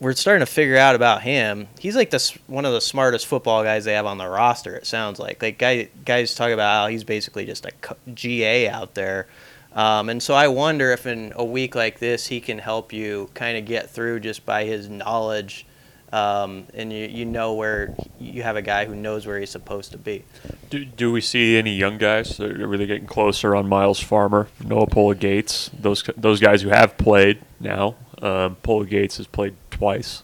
we're 0.00 0.14
starting 0.14 0.40
to 0.40 0.50
figure 0.52 0.76
out 0.76 0.94
about 0.96 1.22
him. 1.22 1.68
He's 1.78 1.94
like 1.94 2.10
this 2.10 2.30
one 2.46 2.64
of 2.64 2.72
the 2.72 2.80
smartest 2.80 3.26
football 3.26 3.62
guys 3.62 3.84
they 3.84 3.92
have 3.92 4.06
on 4.06 4.18
the 4.18 4.28
roster. 4.28 4.74
It 4.74 4.86
sounds 4.86 5.18
like 5.18 5.42
like 5.42 5.58
guy, 5.58 5.88
guys 6.04 6.34
talk 6.34 6.50
about 6.50 6.82
how 6.82 6.86
he's 6.88 7.04
basically 7.04 7.44
just 7.44 7.66
a 7.66 7.72
GA 8.12 8.68
out 8.68 8.94
there. 8.94 9.28
Um, 9.72 10.08
and 10.08 10.22
so 10.22 10.34
I 10.34 10.48
wonder 10.48 10.90
if 10.90 11.06
in 11.06 11.32
a 11.36 11.44
week 11.44 11.74
like 11.74 12.00
this 12.00 12.26
he 12.26 12.40
can 12.40 12.58
help 12.58 12.92
you 12.92 13.30
kind 13.34 13.56
of 13.56 13.64
get 13.64 13.90
through 13.90 14.20
just 14.20 14.44
by 14.44 14.64
his 14.64 14.88
knowledge, 14.88 15.66
um, 16.12 16.66
and 16.74 16.92
you 16.92 17.06
you 17.06 17.24
know 17.24 17.54
where 17.54 17.94
you 18.18 18.42
have 18.42 18.56
a 18.56 18.62
guy 18.62 18.84
who 18.84 18.94
knows 18.94 19.26
where 19.26 19.38
he's 19.38 19.50
supposed 19.50 19.92
to 19.92 19.98
be. 19.98 20.24
Do, 20.68 20.84
do 20.84 21.12
we 21.12 21.20
see 21.20 21.56
any 21.56 21.74
young 21.74 21.98
guys 21.98 22.36
that 22.38 22.60
are 22.60 22.66
really 22.66 22.86
getting 22.86 23.06
closer 23.06 23.54
on 23.54 23.68
Myles 23.68 24.00
Farmer, 24.00 24.48
Noa 24.64 24.86
Pola 24.86 25.14
Gates, 25.14 25.70
those 25.78 26.02
those 26.16 26.40
guys 26.40 26.62
who 26.62 26.70
have 26.70 26.96
played 26.96 27.40
now? 27.58 27.96
Um, 28.20 28.56
Pola 28.56 28.86
Gates 28.86 29.16
has 29.18 29.26
played 29.26 29.54
twice, 29.70 30.22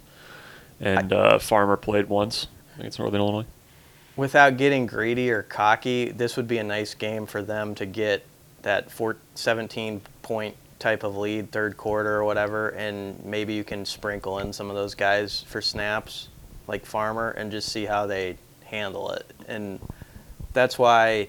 and 0.80 1.12
uh, 1.12 1.38
Farmer 1.38 1.76
played 1.76 2.08
once 2.08 2.48
against 2.78 2.98
Northern 2.98 3.20
Illinois. 3.20 3.46
Without 4.16 4.56
getting 4.56 4.86
greedy 4.86 5.30
or 5.30 5.42
cocky, 5.42 6.10
this 6.10 6.36
would 6.36 6.48
be 6.48 6.58
a 6.58 6.64
nice 6.64 6.94
game 6.94 7.26
for 7.26 7.42
them 7.42 7.74
to 7.74 7.84
get 7.84 8.24
that 8.62 8.90
four, 8.90 9.18
17 9.34 10.00
point 10.22 10.56
type 10.78 11.02
of 11.02 11.16
lead 11.16 11.50
third 11.50 11.76
quarter 11.76 12.16
or 12.16 12.24
whatever, 12.24 12.70
and 12.70 13.24
maybe 13.24 13.54
you 13.54 13.64
can 13.64 13.84
sprinkle 13.84 14.38
in 14.38 14.52
some 14.52 14.70
of 14.70 14.76
those 14.76 14.94
guys 14.94 15.42
for 15.48 15.60
snaps 15.60 16.28
like 16.68 16.84
Farmer 16.84 17.30
and 17.30 17.50
just 17.50 17.70
see 17.70 17.84
how 17.84 18.06
they 18.06 18.36
handle 18.64 19.10
it. 19.10 19.32
And 19.48 19.80
that's 20.52 20.78
why 20.78 21.28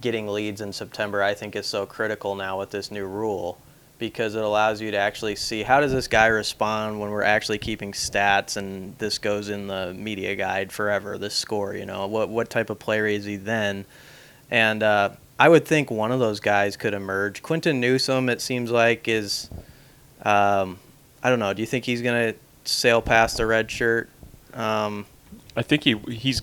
getting 0.00 0.28
leads 0.28 0.60
in 0.60 0.72
September 0.72 1.22
I 1.22 1.34
think 1.34 1.56
is 1.56 1.66
so 1.66 1.86
critical 1.86 2.34
now 2.34 2.58
with 2.58 2.70
this 2.70 2.90
new 2.90 3.06
rule 3.06 3.58
because 3.98 4.36
it 4.36 4.44
allows 4.44 4.80
you 4.80 4.92
to 4.92 4.96
actually 4.96 5.34
see 5.34 5.62
how 5.62 5.80
does 5.80 5.92
this 5.92 6.06
guy 6.06 6.26
respond 6.26 7.00
when 7.00 7.10
we're 7.10 7.22
actually 7.22 7.58
keeping 7.58 7.92
stats 7.92 8.56
and 8.56 8.96
this 8.98 9.18
goes 9.18 9.48
in 9.48 9.66
the 9.66 9.92
media 9.94 10.36
guide 10.36 10.70
forever 10.70 11.18
this 11.18 11.34
score 11.34 11.74
you 11.74 11.84
know 11.84 12.06
what 12.06 12.28
what 12.28 12.48
type 12.48 12.70
of 12.70 12.78
player 12.78 13.06
is 13.06 13.24
he 13.24 13.36
then 13.36 13.84
and 14.50 14.82
uh, 14.82 15.10
I 15.38 15.48
would 15.48 15.64
think 15.64 15.90
one 15.90 16.12
of 16.12 16.20
those 16.20 16.40
guys 16.40 16.76
could 16.76 16.94
emerge 16.94 17.42
Quinton 17.42 17.80
Newsome 17.80 18.28
it 18.28 18.40
seems 18.40 18.70
like 18.70 19.08
is 19.08 19.50
um, 20.22 20.78
I 21.22 21.30
don't 21.30 21.38
know 21.38 21.52
do 21.52 21.62
you 21.62 21.66
think 21.66 21.84
he's 21.84 22.02
gonna 22.02 22.34
sail 22.64 23.00
past 23.00 23.36
the 23.36 23.46
red 23.46 23.70
shirt 23.70 24.08
um, 24.54 25.06
I 25.56 25.62
think 25.62 25.84
he 25.84 25.96
he's 26.08 26.42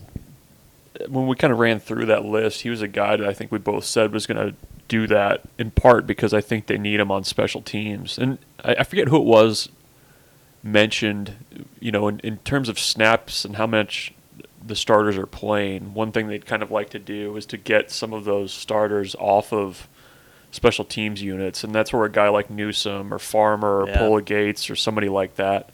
when 1.08 1.28
we 1.28 1.36
kind 1.36 1.52
of 1.52 1.60
ran 1.60 1.80
through 1.80 2.06
that 2.08 2.26
list, 2.26 2.62
he 2.62 2.70
was 2.70 2.82
a 2.82 2.88
guy 2.88 3.18
that 3.18 3.28
I 3.28 3.34
think 3.34 3.52
we 3.52 3.58
both 3.58 3.86
said 3.86 4.12
was 4.12 4.26
going 4.26 4.38
to 4.38 4.56
do 4.88 5.08
that 5.08 5.42
in 5.58 5.72
part 5.72 6.06
because 6.08 6.34
I 6.34 6.42
think 6.42 6.68
they 6.68 6.78
need 6.78 7.00
him 7.00 7.12
on 7.12 7.24
special 7.24 7.62
teams. 7.62 8.18
And 8.18 8.38
I, 8.64 8.76
I 8.80 8.84
forget 8.84 9.08
who 9.10 9.18
it 9.18 9.26
was 9.26 9.70
mentioned, 10.64 11.36
you 11.80 11.92
know, 11.92 12.08
in, 12.08 12.20
in 12.20 12.38
terms 12.40 12.70
of 12.70 12.80
snaps 12.80 13.46
and 13.46 13.56
how 13.56 13.68
much 13.68 14.14
the 14.66 14.76
starters 14.76 15.18
are 15.18 15.26
playing. 15.26 15.94
One 15.94 16.12
thing 16.12 16.28
they'd 16.28 16.46
kind 16.46 16.62
of 16.64 16.72
like 16.72 16.90
to 16.92 17.00
do 17.00 17.36
is 17.38 17.46
to 17.48 17.58
get 17.58 17.92
some 17.92 18.14
of 18.14 18.26
those 18.26 18.52
starters 18.54 19.16
off 19.20 19.52
of 19.54 19.88
special 20.52 20.86
teams 20.86 21.22
units, 21.22 21.64
and 21.64 21.74
that's 21.74 21.92
where 21.94 22.06
a 22.06 22.12
guy 22.12 22.30
like 22.30 22.50
Newsome 22.50 23.14
or 23.14 23.20
Farmer 23.20 23.82
or 23.84 23.88
Yeah. 23.90 23.98
Pola 24.00 24.22
Gates 24.22 24.70
or 24.70 24.76
somebody 24.76 25.10
like 25.10 25.36
that 25.36 25.70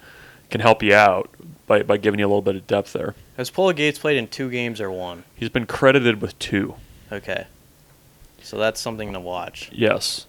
can 0.49 0.59
help 0.61 0.83
you 0.83 0.93
out 0.93 1.29
by, 1.67 1.83
by 1.83 1.97
giving 1.97 2.19
you 2.19 2.25
a 2.25 2.29
little 2.29 2.41
bit 2.41 2.55
of 2.55 2.67
depth 2.67 2.91
there. 2.93 3.15
has 3.37 3.49
Pola 3.49 3.73
Gates 3.73 3.97
played 3.99 4.17
in 4.17 4.27
two 4.27 4.49
games 4.49 4.81
or 4.81 4.91
one 4.91 5.23
He's 5.35 5.49
been 5.49 5.65
credited 5.65 6.21
with 6.21 6.37
two. 6.39 6.75
okay 7.11 7.45
so 8.43 8.57
that's 8.57 8.81
something 8.81 9.13
to 9.13 9.19
watch 9.19 9.69
Yes. 9.71 10.25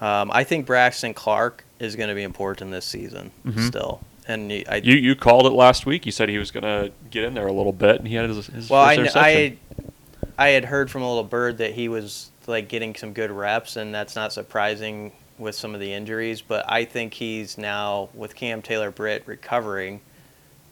Um, 0.00 0.30
I 0.32 0.42
think 0.44 0.66
Braxton 0.66 1.14
Clark 1.14 1.64
is 1.78 1.94
going 1.96 2.08
to 2.08 2.14
be 2.16 2.24
important 2.24 2.72
this 2.72 2.84
season 2.84 3.30
Mhm. 3.46 3.66
still. 3.68 4.00
And 4.26 4.48
y- 4.50 4.64
I, 4.68 4.76
You 4.76 4.94
you 4.94 5.14
called 5.16 5.46
it 5.46 5.52
last 5.52 5.86
week. 5.86 6.06
You 6.06 6.12
said 6.12 6.28
he 6.28 6.38
was 6.38 6.50
going 6.50 6.62
to 6.64 6.92
get 7.10 7.24
in 7.24 7.34
there 7.34 7.46
a 7.46 7.52
little 7.52 7.72
bit, 7.72 7.96
and 7.98 8.06
he 8.08 8.14
had 8.14 8.28
his, 8.28 8.46
his 8.46 8.70
well, 8.70 8.82
I, 8.82 8.96
first 8.96 9.14
kn- 9.14 9.24
interception. 9.24 9.92
I, 10.38 10.46
I 10.46 10.48
had 10.50 10.64
heard 10.64 10.90
from 10.90 11.02
a 11.02 11.08
little 11.08 11.24
bird 11.24 11.58
that 11.58 11.72
he 11.74 11.88
was 11.88 12.30
like 12.46 12.68
getting 12.68 12.94
some 12.94 13.12
good 13.12 13.30
reps, 13.30 13.76
and 13.76 13.94
that's 13.94 14.16
not 14.16 14.32
surprising 14.32 15.12
with 15.38 15.54
some 15.54 15.74
of 15.74 15.80
the 15.80 15.92
injuries. 15.92 16.40
But 16.40 16.64
I 16.70 16.84
think 16.84 17.14
he's 17.14 17.58
now 17.58 18.08
with 18.14 18.34
Cam 18.34 18.62
Taylor 18.62 18.90
Britt 18.90 19.24
recovering. 19.26 20.00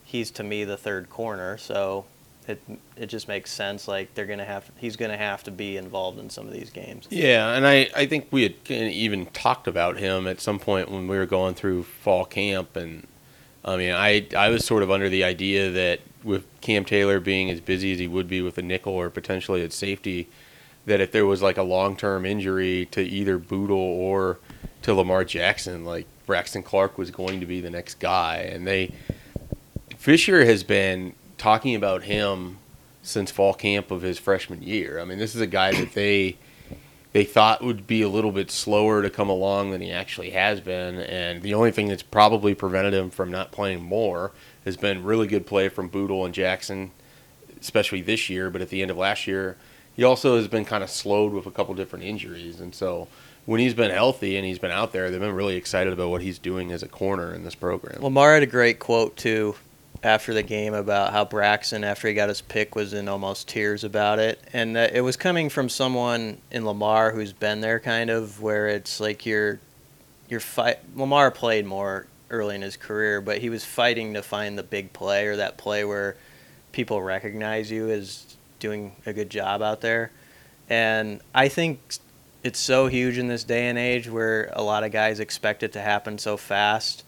He's 0.05 0.31
to 0.33 0.43
me 0.43 0.65
the 0.65 0.77
third 0.77 1.09
corner, 1.11 1.57
so 1.59 2.05
it 2.49 2.61
it 2.97 3.07
just 3.07 3.29
makes 3.29 3.53
sense. 3.53 3.87
Like 3.87 4.15
they're 4.15 4.27
gonna 4.27 4.45
have 4.45 4.71
he's 4.77 4.97
gonna 4.97 5.17
have 5.17 5.45
to 5.45 5.51
be 5.51 5.77
involved 5.77 6.19
in 6.19 6.31
some 6.31 6.47
of 6.47 6.53
these 6.53 6.71
games. 6.71 7.07
Yeah, 7.11 7.55
and 7.55 7.67
I, 7.67 7.89
I 7.95 8.07
think 8.07 8.29
we 8.31 8.43
had 8.43 8.55
even 8.71 9.27
talked 9.27 9.69
about 9.69 9.99
him 9.99 10.27
at 10.27 10.41
some 10.41 10.59
point 10.59 10.91
when 10.91 11.07
we 11.07 11.17
were 11.17 11.27
going 11.27 11.55
through 11.55 11.85
fall 11.85 12.25
camp, 12.25 12.75
and 12.77 13.07
I 13.65 13.77
mean, 13.77 13.93
I 13.93 14.27
I 14.37 14.49
was 14.49 14.65
sort 14.65 14.83
of 14.83 14.91
under 14.91 15.09
the 15.09 15.25
idea 15.25 15.71
that 15.71 16.01
with 16.25 16.45
Cam 16.61 16.85
Taylor 16.85 17.21
being 17.21 17.51
as 17.51 17.61
busy 17.61 17.93
as 17.93 17.99
he 17.99 18.09
would 18.09 18.29
be 18.29 18.43
with 18.43 18.59
a 18.59 18.63
nickel 18.63 18.93
or 18.93 19.11
potentially 19.11 19.63
at 19.63 19.73
safety, 19.73 20.29
that 20.87 21.01
if 21.01 21.13
there 21.13 21.27
was 21.27 21.43
like 21.43 21.57
a 21.57 21.63
long 21.63 21.97
term 21.97 22.25
injury 22.25 22.87
to 22.93 23.03
either 23.03 23.39
Bootle 23.39 23.77
or 23.77 24.39
to 24.83 24.95
Lamar 24.95 25.25
Jackson, 25.25 25.85
like 25.85 26.07
Braxton 26.27 26.63
Clark 26.63 26.97
was 26.97 27.11
going 27.11 27.41
to 27.41 27.47
be 27.47 27.61
the 27.61 27.71
next 27.71 27.99
guy, 27.99 28.37
and 28.39 28.67
they 28.67 28.95
Fisher 29.97 30.45
has 30.45 30.63
been 30.63 31.15
talking 31.37 31.75
about 31.75 32.05
him 32.05 32.59
since 33.03 33.31
fall 33.31 33.55
camp 33.55 33.91
of 33.91 34.03
his 34.03 34.19
freshman 34.19 34.63
year. 34.63 35.01
I 35.01 35.05
mean, 35.05 35.19
this 35.19 35.35
is 35.35 35.41
a 35.41 35.47
guy 35.47 35.73
that 35.73 35.95
they 35.95 36.37
they 37.13 37.25
thought 37.25 37.63
would 37.63 37.87
be 37.87 38.03
a 38.03 38.09
little 38.09 38.31
bit 38.31 38.51
slower 38.51 39.03
to 39.03 39.11
come 39.11 39.29
along 39.29 39.71
than 39.71 39.81
he 39.81 39.91
actually 39.91 40.31
has 40.31 40.61
been, 40.61 41.01
and 41.01 41.43
the 41.43 41.55
only 41.55 41.73
thing 41.73 41.89
that's 41.89 42.03
probably 42.03 42.55
prevented 42.55 42.95
him 42.95 43.11
from 43.11 43.31
not 43.31 43.51
playing 43.51 43.83
more 43.83 44.33
has 44.65 44.77
been 44.77 45.03
really 45.03 45.27
good 45.27 45.47
play 45.47 45.69
from 45.69 45.89
Bootle 45.89 46.25
and 46.25 46.35
Jackson, 46.35 46.93
especially 47.61 48.01
this 48.01 48.31
year. 48.31 48.51
But 48.51 48.63
at 48.63 48.69
the 48.69 48.83
end 48.83 48.91
of 48.91 48.97
last 48.97 49.27
year, 49.27 49.57
he 49.95 50.05
also 50.05 50.37
has 50.37 50.47
been 50.47 50.65
kind 50.65 50.85
of 50.85 50.91
slowed 50.91 51.33
with 51.33 51.47
a 51.47 51.51
couple 51.51 51.75
different 51.75 52.05
injuries, 52.05 52.61
and 52.61 52.75
so 52.75 53.09
when 53.47 53.59
he's 53.59 53.75
been 53.75 53.91
healthy 53.91 54.37
and 54.37 54.47
he's 54.47 54.59
been 54.59 54.71
out 54.71 54.93
there, 54.93 55.11
they've 55.11 55.19
been 55.19 55.35
really 55.35 55.57
excited 55.57 55.93
about 55.93 56.11
what 56.11 56.23
he's 56.23 56.39
doing 56.39 56.71
as 56.71 56.83
a 56.83 56.89
corner 56.89 57.35
in 57.35 57.43
this 57.43 57.55
program. 57.55 58.01
Lamar 58.03 58.35
had 58.35 58.43
a 58.45 58.47
great 58.47 58.79
quote 58.79 59.17
too 59.17 59.57
after 60.03 60.33
the 60.33 60.43
game 60.43 60.73
about 60.73 61.13
how 61.13 61.25
Braxton, 61.25 61.85
after 61.85 62.09
he 62.09 62.15
got 62.15 62.29
his 62.29 62.41
pick, 62.41 62.75
was 62.75 62.93
in 62.93 63.09
almost 63.09 63.49
tears 63.49 63.85
about 63.85 64.19
it, 64.19 64.41
and 64.53 64.75
that 64.77 64.95
it 64.95 65.03
was 65.03 65.17
coming 65.17 65.49
from 65.51 65.69
someone 65.69 66.39
in 66.51 66.65
Lamar 66.65 67.13
who's 67.13 67.33
been 67.33 67.61
there, 67.61 67.79
kind 67.79 68.09
of 68.09 68.41
where 68.41 68.69
it's 68.69 69.01
like 69.01 69.27
you're, 69.27 69.61
you're 70.29 70.41
fight. 70.41 70.79
Lamar 70.97 71.31
played 71.31 71.67
more 71.67 72.07
early 72.31 72.55
in 72.55 72.63
his 72.63 72.77
career, 72.77 73.21
but 73.21 73.39
he 73.39 73.51
was 73.51 73.65
fighting 73.65 74.15
to 74.15 74.23
find 74.23 74.57
the 74.57 74.63
big 74.63 74.93
play 74.93 75.27
or 75.27 75.37
that 75.37 75.59
play 75.59 75.85
where 75.85 76.17
people 76.73 77.03
recognize 77.03 77.71
you 77.71 77.91
as 77.91 78.37
doing 78.59 78.95
a 79.05 79.13
good 79.13 79.29
job 79.29 79.61
out 79.61 79.81
there, 79.83 80.11
and 80.69 81.21
I 81.35 81.49
think 81.49 81.81
it's 82.43 82.59
so 82.59 82.87
huge 82.87 83.19
in 83.19 83.29
this 83.29 83.45
day 83.45 83.69
and 83.69 83.79
age 83.79 84.09
where 84.09 84.51
a 84.55 84.63
lot 84.63 84.83
of 84.83 84.93
guys 84.93 85.21
expect 85.21 85.63
it 85.63 85.73
to 85.73 85.81
happen 85.81 86.17
so 86.17 86.39
fast 86.39 87.05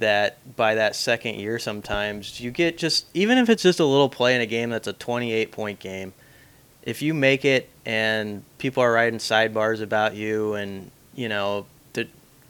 that 0.00 0.56
by 0.56 0.74
that 0.74 0.94
second 0.96 1.36
year 1.36 1.58
sometimes 1.58 2.40
you 2.40 2.50
get 2.50 2.76
just 2.76 3.06
even 3.14 3.38
if 3.38 3.48
it's 3.48 3.62
just 3.62 3.80
a 3.80 3.84
little 3.84 4.08
play 4.08 4.34
in 4.34 4.40
a 4.40 4.46
game 4.46 4.70
that's 4.70 4.88
a 4.88 4.92
28 4.92 5.52
point 5.52 5.78
game 5.78 6.12
if 6.82 7.02
you 7.02 7.14
make 7.14 7.44
it 7.44 7.68
and 7.86 8.42
people 8.58 8.82
are 8.82 8.92
writing 8.92 9.18
sidebars 9.18 9.80
about 9.80 10.14
you 10.14 10.54
and 10.54 10.90
you 11.14 11.28
know 11.28 11.66
the 11.92 12.06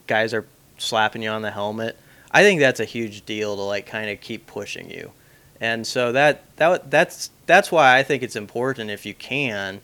guys 0.07 0.33
are 0.33 0.47
slapping 0.79 1.23
you 1.23 1.29
on 1.29 1.43
the 1.43 1.51
helmet 1.51 1.97
i 2.31 2.43
think 2.43 2.61
that's 2.61 2.81
a 2.81 2.85
huge 2.85 3.25
deal 3.27 3.57
to 3.57 3.63
like 3.63 3.87
kind 3.87 4.11
of 4.11 4.21
keep 4.21 4.47
pushing 4.47 4.91
you. 4.91 5.13
And 5.61 5.87
so 5.87 6.13
that 6.13 6.45
that 6.57 6.91
that's 6.91 7.31
that's 7.47 7.71
why 7.71 7.99
I 7.99 8.03
think 8.03 8.23
it's 8.23 8.37
important 8.37 8.91
if 8.91 9.05
you 9.05 9.13
can, 9.13 9.81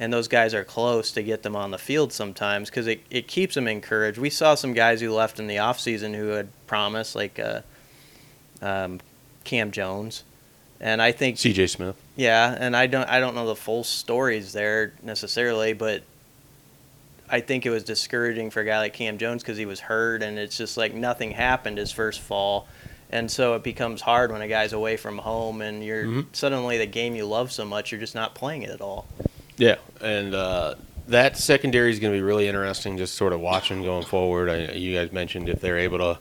and 0.00 0.12
those 0.12 0.28
guys 0.28 0.54
are 0.54 0.64
close 0.64 1.10
to 1.12 1.22
get 1.22 1.42
them 1.42 1.56
on 1.56 1.70
the 1.70 1.78
field 1.78 2.12
sometimes 2.12 2.70
because 2.70 2.86
it, 2.86 3.00
it 3.10 3.26
keeps 3.26 3.54
them 3.56 3.66
encouraged. 3.66 4.18
We 4.18 4.30
saw 4.30 4.54
some 4.54 4.72
guys 4.72 5.00
who 5.00 5.12
left 5.12 5.40
in 5.40 5.46
the 5.48 5.56
offseason 5.56 6.14
who 6.14 6.28
had 6.28 6.48
promised 6.66 7.14
like 7.16 7.38
uh, 7.38 7.60
um, 8.62 9.00
Cam 9.44 9.70
Jones, 9.70 10.24
and 10.80 11.00
I 11.02 11.12
think 11.12 11.38
C.J. 11.38 11.66
Smith. 11.68 11.96
yeah, 12.16 12.56
and 12.58 12.76
I 12.76 12.86
don't 12.86 13.08
I 13.08 13.18
don't 13.20 13.34
know 13.34 13.46
the 13.46 13.56
full 13.56 13.82
stories 13.84 14.52
there 14.52 14.92
necessarily, 15.02 15.72
but 15.72 16.02
I 17.30 17.40
think 17.40 17.66
it 17.66 17.70
was 17.70 17.84
discouraging 17.84 18.50
for 18.50 18.60
a 18.60 18.64
guy 18.64 18.78
like 18.78 18.94
Cam 18.94 19.18
Jones 19.18 19.42
because 19.42 19.58
he 19.58 19.66
was 19.66 19.80
hurt, 19.80 20.22
and 20.22 20.38
it's 20.38 20.56
just 20.56 20.76
like 20.76 20.94
nothing 20.94 21.30
happened 21.32 21.76
his 21.78 21.92
first 21.92 22.20
fall, 22.20 22.66
and 23.10 23.30
so 23.30 23.54
it 23.54 23.62
becomes 23.62 24.00
hard 24.00 24.32
when 24.32 24.40
a 24.42 24.48
guy's 24.48 24.72
away 24.72 24.96
from 24.96 25.18
home 25.18 25.60
and 25.60 25.82
you're 25.84 26.04
Mhm. 26.04 26.26
suddenly 26.32 26.78
the 26.78 26.86
game 26.86 27.14
you 27.14 27.26
love 27.26 27.50
so 27.52 27.64
much 27.64 27.90
you're 27.92 28.00
just 28.00 28.14
not 28.14 28.34
playing 28.34 28.62
it 28.62 28.70
at 28.70 28.80
all. 28.80 29.06
Yeah, 29.58 29.76
and 30.00 30.34
uh, 30.34 30.76
that 31.08 31.36
secondary 31.36 31.90
is 31.90 31.98
going 31.98 32.12
to 32.12 32.18
be 32.18 32.22
really 32.22 32.46
interesting. 32.48 32.96
Just 32.96 33.14
sort 33.14 33.32
of 33.32 33.40
watching 33.40 33.82
going 33.82 34.04
forward. 34.04 34.48
I, 34.48 34.72
you 34.72 34.96
guys 34.96 35.12
mentioned 35.12 35.48
if 35.48 35.60
they're 35.60 35.78
able 35.78 35.98
to 35.98 36.18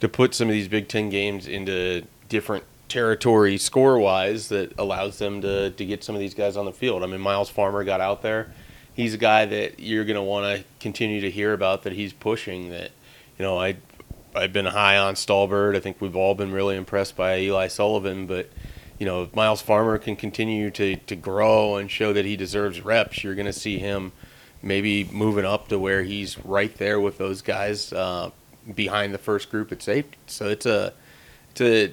to 0.00 0.08
put 0.08 0.34
some 0.34 0.48
of 0.48 0.52
these 0.52 0.68
Big 0.68 0.88
Ten 0.88 1.08
games 1.08 1.46
into 1.46 2.04
different 2.28 2.64
territory 2.88 3.56
score 3.56 3.98
wise, 3.98 4.50
that 4.50 4.72
allows 4.78 5.18
them 5.18 5.40
to 5.40 5.70
to 5.70 5.86
get 5.86 6.04
some 6.04 6.14
of 6.14 6.20
these 6.20 6.34
guys 6.34 6.56
on 6.56 6.66
the 6.66 6.72
field. 6.72 7.02
I 7.02 7.06
mean, 7.06 7.20
Myles 7.20 7.48
Farmer 7.48 7.82
got 7.82 8.00
out 8.00 8.22
there. 8.22 8.52
He's 8.92 9.14
a 9.14 9.18
guy 9.18 9.46
that 9.46 9.80
you're 9.80 10.04
going 10.04 10.16
to 10.16 10.22
want 10.22 10.58
to 10.58 10.64
continue 10.80 11.20
to 11.22 11.30
hear 11.30 11.52
about. 11.52 11.82
That 11.84 11.94
he's 11.94 12.12
pushing. 12.12 12.70
That 12.70 12.90
you 13.38 13.44
know, 13.44 13.58
I 13.58 13.76
I've 14.34 14.52
been 14.52 14.66
high 14.66 14.98
on 14.98 15.14
Stallbird. 15.14 15.76
I 15.76 15.80
think 15.80 16.00
we've 16.00 16.16
all 16.16 16.34
been 16.34 16.52
really 16.52 16.76
impressed 16.76 17.16
by 17.16 17.38
Eli 17.38 17.68
Sullivan, 17.68 18.26
but 18.26 18.50
you 18.98 19.06
know, 19.06 19.24
if 19.24 19.34
Myles 19.34 19.60
Farmer 19.60 19.98
can 19.98 20.16
continue 20.16 20.70
to, 20.70 20.96
to 20.96 21.16
grow 21.16 21.76
and 21.76 21.90
show 21.90 22.12
that 22.12 22.24
he 22.24 22.36
deserves 22.36 22.80
reps, 22.80 23.22
you're 23.22 23.34
going 23.34 23.46
to 23.46 23.52
see 23.52 23.78
him 23.78 24.12
maybe 24.62 25.04
moving 25.04 25.44
up 25.44 25.68
to 25.68 25.78
where 25.78 26.02
he's 26.02 26.38
right 26.44 26.74
there 26.78 27.00
with 27.00 27.18
those 27.18 27.42
guys 27.42 27.92
uh, 27.92 28.30
behind 28.74 29.12
the 29.12 29.18
first 29.18 29.50
group 29.50 29.70
at 29.70 29.82
safety. 29.82 30.16
So 30.26 30.48
it's 30.48 30.66
a 30.66 30.92
it's 31.50 31.60
a 31.60 31.92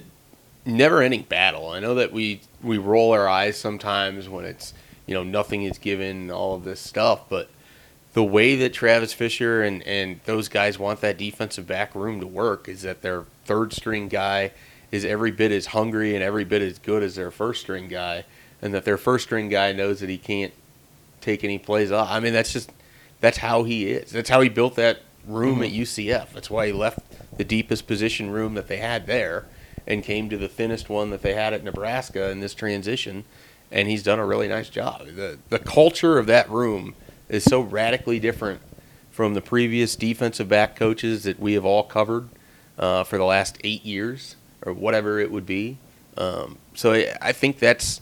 never 0.64 1.02
ending 1.02 1.22
battle. 1.22 1.70
I 1.70 1.80
know 1.80 1.94
that 1.96 2.12
we 2.12 2.40
we 2.62 2.78
roll 2.78 3.12
our 3.12 3.28
eyes 3.28 3.56
sometimes 3.56 4.28
when 4.28 4.44
it's 4.44 4.72
you 5.06 5.14
know 5.14 5.22
nothing 5.22 5.64
is 5.64 5.78
given, 5.78 6.30
all 6.30 6.54
of 6.54 6.64
this 6.64 6.80
stuff, 6.80 7.28
but 7.28 7.50
the 8.14 8.24
way 8.24 8.54
that 8.54 8.72
Travis 8.72 9.12
Fisher 9.12 9.62
and, 9.62 9.82
and 9.82 10.20
those 10.24 10.48
guys 10.48 10.78
want 10.78 11.00
that 11.00 11.18
defensive 11.18 11.66
back 11.66 11.94
room 11.96 12.20
to 12.20 12.26
work 12.26 12.68
is 12.68 12.82
that 12.82 13.02
their 13.02 13.24
third 13.44 13.72
string 13.72 14.06
guy 14.08 14.52
is 14.94 15.04
every 15.04 15.32
bit 15.32 15.50
as 15.50 15.66
hungry 15.66 16.14
and 16.14 16.22
every 16.22 16.44
bit 16.44 16.62
as 16.62 16.78
good 16.78 17.02
as 17.02 17.16
their 17.16 17.32
first 17.32 17.62
string 17.62 17.88
guy, 17.88 18.24
and 18.62 18.72
that 18.72 18.84
their 18.84 18.96
first 18.96 19.24
string 19.24 19.48
guy 19.48 19.72
knows 19.72 19.98
that 19.98 20.08
he 20.08 20.16
can't 20.16 20.52
take 21.20 21.42
any 21.42 21.58
plays 21.58 21.90
off. 21.90 22.08
I 22.08 22.20
mean, 22.20 22.32
that's 22.32 22.52
just 22.52 22.70
that's 23.20 23.38
how 23.38 23.64
he 23.64 23.86
is. 23.86 24.12
That's 24.12 24.30
how 24.30 24.40
he 24.40 24.48
built 24.48 24.76
that 24.76 25.00
room 25.26 25.62
at 25.64 25.70
UCF. 25.70 26.32
That's 26.32 26.48
why 26.48 26.68
he 26.68 26.72
left 26.72 27.00
the 27.36 27.42
deepest 27.42 27.88
position 27.88 28.30
room 28.30 28.54
that 28.54 28.68
they 28.68 28.76
had 28.76 29.08
there 29.08 29.46
and 29.84 30.04
came 30.04 30.30
to 30.30 30.38
the 30.38 30.46
thinnest 30.48 30.88
one 30.88 31.10
that 31.10 31.22
they 31.22 31.34
had 31.34 31.52
at 31.52 31.64
Nebraska 31.64 32.30
in 32.30 32.38
this 32.38 32.54
transition. 32.54 33.24
And 33.72 33.88
he's 33.88 34.04
done 34.04 34.20
a 34.20 34.26
really 34.26 34.46
nice 34.46 34.68
job. 34.68 35.08
The 35.08 35.38
the 35.48 35.58
culture 35.58 36.18
of 36.18 36.26
that 36.26 36.48
room 36.48 36.94
is 37.28 37.42
so 37.42 37.60
radically 37.60 38.20
different 38.20 38.60
from 39.10 39.34
the 39.34 39.40
previous 39.40 39.96
defensive 39.96 40.48
back 40.48 40.76
coaches 40.76 41.24
that 41.24 41.40
we 41.40 41.54
have 41.54 41.64
all 41.64 41.82
covered 41.82 42.28
uh, 42.78 43.02
for 43.02 43.18
the 43.18 43.24
last 43.24 43.58
eight 43.64 43.84
years 43.84 44.36
or 44.64 44.72
whatever 44.72 45.18
it 45.18 45.30
would 45.30 45.46
be. 45.46 45.76
Um, 46.16 46.58
so 46.74 46.92
I, 46.92 47.14
I 47.20 47.32
think 47.32 47.58
that's 47.58 48.00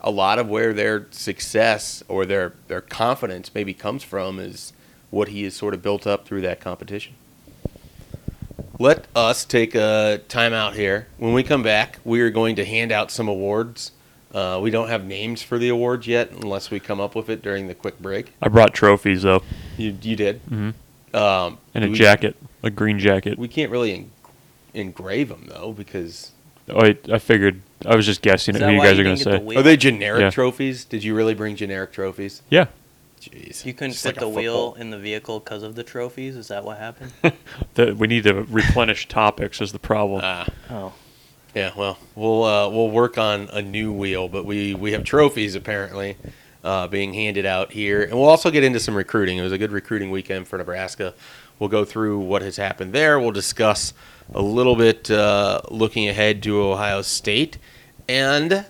a 0.00 0.10
lot 0.10 0.38
of 0.38 0.48
where 0.48 0.72
their 0.72 1.06
success 1.10 2.02
or 2.08 2.26
their, 2.26 2.54
their 2.68 2.80
confidence 2.80 3.50
maybe 3.54 3.72
comes 3.72 4.02
from 4.02 4.38
is 4.38 4.72
what 5.10 5.28
he 5.28 5.44
has 5.44 5.54
sort 5.54 5.74
of 5.74 5.82
built 5.82 6.06
up 6.06 6.26
through 6.26 6.40
that 6.42 6.60
competition. 6.60 7.14
Let 8.78 9.06
us 9.14 9.44
take 9.44 9.74
a 9.74 10.20
timeout 10.28 10.74
here. 10.74 11.06
When 11.18 11.34
we 11.34 11.42
come 11.42 11.62
back, 11.62 11.98
we 12.04 12.20
are 12.20 12.30
going 12.30 12.56
to 12.56 12.64
hand 12.64 12.90
out 12.90 13.10
some 13.10 13.28
awards. 13.28 13.92
Uh, 14.34 14.58
we 14.62 14.70
don't 14.70 14.88
have 14.88 15.04
names 15.04 15.42
for 15.42 15.58
the 15.58 15.68
awards 15.68 16.06
yet, 16.06 16.30
unless 16.32 16.70
we 16.70 16.80
come 16.80 17.00
up 17.00 17.14
with 17.14 17.28
it 17.28 17.42
during 17.42 17.68
the 17.68 17.74
quick 17.74 18.00
break. 18.00 18.32
I 18.40 18.48
brought 18.48 18.72
trophies 18.74 19.22
though, 19.22 19.42
You, 19.76 19.96
you 20.02 20.16
did, 20.16 20.40
Mhm. 20.46 20.72
um, 21.14 21.58
and 21.74 21.84
a 21.84 21.88
we, 21.88 21.94
jacket, 21.94 22.34
a 22.62 22.70
green 22.70 22.98
jacket. 22.98 23.38
We 23.38 23.46
can't 23.46 23.70
really 23.70 23.92
engrave 24.74 25.28
them 25.28 25.46
though, 25.48 25.72
because 25.72 26.32
Oh, 26.68 26.80
I, 26.80 26.96
I 27.12 27.18
figured. 27.18 27.60
I 27.84 27.96
was 27.96 28.06
just 28.06 28.22
guessing 28.22 28.54
Is 28.54 28.62
at 28.62 28.66
that 28.66 28.68
who 28.68 28.74
you 28.74 28.78
why 28.78 28.86
guys 28.86 28.96
you 28.96 29.00
are 29.00 29.04
going 29.04 29.16
didn't 29.16 29.24
to 29.24 29.30
get 29.30 29.36
say. 29.36 29.38
the 29.40 29.44
wheel? 29.44 29.58
are 29.58 29.62
they 29.62 29.76
generic 29.76 30.20
Yeah. 30.20 30.30
trophies? 30.30 30.84
Did 30.84 31.02
you 31.02 31.14
really 31.16 31.34
bring 31.34 31.56
generic 31.56 31.92
trophies? 31.92 32.42
Yeah, 32.50 32.66
Jeez, 33.20 33.64
You 33.66 33.72
couldn't 33.72 33.90
It's 33.92 34.02
fit 34.02 34.10
like 34.16 34.20
the 34.20 34.28
wheel 34.28 34.70
football. 34.70 34.80
in 34.80 34.90
the 34.90 34.98
vehicle 34.98 35.40
because 35.40 35.62
of 35.64 35.74
the 35.74 35.82
trophies. 35.82 36.36
Is 36.36 36.48
that 36.48 36.64
what 36.64 36.78
happened? 36.78 37.12
the, 37.74 37.94
we 37.94 38.06
need 38.06 38.22
to 38.24 38.34
replenish 38.44 39.08
topics 39.08 39.60
is 39.60 39.72
the 39.72 39.78
problem. 39.80 40.20
Ah. 40.24 40.46
oh, 40.70 40.92
Yeah, 41.54 41.72
well, 41.76 41.98
we'll 42.14 42.44
uh, 42.44 42.68
we'll 42.68 42.90
work 42.90 43.18
on 43.18 43.48
a 43.52 43.60
new 43.60 43.92
wheel, 43.92 44.28
but 44.28 44.44
we 44.44 44.74
we 44.74 44.92
have 44.92 45.02
trophies 45.04 45.54
apparently 45.56 46.16
uh, 46.64 46.86
being 46.86 47.12
handed 47.12 47.44
out 47.44 47.72
here, 47.72 48.02
and 48.04 48.12
we'll 48.12 48.28
also 48.28 48.50
get 48.52 48.62
into 48.64 48.78
some 48.80 48.94
recruiting. 48.94 49.36
It 49.38 49.42
was 49.42 49.52
a 49.52 49.58
good 49.58 49.72
recruiting 49.72 50.10
weekend 50.12 50.46
for 50.48 50.58
Nebraska. 50.58 51.12
We'll 51.58 51.68
go 51.68 51.84
through 51.84 52.20
what 52.20 52.42
has 52.42 52.56
happened 52.56 52.92
there. 52.92 53.18
We'll 53.20 53.30
discuss 53.32 53.92
a 54.34 54.42
little 54.42 54.76
bit 54.76 55.10
uh, 55.10 55.60
looking 55.70 56.08
ahead 56.08 56.42
to 56.44 56.60
Ohio 56.62 57.02
State, 57.02 57.58
and 58.08 58.66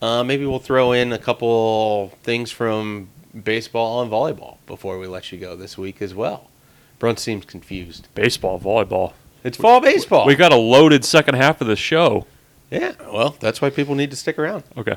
uh, 0.00 0.24
maybe 0.24 0.46
we'll 0.46 0.58
throw 0.58 0.92
in 0.92 1.12
a 1.12 1.18
couple 1.18 2.08
things 2.22 2.50
from 2.50 3.08
baseball 3.42 4.02
and 4.02 4.10
volleyball 4.10 4.58
before 4.66 4.98
we 4.98 5.06
let 5.06 5.32
you 5.32 5.38
go 5.38 5.56
this 5.56 5.78
week 5.78 6.02
as 6.02 6.14
well. 6.14 6.50
Brunt 6.98 7.18
seems 7.18 7.44
confused. 7.44 8.08
Baseball, 8.14 8.60
volleyball. 8.60 9.12
It's 9.44 9.56
fall 9.56 9.80
baseball. 9.80 10.26
We 10.26 10.36
got 10.36 10.52
a 10.52 10.56
loaded 10.56 11.04
second 11.04 11.34
half 11.34 11.60
of 11.60 11.66
the 11.66 11.76
show. 11.76 12.26
yeah, 12.70 12.92
well, 13.12 13.36
that's 13.40 13.60
why 13.60 13.70
people 13.70 13.94
need 13.94 14.10
to 14.10 14.16
stick 14.16 14.38
around. 14.38 14.62
Okay. 14.76 14.96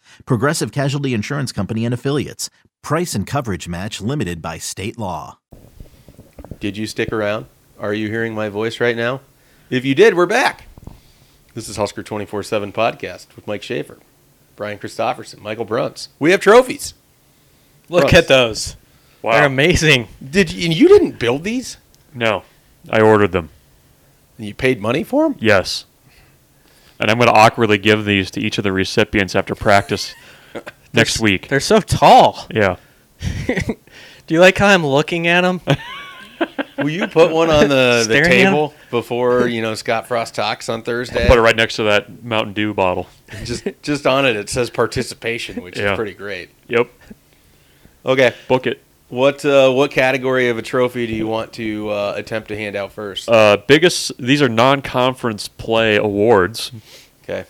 Progressive 0.25 0.71
Casualty 0.71 1.13
Insurance 1.13 1.51
Company 1.51 1.85
and 1.85 1.93
Affiliates. 1.93 2.49
Price 2.81 3.13
and 3.15 3.25
coverage 3.27 3.67
match 3.67 4.01
limited 4.01 4.41
by 4.41 4.57
state 4.57 4.97
law. 4.97 5.39
Did 6.59 6.77
you 6.77 6.87
stick 6.87 7.11
around? 7.11 7.45
Are 7.79 7.93
you 7.93 8.07
hearing 8.09 8.33
my 8.35 8.49
voice 8.49 8.79
right 8.79 8.95
now? 8.95 9.21
If 9.69 9.85
you 9.85 9.95
did, 9.95 10.15
we're 10.15 10.25
back. 10.25 10.65
This 11.53 11.67
is 11.67 11.75
Husker 11.77 12.03
24 12.03 12.43
7 12.43 12.71
podcast 12.71 13.35
with 13.35 13.47
Mike 13.47 13.63
Schaefer, 13.63 13.97
Brian 14.55 14.77
Christopherson, 14.77 15.41
Michael 15.41 15.65
Bruntz. 15.65 16.07
We 16.19 16.31
have 16.31 16.39
trophies. 16.39 16.93
look 17.89 18.03
Gross. 18.03 18.13
at 18.13 18.27
those! 18.27 18.75
Wow. 19.21 19.33
They're 19.33 19.45
amazing. 19.45 20.07
Did 20.27 20.51
you, 20.51 20.65
and 20.65 20.73
you 20.73 20.87
didn't 20.87 21.19
build 21.19 21.43
these? 21.43 21.77
No, 22.13 22.43
I 22.89 23.01
ordered 23.01 23.31
them. 23.31 23.49
And 24.37 24.47
you 24.47 24.53
paid 24.53 24.81
money 24.81 25.03
for 25.03 25.23
them? 25.29 25.35
Yes. 25.39 25.85
And 27.01 27.09
I'm 27.09 27.17
going 27.17 27.27
to 27.27 27.33
awkwardly 27.33 27.77
give 27.79 28.05
these 28.05 28.29
to 28.31 28.39
each 28.39 28.57
of 28.59 28.63
the 28.63 28.71
recipients 28.71 29.35
after 29.35 29.55
practice 29.55 30.13
next 30.93 31.19
week. 31.19 31.47
They're 31.49 31.59
so 31.59 31.79
tall. 31.81 32.47
Yeah. 32.53 32.77
Do 33.47 34.33
you 34.35 34.39
like 34.39 34.57
how 34.57 34.67
I'm 34.67 34.85
looking 34.85 35.27
at 35.27 35.41
them? 35.41 35.59
Will 36.77 36.89
you 36.89 37.07
put 37.07 37.31
one 37.31 37.49
on 37.49 37.69
the, 37.69 37.75
the 37.99 38.03
Staring 38.05 38.25
at 38.25 38.31
'em? 38.31 38.45
table 38.53 38.73
before, 38.89 39.47
you 39.47 39.61
know, 39.61 39.75
Scott 39.75 40.07
Frost 40.07 40.33
talks 40.35 40.69
on 40.69 40.83
Thursday? 40.83 41.27
Put 41.27 41.37
it 41.37 41.41
right 41.41 41.55
next 41.55 41.75
to 41.75 41.83
that 41.83 42.23
Mountain 42.23 42.53
Dew 42.53 42.73
bottle. 42.73 43.07
just 43.43 43.67
just 43.83 44.07
on 44.07 44.25
it, 44.25 44.35
it 44.35 44.49
says 44.49 44.69
participation, 44.69 45.61
which 45.61 45.77
Yeah. 45.77 45.91
is 45.93 45.97
pretty 45.97 46.13
great. 46.13 46.49
Yep. 46.67 46.87
Okay, 48.05 48.33
Book 48.47 48.65
it. 48.67 48.81
What 49.11 49.45
uh, 49.45 49.71
what 49.71 49.91
category 49.91 50.49
of 50.49 50.57
a 50.57 50.61
trophy 50.61 51.05
do 51.05 51.13
you 51.13 51.27
want 51.27 51.53
to 51.53 51.89
uh, 51.89 52.13
attempt 52.15 52.47
to 52.47 52.57
hand 52.57 52.75
out 52.75 52.91
first? 52.91 53.29
Uh, 53.29 53.57
biggest. 53.67 54.11
These 54.17 54.41
are 54.41 54.49
non-conference 54.49 55.47
play 55.49 55.97
awards. 55.97 56.71
okay, 57.23 57.45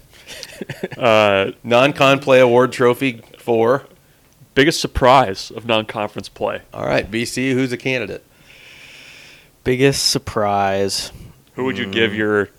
Uh, 0.98 1.52
non-con 1.64 2.20
play 2.20 2.40
award 2.40 2.72
trophy 2.72 3.22
for. 3.38 3.86
biggest 4.56 4.82
surprise 4.82 5.50
of 5.52 5.66
non-conference 5.66 6.28
play. 6.30 6.62
All 6.74 6.86
right, 6.86 7.10
BC, 7.10 7.54
who's 7.54 7.72
a 7.72 7.78
candidate? 7.78 8.26
Biggest 9.64 10.10
surprise. 10.10 11.12
Who 11.56 11.64
would 11.66 11.78
you 11.78 11.86
give 11.86 12.14
your 12.16 12.50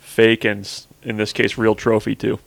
fake 0.00 0.44
and, 0.44 0.68
in 1.02 1.16
this 1.16 1.32
case, 1.32 1.56
real 1.56 1.74
trophy 1.74 2.14
to? 2.16 2.38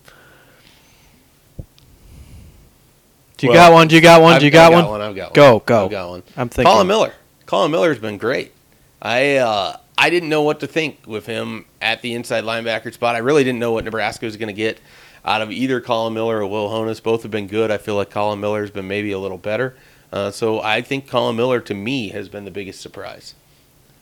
Do 3.43 3.47
you 3.47 3.53
Well, 3.55 3.69
got 3.71 3.73
one? 3.73 3.87
Do 3.89 3.95
you 3.95 4.01
got 4.01 4.21
one? 4.21 4.39
Do 4.39 4.45
you 4.45 4.47
I've 4.47 4.53
got, 4.53 4.71
got 4.71 4.89
one? 4.89 5.01
I've 5.01 5.15
got 5.17 5.25
one. 5.25 5.33
Go, 5.33 5.59
go. 5.65 5.83
I've 5.83 5.91
got 5.91 6.09
one. 6.11 6.23
I'm 6.37 6.47
thinking. 6.47 6.71
Collin 6.71 6.87
Miller. 6.87 7.13
Collin 7.45 7.71
Miller's 7.71 7.99
been 7.99 8.17
great. 8.17 8.53
I 9.01 9.35
uh, 9.35 9.75
I 9.97 10.09
didn't 10.09 10.29
know 10.29 10.43
what 10.43 10.61
to 10.61 10.67
think 10.67 10.99
with 11.05 11.25
him 11.25 11.65
at 11.81 12.01
the 12.01 12.13
inside 12.13 12.45
linebacker 12.45 12.93
spot. 12.93 13.15
I 13.15 13.17
really 13.17 13.43
didn't 13.43 13.59
know 13.59 13.73
what 13.73 13.83
Nebraska 13.83 14.25
was 14.25 14.37
going 14.37 14.47
to 14.47 14.53
get 14.53 14.79
out 15.25 15.41
of 15.41 15.51
either 15.51 15.81
Collin 15.81 16.13
Miller 16.13 16.37
or 16.37 16.47
Will 16.47 16.69
Honas. 16.69 17.03
Both 17.03 17.23
have 17.23 17.31
been 17.31 17.47
good. 17.47 17.69
I 17.69 17.77
feel 17.77 17.97
like 17.97 18.09
Collin 18.09 18.39
Miller's 18.39 18.71
been 18.71 18.87
maybe 18.87 19.11
a 19.11 19.19
little 19.19 19.37
better. 19.37 19.75
Uh, 20.13 20.31
so 20.31 20.61
I 20.61 20.81
think 20.81 21.09
Collin 21.09 21.35
Miller 21.35 21.59
to 21.59 21.73
me 21.73 22.11
has 22.11 22.29
been 22.29 22.45
the 22.45 22.51
biggest 22.51 22.79
surprise. 22.79 23.35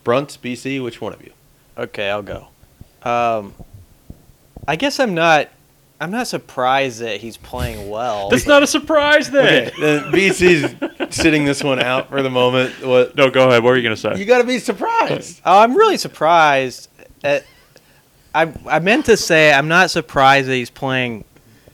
Brunt, 0.04 0.38
BC, 0.44 0.84
which 0.84 1.02
one 1.02 1.14
of 1.14 1.24
you? 1.24 1.34
Okay, 1.76 2.12
I'll 2.12 2.22
go. 2.22 2.50
Um, 3.02 3.56
I 4.68 4.76
guess 4.76 5.00
I'm 5.00 5.16
not. 5.16 5.50
I'm 6.02 6.10
not 6.10 6.26
surprised 6.26 7.00
that 7.02 7.22
he's 7.22 7.38
playing 7.38 7.88
well. 7.88 8.30
That's 8.30 8.48
not 8.48 8.64
a 8.64 8.68
surprise 8.68 9.30
then. 9.30 9.68
Okay, 9.68 9.80
then 9.80 10.12
BC's 10.12 11.16
sitting 11.16 11.46
this 11.46 11.64
one 11.64 11.80
out 11.80 12.10
for 12.10 12.24
the 12.24 12.30
moment. 12.30 12.74
What 12.84 13.16
No, 13.16 13.30
go 13.30 13.48
ahead. 13.50 13.64
What 13.64 13.74
are 13.74 13.78
you 13.78 13.84
going 13.84 13.96
to 13.96 14.02
say? 14.02 14.18
you 14.18 14.26
got 14.26 14.40
to 14.40 14.44
be 14.44 14.58
surprised. 14.58 15.42
Oh, 15.46 15.60
I'm 15.60 15.76
really 15.76 15.98
surprised. 15.98 16.90
At, 17.24 17.46
I 18.34 18.52
I 18.66 18.80
meant 18.80 19.06
to 19.06 19.16
say 19.16 19.54
I'm 19.54 19.68
not 19.68 19.92
surprised 19.92 20.48
that 20.48 20.56
he's 20.56 20.72
playing 20.72 21.24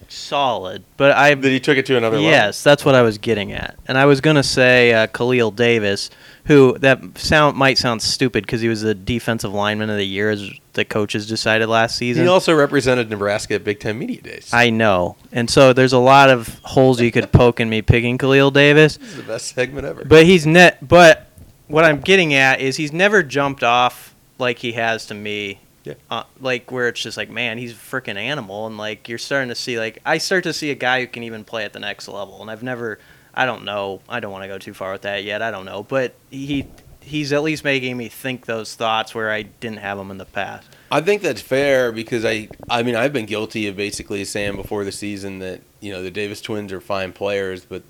solid, 0.10 0.84
but 0.98 1.12
I 1.12 1.34
That 1.36 1.50
he 1.50 1.60
took 1.60 1.78
it 1.78 1.86
to 1.88 1.98
another 1.98 2.18
level. 2.18 2.30
yes, 2.30 2.64
that's 2.64 2.84
what 2.86 2.96
I 2.96 3.02
was 3.02 3.18
getting 3.18 3.52
at, 3.52 3.76
and 3.88 3.98
I 3.98 4.06
was 4.06 4.22
gonna 4.22 4.44
say 4.44 4.94
uh, 4.94 5.08
Khalil 5.08 5.52
Davis, 5.52 6.10
who 6.46 6.78
that 6.80 7.18
sound 7.18 7.58
might 7.58 7.78
sound 7.78 8.02
stupid 8.02 8.44
because 8.46 8.62
he 8.62 8.68
was 8.70 8.82
the 8.82 8.96
defensive 8.96 9.54
lineman 9.54 9.90
of 9.90 9.98
the 9.98 10.06
year 10.08 10.30
as 10.30 10.50
the 10.74 10.86
coaches 10.86 11.28
decided 11.28 11.68
last 11.68 11.98
season. 11.98 12.24
He 12.24 12.30
also 12.30 12.54
represented 12.56 13.10
Nebraska 13.10 13.56
at 13.56 13.64
Big 13.64 13.80
Ten 13.80 13.98
Media 13.98 14.22
Days. 14.22 14.50
I 14.54 14.70
know, 14.70 15.16
and 15.32 15.50
so 15.50 15.74
there's 15.74 15.94
a 15.94 15.98
lot 16.00 16.30
of 16.30 16.60
holes 16.64 17.02
you 17.02 17.12
could 17.12 17.32
poke 17.32 17.60
in 17.60 17.70
me 17.70 17.82
picking 17.82 18.18
Khalil 18.18 18.52
Davis. 18.52 18.98
This 18.98 19.10
is 19.10 19.16
the 19.18 19.24
best 19.24 19.54
segment 19.56 19.86
ever. 19.88 20.06
But 20.06 20.26
he's 20.26 20.46
net. 20.46 20.88
But 20.88 21.28
what 21.68 21.84
I'm 21.84 22.00
getting 22.02 22.34
at 22.34 22.62
is 22.62 22.78
he's 22.78 22.94
never 22.94 23.24
jumped 23.24 23.64
off 23.64 24.16
like 24.40 24.60
he 24.60 24.74
has 24.74 25.06
to 25.08 25.14
me. 25.14 25.60
Yeah. 25.88 25.94
Uh, 26.10 26.24
like 26.42 26.70
where 26.70 26.90
it's 26.90 27.02
just 27.02 27.16
like, 27.16 27.30
man, 27.30 27.58
he's 27.58 27.72
a 27.72 27.76
freaking 27.76 28.18
animal, 28.18 28.68
and 28.68 28.78
like 28.78 29.08
you're 29.08 29.18
starting 29.18 29.50
to 29.50 29.56
see 29.56 29.80
like 29.80 30.00
I 30.06 30.18
start 30.18 30.44
to 30.44 30.54
see 30.54 30.70
a 30.70 30.76
guy 30.76 31.02
who 31.02 31.08
can 31.08 31.24
even 31.24 31.44
play 31.46 31.64
at 31.64 31.72
the 31.72 31.80
next 31.80 32.08
level, 32.08 32.42
and 32.42 32.52
I've 32.52 32.64
never. 32.64 33.00
I 33.34 33.46
don't 33.46 33.66
know. 33.66 34.02
I 34.10 34.20
don't 34.20 34.32
want 34.32 34.46
to 34.46 34.48
go 34.48 34.58
too 34.58 34.74
far 34.74 34.92
with 34.92 35.04
that 35.04 35.24
yet. 35.24 35.44
I 35.44 35.52
don't 35.52 35.66
know, 35.66 35.84
but 35.84 36.16
he 36.32 36.66
he's 37.02 37.32
at 37.32 37.42
least 37.44 37.64
making 37.64 37.96
me 37.96 38.10
think 38.10 38.46
those 38.46 38.76
thoughts 38.76 39.16
where 39.16 39.32
I 39.32 39.44
didn't 39.44 39.78
have 39.78 39.98
them 39.98 40.12
in 40.12 40.18
the 40.18 40.26
past. 40.26 40.68
I 40.92 41.02
think 41.02 41.22
that's 41.22 41.42
fair 41.42 41.92
because 41.92 42.26
I, 42.26 42.50
I 42.70 42.84
mean, 42.84 42.96
I've 42.96 43.14
been 43.14 43.26
guilty 43.26 43.68
of 43.68 43.78
basically 43.78 44.26
saying 44.26 44.56
before 44.56 44.84
the 44.84 44.92
season 44.92 45.40
that 45.40 45.62
you 45.80 45.92
know 45.92 46.02
the 46.02 46.12
Davis 46.12 46.42
twins 46.42 46.74
are 46.74 46.82
fine 46.82 47.14
players, 47.14 47.64
but 47.64 47.84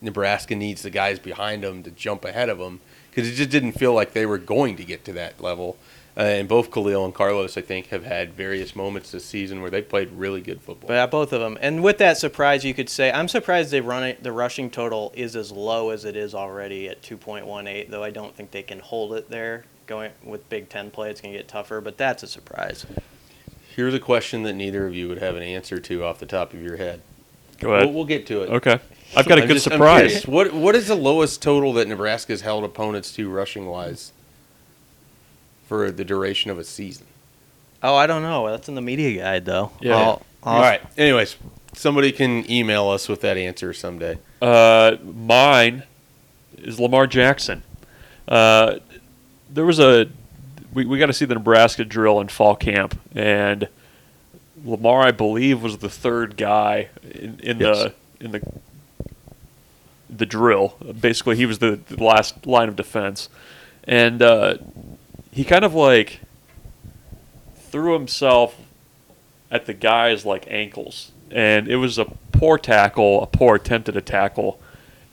Nebraska 0.00 0.54
needs 0.54 0.82
the 0.82 0.90
guys 0.90 1.18
behind 1.18 1.64
them 1.64 1.82
to 1.82 1.90
jump 1.90 2.24
ahead 2.24 2.48
of 2.48 2.58
them 2.58 2.80
because 3.10 3.28
it 3.28 3.34
just 3.34 3.50
didn't 3.50 3.72
feel 3.72 3.92
like 3.92 4.12
they 4.12 4.26
were 4.26 4.38
going 4.38 4.76
to 4.76 4.84
get 4.84 5.04
to 5.04 5.12
that 5.14 5.40
level. 5.40 5.76
Uh, 6.16 6.20
and 6.22 6.48
both 6.48 6.72
Khalil 6.72 7.04
and 7.04 7.14
Carlos, 7.14 7.56
I 7.56 7.60
think, 7.60 7.86
have 7.88 8.04
had 8.04 8.34
various 8.34 8.74
moments 8.74 9.12
this 9.12 9.24
season 9.24 9.62
where 9.62 9.70
they 9.70 9.80
played 9.80 10.10
really 10.10 10.40
good 10.40 10.60
football. 10.60 10.88
But 10.88 10.94
yeah, 10.94 11.06
both 11.06 11.32
of 11.32 11.40
them. 11.40 11.56
And 11.60 11.82
with 11.82 11.98
that 11.98 12.18
surprise, 12.18 12.64
you 12.64 12.74
could 12.74 12.88
say 12.88 13.12
I'm 13.12 13.28
surprised 13.28 13.70
they 13.70 13.80
run 13.80 14.02
it. 14.02 14.22
The 14.22 14.32
rushing 14.32 14.70
total 14.70 15.12
is 15.14 15.36
as 15.36 15.52
low 15.52 15.90
as 15.90 16.04
it 16.04 16.16
is 16.16 16.34
already 16.34 16.88
at 16.88 17.00
2.18. 17.02 17.88
Though 17.90 18.02
I 18.02 18.10
don't 18.10 18.34
think 18.34 18.50
they 18.50 18.62
can 18.64 18.80
hold 18.80 19.14
it 19.14 19.30
there. 19.30 19.64
Going 19.86 20.10
with 20.24 20.48
Big 20.48 20.68
Ten 20.68 20.90
play, 20.90 21.10
it's 21.10 21.20
going 21.20 21.32
to 21.32 21.38
get 21.38 21.48
tougher. 21.48 21.80
But 21.80 21.96
that's 21.96 22.22
a 22.22 22.26
surprise. 22.26 22.86
Here's 23.74 23.94
a 23.94 24.00
question 24.00 24.42
that 24.42 24.52
neither 24.54 24.86
of 24.86 24.94
you 24.94 25.08
would 25.08 25.18
have 25.18 25.36
an 25.36 25.42
answer 25.42 25.78
to 25.78 26.04
off 26.04 26.18
the 26.18 26.26
top 26.26 26.52
of 26.52 26.60
your 26.62 26.76
head. 26.76 27.00
Go 27.60 27.72
ahead. 27.72 27.86
We'll, 27.86 27.94
we'll 27.94 28.04
get 28.04 28.26
to 28.28 28.42
it. 28.42 28.50
Okay. 28.50 28.78
I've 29.16 29.26
got 29.28 29.38
a 29.38 29.42
I'm 29.42 29.48
good 29.48 29.54
just- 29.54 29.64
surprise. 29.64 30.26
What 30.26 30.52
What 30.52 30.74
is 30.74 30.88
the 30.88 30.94
lowest 30.96 31.40
total 31.40 31.72
that 31.74 31.86
Nebraska's 31.88 32.40
held 32.42 32.64
opponents 32.64 33.12
to 33.12 33.28
rushing 33.30 33.66
wise 33.66 34.12
for 35.70 35.92
the 35.92 36.04
duration 36.04 36.50
of 36.50 36.58
a 36.58 36.64
season? 36.64 37.06
Oh, 37.80 37.94
I 37.94 38.08
don't 38.08 38.22
know. 38.22 38.50
That's 38.50 38.68
in 38.68 38.74
the 38.74 38.80
media 38.82 39.22
guide, 39.22 39.44
though. 39.44 39.70
Yeah. 39.80 39.94
I'll- 39.94 40.22
I'll- 40.42 40.54
All 40.56 40.60
right. 40.60 40.80
Anyways, 40.98 41.36
somebody 41.74 42.10
can 42.10 42.50
email 42.50 42.88
us 42.88 43.08
with 43.08 43.20
that 43.20 43.36
answer 43.36 43.72
someday. 43.72 44.18
Uh, 44.42 44.96
mine 45.04 45.84
is 46.58 46.80
Lamar 46.80 47.06
Jackson. 47.06 47.62
Uh, 48.26 48.78
there 49.48 49.64
was 49.64 49.78
a 49.78 50.08
we, 50.74 50.84
we 50.86 50.98
got 50.98 51.06
to 51.06 51.12
see 51.12 51.24
the 51.24 51.34
Nebraska 51.34 51.84
drill 51.84 52.20
in 52.20 52.26
fall 52.28 52.56
camp, 52.56 52.98
and 53.14 53.68
Lamar, 54.64 55.02
I 55.02 55.12
believe, 55.12 55.62
was 55.62 55.78
the 55.78 55.88
third 55.88 56.36
guy 56.36 56.88
in, 57.04 57.38
in 57.44 57.60
Yes. 57.60 57.78
the 57.78 57.94
in 58.24 58.32
the 58.32 58.40
the 60.08 60.26
drill. 60.26 60.74
Basically, 61.00 61.36
he 61.36 61.46
was 61.46 61.58
the, 61.60 61.78
the 61.88 62.02
last 62.02 62.44
line 62.46 62.68
of 62.68 62.74
defense, 62.76 63.28
and 63.84 64.20
uh, 64.22 64.54
he 65.30 65.44
kind 65.44 65.64
of 65.64 65.74
like 65.74 66.20
threw 67.56 67.94
himself 67.94 68.56
at 69.50 69.66
the 69.66 69.74
guy's 69.74 70.24
like 70.24 70.46
ankles, 70.48 71.12
and 71.30 71.68
it 71.68 71.76
was 71.76 71.98
a 71.98 72.06
poor 72.32 72.58
tackle, 72.58 73.22
a 73.22 73.26
poor 73.26 73.56
attempt 73.56 73.88
at 73.88 73.96
a 73.96 74.00
tackle. 74.00 74.60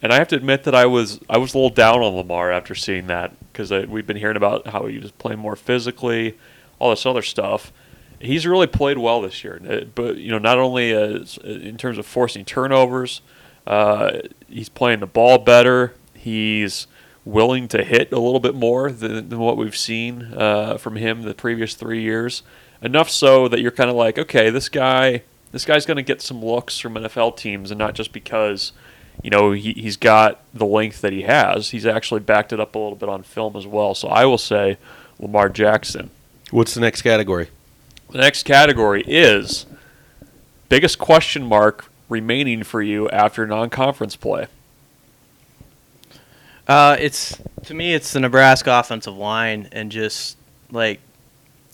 And 0.02 0.14
I 0.14 0.18
have 0.18 0.28
to 0.30 0.36
admit 0.36 0.64
that 0.64 0.76
I 0.76 0.86
was 0.86 1.20
I 1.30 1.38
was 1.38 1.54
a 1.54 1.58
little 1.58 1.70
down 1.70 2.02
on 2.02 2.16
Lamar 2.16 2.52
after 2.52 2.76
seeing 2.76 3.08
that 3.08 3.34
because 3.52 3.72
we've 3.88 4.06
been 4.06 4.18
hearing 4.18 4.38
about 4.38 4.68
how 4.68 4.86
he 4.86 5.00
was 5.00 5.12
playing 5.12 5.40
more 5.40 5.56
physically, 5.56 6.38
all 6.80 6.92
this 6.92 7.06
other 7.06 7.24
stuff. 7.24 7.72
He's 8.20 8.48
really 8.48 8.68
played 8.68 8.98
well 8.98 9.22
this 9.22 9.44
year, 9.44 9.62
Uh, 9.68 9.82
but 9.94 10.18
you 10.18 10.32
know 10.32 10.40
not 10.40 10.58
only 10.58 10.92
as, 10.92 11.38
in 11.38 11.78
terms 11.78 11.98
of 11.98 12.06
forcing 12.06 12.46
turnovers, 12.46 13.22
uh, 13.66 14.20
he's 14.48 14.70
playing 14.70 15.00
the 15.00 15.08
ball 15.08 15.38
better. 15.40 15.94
He's 16.16 16.88
willing 17.28 17.68
to 17.68 17.84
hit 17.84 18.12
a 18.14 18.20
little 18.20 18.40
bit 18.40 18.56
more 18.56 18.90
than, 18.92 19.30
than 19.30 19.40
what 19.40 19.58
we've 19.58 19.76
seen 19.76 20.34
uh, 20.34 20.78
from 20.78 20.96
him 20.96 21.24
the 21.24 21.34
previous 21.34 21.76
three 21.76 22.02
years. 22.02 22.42
Enough 22.82 23.10
so 23.10 23.48
that 23.48 23.60
you're 23.60 23.72
kind 23.72 23.90
of 23.90 23.96
like, 23.96 24.18
okay, 24.18 24.50
this 24.50 24.70
guy, 24.70 25.24
this 25.52 25.66
guy's 25.66 25.86
going 25.86 25.98
to 25.98 26.04
get 26.04 26.22
some 26.22 26.44
looks 26.44 26.80
from 26.80 26.94
NFL 26.94 27.36
teams, 27.36 27.72
and 27.72 27.78
not 27.78 27.96
just 27.96 28.14
because, 28.14 28.72
you 29.22 29.30
know, 29.30 29.52
he, 29.52 29.74
he's 29.74 29.98
got 29.98 30.42
the 30.54 30.66
length 30.66 31.02
that 31.02 31.12
he 31.12 31.24
has. 31.24 31.72
He's 31.72 31.86
actually 31.86 32.22
backed 32.22 32.54
it 32.54 32.60
up 32.60 32.76
a 32.76 32.80
little 32.80 32.96
bit 32.96 33.10
on 33.10 33.24
film 33.24 33.56
as 33.56 33.68
well. 33.68 33.94
So 33.94 34.08
I 34.08 34.26
will 34.26 34.38
say 34.38 34.78
Lamar 35.20 35.50
Jackson. 35.50 36.12
What's 36.52 36.74
the 36.74 36.82
next 36.82 37.02
category? 37.02 37.50
The 38.12 38.20
next 38.20 38.44
category 38.44 39.04
is 39.06 39.66
biggest 40.70 40.98
question 40.98 41.46
mark 41.46 41.92
remaining 42.08 42.64
for 42.64 42.82
you 42.82 43.10
after 43.10 43.46
non-conference 43.46 44.16
play. 44.16 44.48
Uh, 46.68 46.98
it's 47.00 47.40
to 47.64 47.74
me, 47.74 47.94
it's 47.94 48.14
the 48.14 48.20
Nebraska 48.20 48.78
offensive 48.78 49.18
line, 49.18 49.70
and 49.72 49.92
just 49.92 50.38
like, 50.72 51.00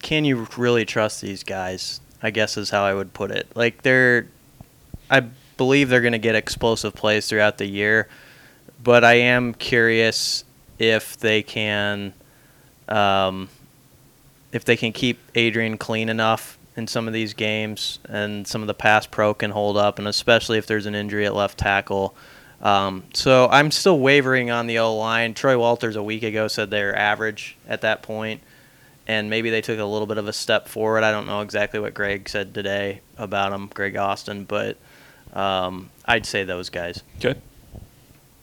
can 0.01 0.25
you 0.25 0.47
really 0.57 0.85
trust 0.85 1.21
these 1.21 1.43
guys? 1.43 1.99
I 2.21 2.31
guess 2.31 2.57
is 2.57 2.69
how 2.69 2.83
I 2.83 2.93
would 2.93 3.13
put 3.13 3.31
it. 3.31 3.47
Like 3.55 3.81
they're, 3.81 4.27
I 5.09 5.25
believe 5.57 5.89
they're 5.89 6.01
going 6.01 6.13
to 6.13 6.19
get 6.19 6.35
explosive 6.35 6.93
plays 6.93 7.27
throughout 7.27 7.57
the 7.57 7.65
year, 7.65 8.07
but 8.81 9.03
I 9.03 9.15
am 9.15 9.53
curious 9.53 10.45
if 10.79 11.17
they 11.17 11.43
can, 11.43 12.13
um, 12.87 13.49
if 14.51 14.63
they 14.63 14.77
can 14.77 14.93
keep 14.93 15.19
Adrian 15.35 15.77
clean 15.77 16.07
enough 16.07 16.57
in 16.75 16.87
some 16.87 17.07
of 17.07 17.13
these 17.13 17.33
games, 17.33 17.99
and 18.07 18.47
some 18.47 18.61
of 18.61 18.67
the 18.67 18.73
pass 18.73 19.05
pro 19.05 19.33
can 19.33 19.51
hold 19.51 19.77
up, 19.77 19.99
and 19.99 20.07
especially 20.07 20.57
if 20.57 20.65
there's 20.65 20.85
an 20.85 20.95
injury 20.95 21.25
at 21.25 21.35
left 21.35 21.57
tackle. 21.57 22.15
Um, 22.63 23.03
so 23.13 23.49
I'm 23.51 23.71
still 23.71 23.99
wavering 23.99 24.49
on 24.49 24.67
the 24.67 24.79
O 24.79 24.95
line. 24.95 25.33
Troy 25.33 25.57
Walters 25.57 25.97
a 25.97 26.01
week 26.01 26.23
ago 26.23 26.47
said 26.47 26.71
they're 26.71 26.97
average 26.97 27.57
at 27.67 27.81
that 27.81 28.01
point, 28.01 28.41
and 29.05 29.29
maybe 29.29 29.49
they 29.49 29.61
took 29.61 29.79
a 29.79 29.85
little 29.85 30.07
bit 30.07 30.17
of 30.17 30.29
a 30.29 30.33
step 30.33 30.69
forward. 30.69 31.03
I 31.03 31.11
don't 31.11 31.27
know 31.27 31.41
exactly 31.41 31.81
what 31.81 31.93
Greg 31.93 32.29
said 32.29 32.53
today 32.53 33.01
about 33.17 33.51
them, 33.51 33.69
Greg 33.73 33.97
Austin, 33.97 34.45
but 34.45 34.77
um, 35.33 35.89
I'd 36.05 36.25
say 36.25 36.45
those 36.45 36.69
guys. 36.69 37.03
Okay. 37.17 37.37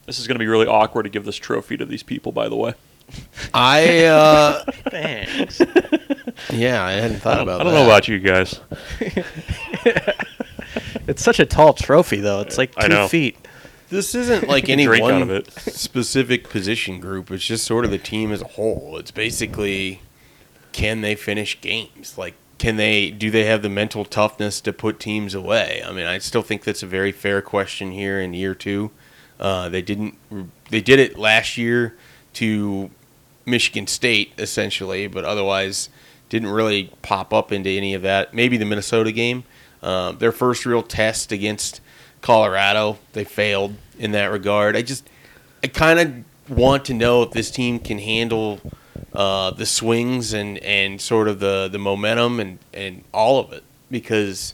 This 0.05 0.19
is 0.19 0.27
going 0.27 0.35
to 0.35 0.39
be 0.39 0.47
really 0.47 0.67
awkward 0.67 1.03
to 1.03 1.09
give 1.09 1.25
this 1.25 1.37
trophy 1.37 1.75
to 1.77 1.85
these 1.85 2.03
people, 2.03 2.31
by 2.31 2.47
the 2.47 2.55
way. 2.55 2.75
I 3.55 4.05
uh, 4.05 4.63
Thanks. 4.89 5.59
yeah, 6.51 6.83
I 6.83 6.91
hadn't 6.91 7.19
thought 7.21 7.41
about. 7.41 7.57
That. 7.57 7.61
I 7.61 7.63
don't 7.63 7.73
that. 7.73 7.79
know 7.79 7.85
about 7.85 8.07
you 8.07 8.19
guys. 8.19 8.59
It's 11.07 11.23
such 11.23 11.39
a 11.39 11.45
tall 11.45 11.73
trophy, 11.73 12.21
though. 12.21 12.41
It's 12.41 12.57
like 12.57 12.71
I 12.77 12.87
two 12.87 12.93
know. 12.93 13.07
feet. 13.07 13.37
This 13.91 14.15
isn't 14.15 14.47
like 14.47 14.69
any 14.69 14.85
drink 14.85 15.03
out 15.03 15.11
one 15.11 15.21
of 15.21 15.29
it. 15.29 15.51
specific 15.51 16.49
position 16.49 16.99
group. 16.99 17.29
It's 17.29 17.45
just 17.45 17.65
sort 17.65 17.85
of 17.85 17.91
the 17.91 17.97
team 17.99 18.31
as 18.31 18.41
a 18.41 18.47
whole. 18.47 18.97
It's 18.97 19.11
basically 19.11 20.01
can 20.71 21.01
they 21.01 21.13
finish 21.13 21.59
games? 21.61 22.17
Like 22.17 22.33
can 22.57 22.77
they 22.77 23.11
do 23.11 23.29
they 23.29 23.45
have 23.45 23.61
the 23.61 23.69
mental 23.69 24.05
toughness 24.05 24.61
to 24.61 24.73
put 24.73 24.99
teams 24.99 25.35
away? 25.35 25.83
I 25.85 25.91
mean, 25.91 26.07
I 26.07 26.17
still 26.17 26.41
think 26.41 26.63
that's 26.63 26.81
a 26.81 26.87
very 26.87 27.11
fair 27.11 27.41
question 27.41 27.91
here 27.91 28.19
in 28.19 28.33
year 28.33 28.55
2. 28.55 28.89
Uh, 29.39 29.69
they 29.69 29.81
didn't 29.81 30.17
they 30.69 30.81
did 30.81 30.99
it 30.99 31.17
last 31.17 31.57
year 31.57 31.95
to 32.33 32.89
Michigan 33.45 33.87
State 33.87 34.31
essentially, 34.37 35.07
but 35.07 35.25
otherwise 35.25 35.89
didn't 36.29 36.49
really 36.49 36.93
pop 37.01 37.33
up 37.33 37.51
into 37.51 37.69
any 37.69 37.93
of 37.93 38.01
that. 38.03 38.33
Maybe 38.33 38.55
the 38.55 38.63
Minnesota 38.63 39.11
game, 39.11 39.43
uh, 39.83 40.13
their 40.13 40.31
first 40.31 40.65
real 40.65 40.81
test 40.81 41.33
against 41.33 41.81
Colorado, 42.21 42.99
they 43.13 43.23
failed 43.23 43.75
in 43.97 44.11
that 44.11 44.31
regard. 44.31 44.75
I 44.75 44.81
just 44.81 45.09
I 45.63 45.67
kind 45.67 45.99
of 45.99 46.49
want 46.57 46.85
to 46.85 46.93
know 46.93 47.23
if 47.23 47.31
this 47.31 47.51
team 47.51 47.79
can 47.79 47.99
handle 47.99 48.59
uh, 49.13 49.51
the 49.51 49.65
swings 49.65 50.33
and, 50.33 50.57
and 50.59 50.99
sort 50.99 51.27
of 51.27 51.39
the, 51.39 51.69
the 51.71 51.77
momentum 51.77 52.39
and, 52.39 52.59
and 52.73 53.03
all 53.13 53.39
of 53.39 53.51
it 53.51 53.63
because 53.89 54.53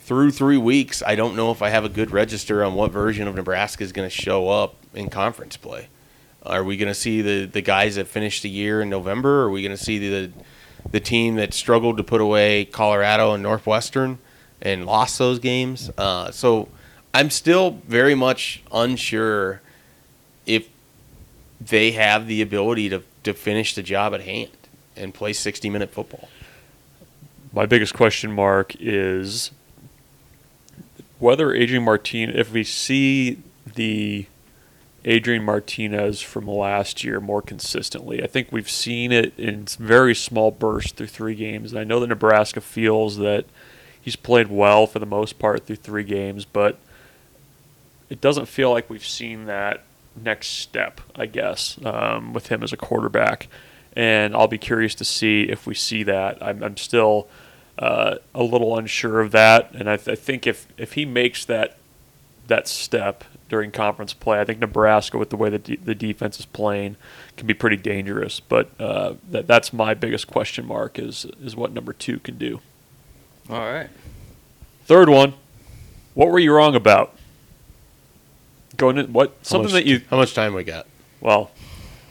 through 0.00 0.30
three 0.30 0.56
weeks, 0.56 1.02
I 1.04 1.14
don't 1.14 1.36
know 1.36 1.50
if 1.50 1.62
I 1.62 1.70
have 1.70 1.84
a 1.84 1.88
good 1.88 2.10
register 2.10 2.64
on 2.64 2.74
what 2.74 2.90
version 2.90 3.26
of 3.26 3.34
Nebraska 3.34 3.84
is 3.84 3.92
going 3.92 4.08
to 4.08 4.14
show 4.14 4.48
up 4.48 4.74
in 4.94 5.08
conference 5.08 5.56
play. 5.56 5.88
Are 6.42 6.64
we 6.64 6.76
going 6.76 6.88
to 6.88 6.94
see 6.94 7.20
the, 7.22 7.44
the 7.46 7.60
guys 7.60 7.96
that 7.96 8.08
finished 8.08 8.42
the 8.42 8.50
year 8.50 8.80
in 8.80 8.88
November? 8.88 9.42
Are 9.42 9.50
we 9.50 9.62
going 9.62 9.76
to 9.76 9.82
see 9.82 9.98
the 9.98 10.32
the 10.90 11.00
team 11.00 11.34
that 11.36 11.52
struggled 11.52 11.98
to 11.98 12.02
put 12.02 12.22
away 12.22 12.64
Colorado 12.64 13.34
and 13.34 13.42
Northwestern 13.42 14.18
and 14.62 14.86
lost 14.86 15.18
those 15.18 15.38
games? 15.38 15.90
Uh, 15.98 16.30
so 16.30 16.68
I'm 17.12 17.30
still 17.30 17.80
very 17.86 18.14
much 18.14 18.62
unsure 18.72 19.60
if 20.46 20.68
they 21.60 21.92
have 21.92 22.26
the 22.26 22.40
ability 22.40 22.88
to, 22.90 23.02
to 23.24 23.34
finish 23.34 23.74
the 23.74 23.82
job 23.82 24.14
at 24.14 24.22
hand 24.22 24.50
and 24.96 25.12
play 25.12 25.32
60 25.32 25.68
minute 25.70 25.90
football. 25.90 26.28
My 27.52 27.66
biggest 27.66 27.94
question 27.94 28.32
mark 28.32 28.76
is 28.78 29.50
whether 31.18 31.52
Adrian 31.52 31.84
Martinez, 31.84 32.36
if 32.36 32.52
we 32.52 32.64
see 32.64 33.38
the 33.74 34.26
Adrian 35.04 35.44
Martinez 35.44 36.20
from 36.20 36.46
last 36.46 37.02
year 37.02 37.20
more 37.20 37.40
consistently. 37.40 38.22
I 38.22 38.26
think 38.26 38.48
we've 38.50 38.70
seen 38.70 39.12
it 39.12 39.32
in 39.38 39.64
very 39.64 40.14
small 40.14 40.50
bursts 40.50 40.92
through 40.92 41.06
three 41.06 41.34
games. 41.34 41.72
And 41.72 41.80
I 41.80 41.84
know 41.84 42.00
that 42.00 42.08
Nebraska 42.08 42.60
feels 42.60 43.16
that 43.16 43.46
he's 44.00 44.16
played 44.16 44.48
well 44.48 44.86
for 44.86 44.98
the 44.98 45.06
most 45.06 45.38
part 45.38 45.66
through 45.66 45.76
three 45.76 46.04
games, 46.04 46.44
but 46.44 46.78
it 48.10 48.20
doesn't 48.20 48.46
feel 48.46 48.70
like 48.70 48.90
we've 48.90 49.06
seen 49.06 49.46
that 49.46 49.84
next 50.20 50.48
step, 50.48 51.00
I 51.14 51.26
guess, 51.26 51.78
um, 51.84 52.32
with 52.32 52.48
him 52.48 52.62
as 52.62 52.72
a 52.72 52.76
quarterback. 52.76 53.48
And 53.94 54.36
I'll 54.36 54.48
be 54.48 54.58
curious 54.58 54.94
to 54.96 55.04
see 55.04 55.42
if 55.44 55.66
we 55.66 55.74
see 55.74 56.02
that. 56.04 56.42
I'm, 56.42 56.62
I'm 56.62 56.76
still 56.76 57.28
uh, 57.78 58.16
a 58.34 58.42
little 58.42 58.76
unsure 58.76 59.20
of 59.20 59.30
that, 59.32 59.72
and 59.74 59.88
I, 59.88 59.96
th- 59.96 60.08
I 60.08 60.20
think 60.20 60.46
if 60.46 60.66
if 60.76 60.92
he 60.92 61.04
makes 61.04 61.44
that 61.46 61.78
that 62.46 62.68
step 62.68 63.24
during 63.48 63.70
conference 63.70 64.12
play, 64.12 64.40
I 64.40 64.44
think 64.44 64.60
Nebraska, 64.60 65.18
with 65.18 65.30
the 65.30 65.36
way 65.36 65.50
that 65.50 65.64
de- 65.64 65.76
the 65.76 65.94
defense 65.94 66.38
is 66.38 66.46
playing, 66.46 66.96
can 67.36 67.46
be 67.46 67.54
pretty 67.54 67.76
dangerous. 67.76 68.38
But 68.38 68.70
uh, 68.78 69.14
that 69.30 69.46
that's 69.46 69.72
my 69.72 69.94
biggest 69.94 70.26
question 70.26 70.66
mark 70.66 70.98
is 70.98 71.24
is 71.42 71.56
what 71.56 71.72
number 71.72 71.92
two 71.92 72.20
can 72.20 72.38
do. 72.38 72.60
All 73.48 73.58
right. 73.58 73.88
Third 74.84 75.08
one, 75.08 75.34
what 76.14 76.28
were 76.28 76.38
you 76.38 76.52
wrong 76.52 76.74
about? 76.74 77.16
Going 78.76 78.98
in, 78.98 79.12
what 79.12 79.28
How 79.30 79.34
something 79.42 79.64
much- 79.72 79.72
that 79.72 79.86
you 79.86 80.02
How 80.10 80.16
much 80.16 80.34
time 80.34 80.54
we 80.54 80.64
got? 80.64 80.86
well, 81.20 81.50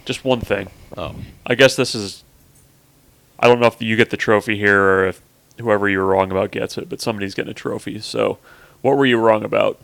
just 0.05 0.23
one 0.25 0.41
thing. 0.41 0.67
Oh, 0.97 1.15
I 1.45 1.55
guess 1.55 1.75
this 1.75 1.95
is. 1.95 2.23
I 3.39 3.47
don't 3.47 3.59
know 3.59 3.67
if 3.67 3.81
you 3.81 3.95
get 3.95 4.09
the 4.09 4.17
trophy 4.17 4.57
here 4.57 4.81
or 4.81 5.07
if 5.07 5.21
whoever 5.59 5.87
you 5.89 5.99
were 5.99 6.05
wrong 6.05 6.31
about 6.31 6.51
gets 6.51 6.77
it, 6.77 6.89
but 6.89 6.99
somebody's 6.99 7.33
getting 7.33 7.51
a 7.51 7.53
trophy. 7.53 7.99
So, 7.99 8.37
what 8.81 8.97
were 8.97 9.05
you 9.05 9.17
wrong 9.17 9.43
about 9.43 9.79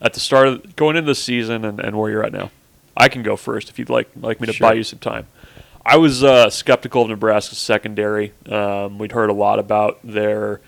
at 0.00 0.14
the 0.14 0.20
start 0.20 0.48
of 0.48 0.76
going 0.76 0.96
into 0.96 1.06
the 1.06 1.14
season 1.14 1.64
and, 1.64 1.78
and 1.80 1.96
where 1.98 2.10
you're 2.10 2.24
at 2.24 2.32
now? 2.32 2.50
I 2.96 3.08
can 3.08 3.22
go 3.22 3.36
first 3.36 3.68
if 3.68 3.78
you'd 3.78 3.90
like 3.90 4.08
like 4.20 4.40
me 4.40 4.46
to 4.46 4.52
Sure. 4.52 4.68
buy 4.68 4.74
you 4.74 4.82
some 4.82 4.98
time. 4.98 5.26
I 5.84 5.98
was 5.98 6.24
uh, 6.24 6.50
skeptical 6.50 7.02
of 7.02 7.08
Nebraska's 7.10 7.58
secondary. 7.58 8.32
Um, 8.50 8.98
we'd 8.98 9.12
heard 9.12 9.30
a 9.30 9.34
lot 9.34 9.58
about 9.60 10.00
their 10.02 10.60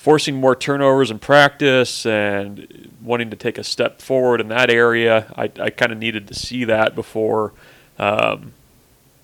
forcing 0.00 0.34
more 0.34 0.56
turnovers 0.56 1.10
in 1.10 1.18
practice 1.18 2.06
and 2.06 2.90
wanting 3.02 3.28
to 3.28 3.36
take 3.36 3.58
a 3.58 3.62
step 3.62 4.00
forward 4.00 4.40
in 4.40 4.48
that 4.48 4.70
area. 4.70 5.30
I, 5.36 5.50
I 5.60 5.68
kind 5.68 5.92
of 5.92 5.98
needed 5.98 6.26
to 6.28 6.34
see 6.34 6.64
that 6.64 6.94
before, 6.94 7.52
um, 7.98 8.54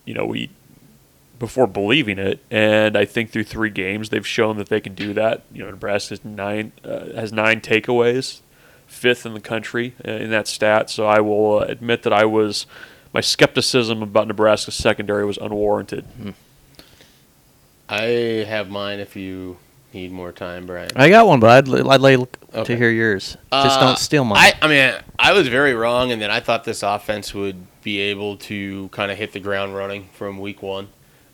you 0.05 0.13
know, 0.13 0.27
we 0.27 0.51
before 1.39 1.67
believing 1.67 2.19
it. 2.19 2.41
And 2.51 2.95
I 2.95 3.07
think 3.07 3.31
through 3.31 3.45
three 3.45 3.71
games, 3.71 4.11
they've 4.11 4.27
shown 4.27 4.59
that 4.59 4.69
they 4.69 4.83
can 4.83 4.95
do 4.95 5.15
that. 5.15 5.45
You 5.51 5.65
know, 5.65 5.71
Nebraska 5.71 6.11
has 6.11 6.25
nine 6.27 6.73
uh, 6.85 7.07
has 7.15 7.33
nine 7.33 7.63
takeaways, 7.63 8.41
fifth 8.87 9.25
in 9.25 9.33
the 9.33 9.41
country 9.41 9.95
uh, 10.07 10.11
in 10.11 10.31
that 10.31 10.47
stat. 10.47 10.91
So 10.91 11.07
I 11.07 11.21
will 11.21 11.61
uh, 11.61 11.65
admit 11.65 12.03
that 12.03 12.13
I 12.13 12.27
was 12.27 12.67
my 13.15 13.23
skepticism 13.23 14.03
about 14.03 14.29
Nebraska's 14.29 14.75
secondary 14.75 15.25
was 15.25 15.39
unwarranted. 15.39 16.05
I 17.89 18.03
have 18.47 18.69
mine 18.69 19.01
if 19.01 19.17
you 19.17 19.57
need 19.93 20.13
more 20.13 20.33
time, 20.33 20.67
Brian. 20.67 20.91
I 20.97 21.09
got 21.09 21.27
one, 21.27 21.41
but 21.41 21.51
I'd, 21.51 21.69
li- 21.69 21.89
I'd 21.89 22.01
like 22.01 22.19
Okay. 22.55 22.65
to 22.65 22.77
hear 22.77 22.91
yours. 22.91 23.37
Just 23.53 23.79
Uh, 23.79 23.87
don't 23.87 23.99
steal 23.99 24.25
mine. 24.25 24.39
I, 24.39 24.53
I 24.63 24.69
mean, 24.69 24.95
I 25.19 25.33
was 25.33 25.49
very 25.49 25.75
wrong 25.75 26.11
in 26.11 26.19
that 26.21 26.31
I 26.31 26.41
thought 26.41 26.65
this 26.65 26.83
offense 26.83 27.35
would 27.35 27.67
be 27.83 27.99
able 28.01 28.37
to 28.39 28.89
kind 28.89 29.11
of 29.13 29.19
hit 29.19 29.33
the 29.33 29.41
ground 29.41 29.75
running 29.75 30.09
from 30.15 30.39
week 30.39 30.63
one. 30.63 30.89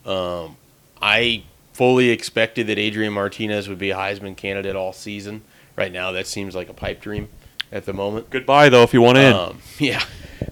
Um, 0.04 0.56
I 1.00 1.44
fully 1.72 2.10
expected 2.10 2.66
that 2.66 2.78
Adrian 2.78 3.12
Martinez 3.12 3.68
would 3.68 3.78
be 3.78 3.90
a 3.90 3.96
Heisman 3.96 4.36
candidate 4.36 4.76
all 4.76 4.92
season. 4.92 5.42
Right 5.76 5.92
now, 5.92 6.12
that 6.12 6.26
seems 6.26 6.54
like 6.54 6.68
a 6.68 6.74
pipe 6.74 7.00
dream 7.00 7.28
at 7.72 7.86
the 7.86 7.92
moment. 7.94 8.28
Goodbye, 8.30 8.68
though, 8.68 8.82
if 8.82 8.92
you 8.92 9.00
want 9.00 9.16
in. 9.18 9.32
Um, 9.32 9.58
yeah, 9.78 10.02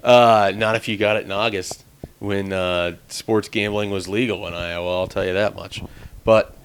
uh, 0.02 0.52
not 0.54 0.76
if 0.76 0.88
you 0.88 0.96
got 0.96 1.16
it 1.16 1.24
in 1.24 1.32
August 1.32 1.84
when 2.20 2.52
uh, 2.52 2.96
sports 3.08 3.48
gambling 3.48 3.90
was 3.90 4.08
legal 4.08 4.46
in 4.46 4.54
Iowa. 4.54 4.98
I'll 5.00 5.06
tell 5.06 5.24
you 5.24 5.34
that 5.34 5.54
much. 5.54 5.82
But 6.24 6.54
it, 6.54 6.59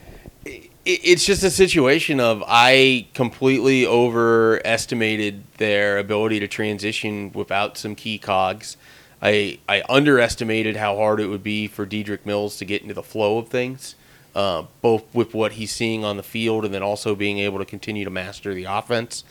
it's 0.86 1.26
just 1.26 1.44
a 1.44 1.50
situation 1.50 2.20
of 2.20 2.44
I 2.46 3.08
completely 3.16 3.88
overestimated 3.88 5.44
their 5.58 5.98
ability 5.98 6.40
to 6.42 6.48
transition 6.48 7.32
without 7.34 7.78
some 7.78 7.96
key 7.96 8.20
cogs. 8.20 8.78
I 9.22 9.58
I 9.68 9.82
underestimated 9.90 10.76
how 10.76 10.96
hard 10.96 11.20
it 11.20 11.28
would 11.28 11.44
be 11.44 11.68
for 11.68 11.88
Dedrick 11.88 12.26
Mills 12.26 12.58
to 12.58 12.66
get 12.66 12.84
into 12.84 12.94
the 12.94 13.02
flow 13.02 13.40
of 13.40 13.50
things, 13.50 13.96
uh, 14.36 14.66
both 14.82 15.04
with 15.14 15.34
what 15.34 15.54
he's 15.54 15.72
seeing 15.72 16.06
on 16.06 16.18
the 16.18 16.24
field 16.24 16.66
and 16.66 16.74
then 16.74 16.84
also 16.84 17.16
being 17.16 17.40
able 17.40 17.58
to 17.58 17.66
continue 17.66 18.06
to 18.06 18.12
master 18.12 18.54
the 18.54 18.66
offense. 18.66 19.24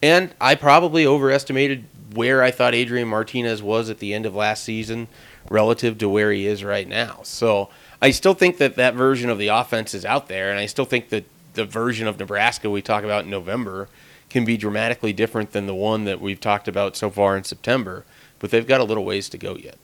And 0.00 0.34
I 0.40 0.54
probably 0.54 1.04
overestimated 1.04 1.84
where 2.14 2.42
I 2.42 2.52
thought 2.52 2.74
Adrian 2.74 3.08
Martinez 3.08 3.62
was 3.62 3.90
at 3.90 3.98
the 3.98 4.14
end 4.14 4.26
of 4.26 4.34
last 4.36 4.62
season 4.62 5.08
relative 5.50 5.98
to 5.98 6.08
where 6.08 6.30
he 6.30 6.46
is 6.46 6.62
right 6.62 6.86
now. 6.86 7.20
So 7.24 7.70
I 8.02 8.10
still 8.10 8.34
think 8.34 8.58
that 8.58 8.74
that 8.74 8.94
version 8.94 9.30
of 9.30 9.38
the 9.38 9.46
offense 9.48 9.94
is 9.94 10.04
out 10.04 10.26
there, 10.26 10.50
and 10.50 10.58
I 10.58 10.66
still 10.66 10.84
think 10.84 11.10
that 11.10 11.24
the 11.54 11.64
version 11.64 12.08
of 12.08 12.18
Nebraska 12.18 12.68
we 12.68 12.82
talk 12.82 13.04
about 13.04 13.24
in 13.24 13.30
November 13.30 13.88
can 14.28 14.44
be 14.44 14.56
dramatically 14.56 15.12
different 15.12 15.52
than 15.52 15.66
the 15.66 15.74
one 15.74 16.04
that 16.04 16.20
we've 16.20 16.40
talked 16.40 16.66
about 16.66 16.96
so 16.96 17.10
far 17.10 17.36
in 17.36 17.44
September. 17.44 18.04
But 18.40 18.50
they've 18.50 18.66
got 18.66 18.80
a 18.80 18.84
little 18.84 19.04
ways 19.04 19.28
to 19.28 19.38
go 19.38 19.56
yet. 19.56 19.76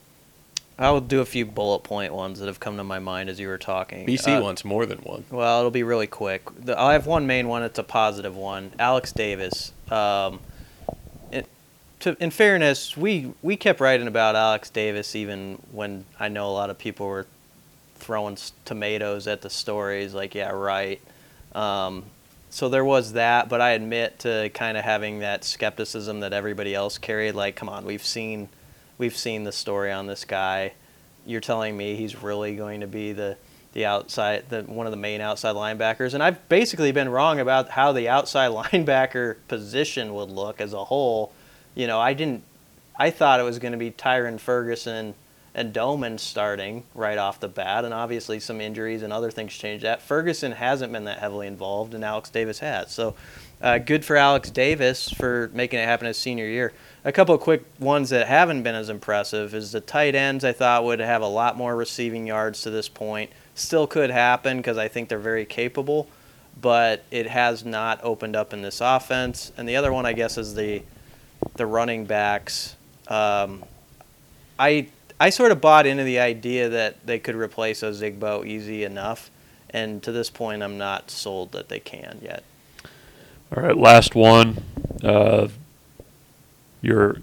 I 0.80 0.90
will 0.90 1.00
do 1.00 1.20
a 1.20 1.24
few 1.24 1.44
bullet 1.46 1.80
point 1.80 2.12
ones 2.12 2.40
that 2.40 2.46
have 2.46 2.58
come 2.58 2.76
to 2.76 2.84
my 2.84 2.98
mind 2.98 3.28
as 3.28 3.38
you 3.38 3.46
were 3.46 3.58
talking. 3.58 4.04
BC 4.06 4.38
Uh, 4.38 4.42
wants 4.42 4.64
more 4.64 4.84
than 4.84 4.98
one. 4.98 5.24
Well, 5.30 5.60
it'll 5.60 5.70
be 5.70 5.82
really 5.84 6.06
quick. 6.06 6.42
The, 6.58 6.80
I 6.80 6.94
have 6.94 7.06
one 7.06 7.26
main 7.26 7.46
one. 7.46 7.62
It's 7.62 7.78
a 7.78 7.84
positive 7.84 8.36
one. 8.36 8.72
Alex 8.80 9.12
Davis. 9.12 9.72
Um, 9.90 10.40
it, 11.30 11.46
to, 12.00 12.16
in 12.18 12.30
fairness, 12.30 12.96
we 12.96 13.32
we 13.42 13.56
kept 13.56 13.80
writing 13.80 14.08
about 14.08 14.34
Alex 14.34 14.70
Davis 14.70 15.14
even 15.14 15.60
when 15.70 16.04
I 16.18 16.28
know 16.28 16.48
a 16.48 16.52
lot 16.52 16.70
of 16.70 16.78
people 16.78 17.06
were 17.06 17.26
throwing 17.98 18.36
tomatoes 18.64 19.26
at 19.26 19.42
the 19.42 19.50
stories. 19.50 20.14
Like, 20.14 20.34
yeah, 20.34 20.50
right. 20.50 21.00
Um, 21.54 22.04
so 22.50 22.68
there 22.68 22.84
was 22.84 23.12
that, 23.12 23.48
but 23.48 23.60
I 23.60 23.70
admit 23.70 24.20
to 24.20 24.50
kind 24.54 24.78
of 24.78 24.84
having 24.84 25.18
that 25.20 25.44
skepticism 25.44 26.20
that 26.20 26.32
everybody 26.32 26.74
else 26.74 26.98
carried. 26.98 27.34
Like, 27.34 27.56
come 27.56 27.68
on, 27.68 27.84
we've 27.84 28.04
seen 28.04 28.48
we've 28.96 29.16
seen 29.16 29.44
the 29.44 29.52
story 29.52 29.92
on 29.92 30.06
this 30.06 30.24
guy. 30.24 30.72
You're 31.26 31.40
telling 31.40 31.76
me 31.76 31.94
he's 31.96 32.22
really 32.22 32.56
going 32.56 32.80
to 32.80 32.86
be 32.86 33.12
the 33.12 33.36
the 33.74 33.84
outside 33.84 34.48
the 34.48 34.62
one 34.62 34.86
of 34.86 34.92
the 34.92 34.96
main 34.96 35.20
outside 35.20 35.54
linebackers 35.54 36.14
and 36.14 36.22
I've 36.22 36.48
basically 36.48 36.90
been 36.90 37.10
wrong 37.10 37.38
about 37.38 37.68
how 37.68 37.92
the 37.92 38.08
outside 38.08 38.50
linebacker 38.52 39.36
position 39.46 40.14
would 40.14 40.30
look 40.30 40.60
as 40.60 40.72
a 40.72 40.84
whole. 40.84 41.32
You 41.74 41.86
know, 41.86 42.00
I 42.00 42.14
didn't 42.14 42.44
I 42.98 43.10
thought 43.10 43.40
it 43.40 43.44
was 43.44 43.58
going 43.58 43.72
to 43.72 43.78
be 43.78 43.90
Tyrin 43.90 44.40
Ferguson 44.40 45.14
Domann 45.64 46.18
starting 46.18 46.84
right 46.94 47.18
off 47.18 47.40
the 47.40 47.48
bat, 47.48 47.84
and 47.84 47.92
obviously 47.92 48.40
some 48.40 48.60
injuries 48.60 49.02
and 49.02 49.12
other 49.12 49.30
things 49.30 49.52
changed 49.52 49.84
that. 49.84 50.02
Ferguson 50.02 50.52
hasn't 50.52 50.92
been 50.92 51.04
that 51.04 51.18
heavily 51.18 51.46
involved, 51.46 51.94
and 51.94 52.04
Alex 52.04 52.30
Davis 52.30 52.58
has. 52.58 52.90
So 52.90 53.14
uh, 53.60 53.78
good 53.78 54.04
for 54.04 54.16
Alex 54.16 54.50
Davis 54.50 55.10
for 55.10 55.50
making 55.52 55.80
it 55.80 55.84
happen 55.84 56.06
his 56.06 56.16
senior 56.16 56.46
year. 56.46 56.72
A 57.04 57.12
couple 57.12 57.34
of 57.34 57.40
quick 57.40 57.64
ones 57.78 58.10
that 58.10 58.26
haven't 58.26 58.62
been 58.62 58.74
as 58.74 58.88
impressive 58.88 59.54
is 59.54 59.72
the 59.72 59.80
tight 59.80 60.14
ends. 60.14 60.44
I 60.44 60.52
thought 60.52 60.84
would 60.84 61.00
have 61.00 61.22
a 61.22 61.28
lot 61.28 61.56
more 61.56 61.74
receiving 61.74 62.26
yards 62.26 62.62
to 62.62 62.70
this 62.70 62.88
point. 62.88 63.30
Still 63.54 63.86
could 63.86 64.10
happen 64.10 64.58
because 64.58 64.78
I 64.78 64.88
think 64.88 65.08
they're 65.08 65.18
very 65.18 65.44
capable, 65.44 66.08
but 66.60 67.02
it 67.10 67.26
has 67.26 67.64
not 67.64 68.00
opened 68.04 68.36
up 68.36 68.52
in 68.52 68.62
this 68.62 68.80
offense. 68.80 69.52
And 69.56 69.68
the 69.68 69.76
other 69.76 69.92
one, 69.92 70.06
I 70.06 70.12
guess, 70.12 70.38
is 70.38 70.54
the 70.54 70.82
the 71.54 71.66
running 71.66 72.04
backs. 72.04 72.76
Um, 73.08 73.64
I 74.58 74.88
I 75.20 75.30
sort 75.30 75.50
of 75.50 75.60
bought 75.60 75.86
into 75.86 76.04
the 76.04 76.18
idea 76.18 76.68
that 76.68 77.06
they 77.06 77.18
could 77.18 77.34
replace 77.34 77.82
Ozigbo 77.82 78.46
easy 78.46 78.84
enough, 78.84 79.30
and 79.70 80.02
to 80.02 80.12
this 80.12 80.30
point, 80.30 80.62
I'm 80.62 80.78
not 80.78 81.10
sold 81.10 81.52
that 81.52 81.68
they 81.68 81.80
can 81.80 82.18
yet. 82.22 82.44
All 83.54 83.62
right, 83.62 83.76
last 83.76 84.14
one. 84.14 84.62
Uh, 85.02 85.48
your 86.80 87.18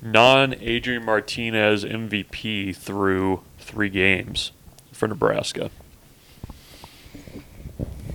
non 0.00 0.54
Adrian 0.60 1.04
Martinez 1.04 1.84
MVP 1.84 2.76
through 2.76 3.42
three 3.58 3.88
games 3.88 4.52
for 4.92 5.08
Nebraska. 5.08 5.70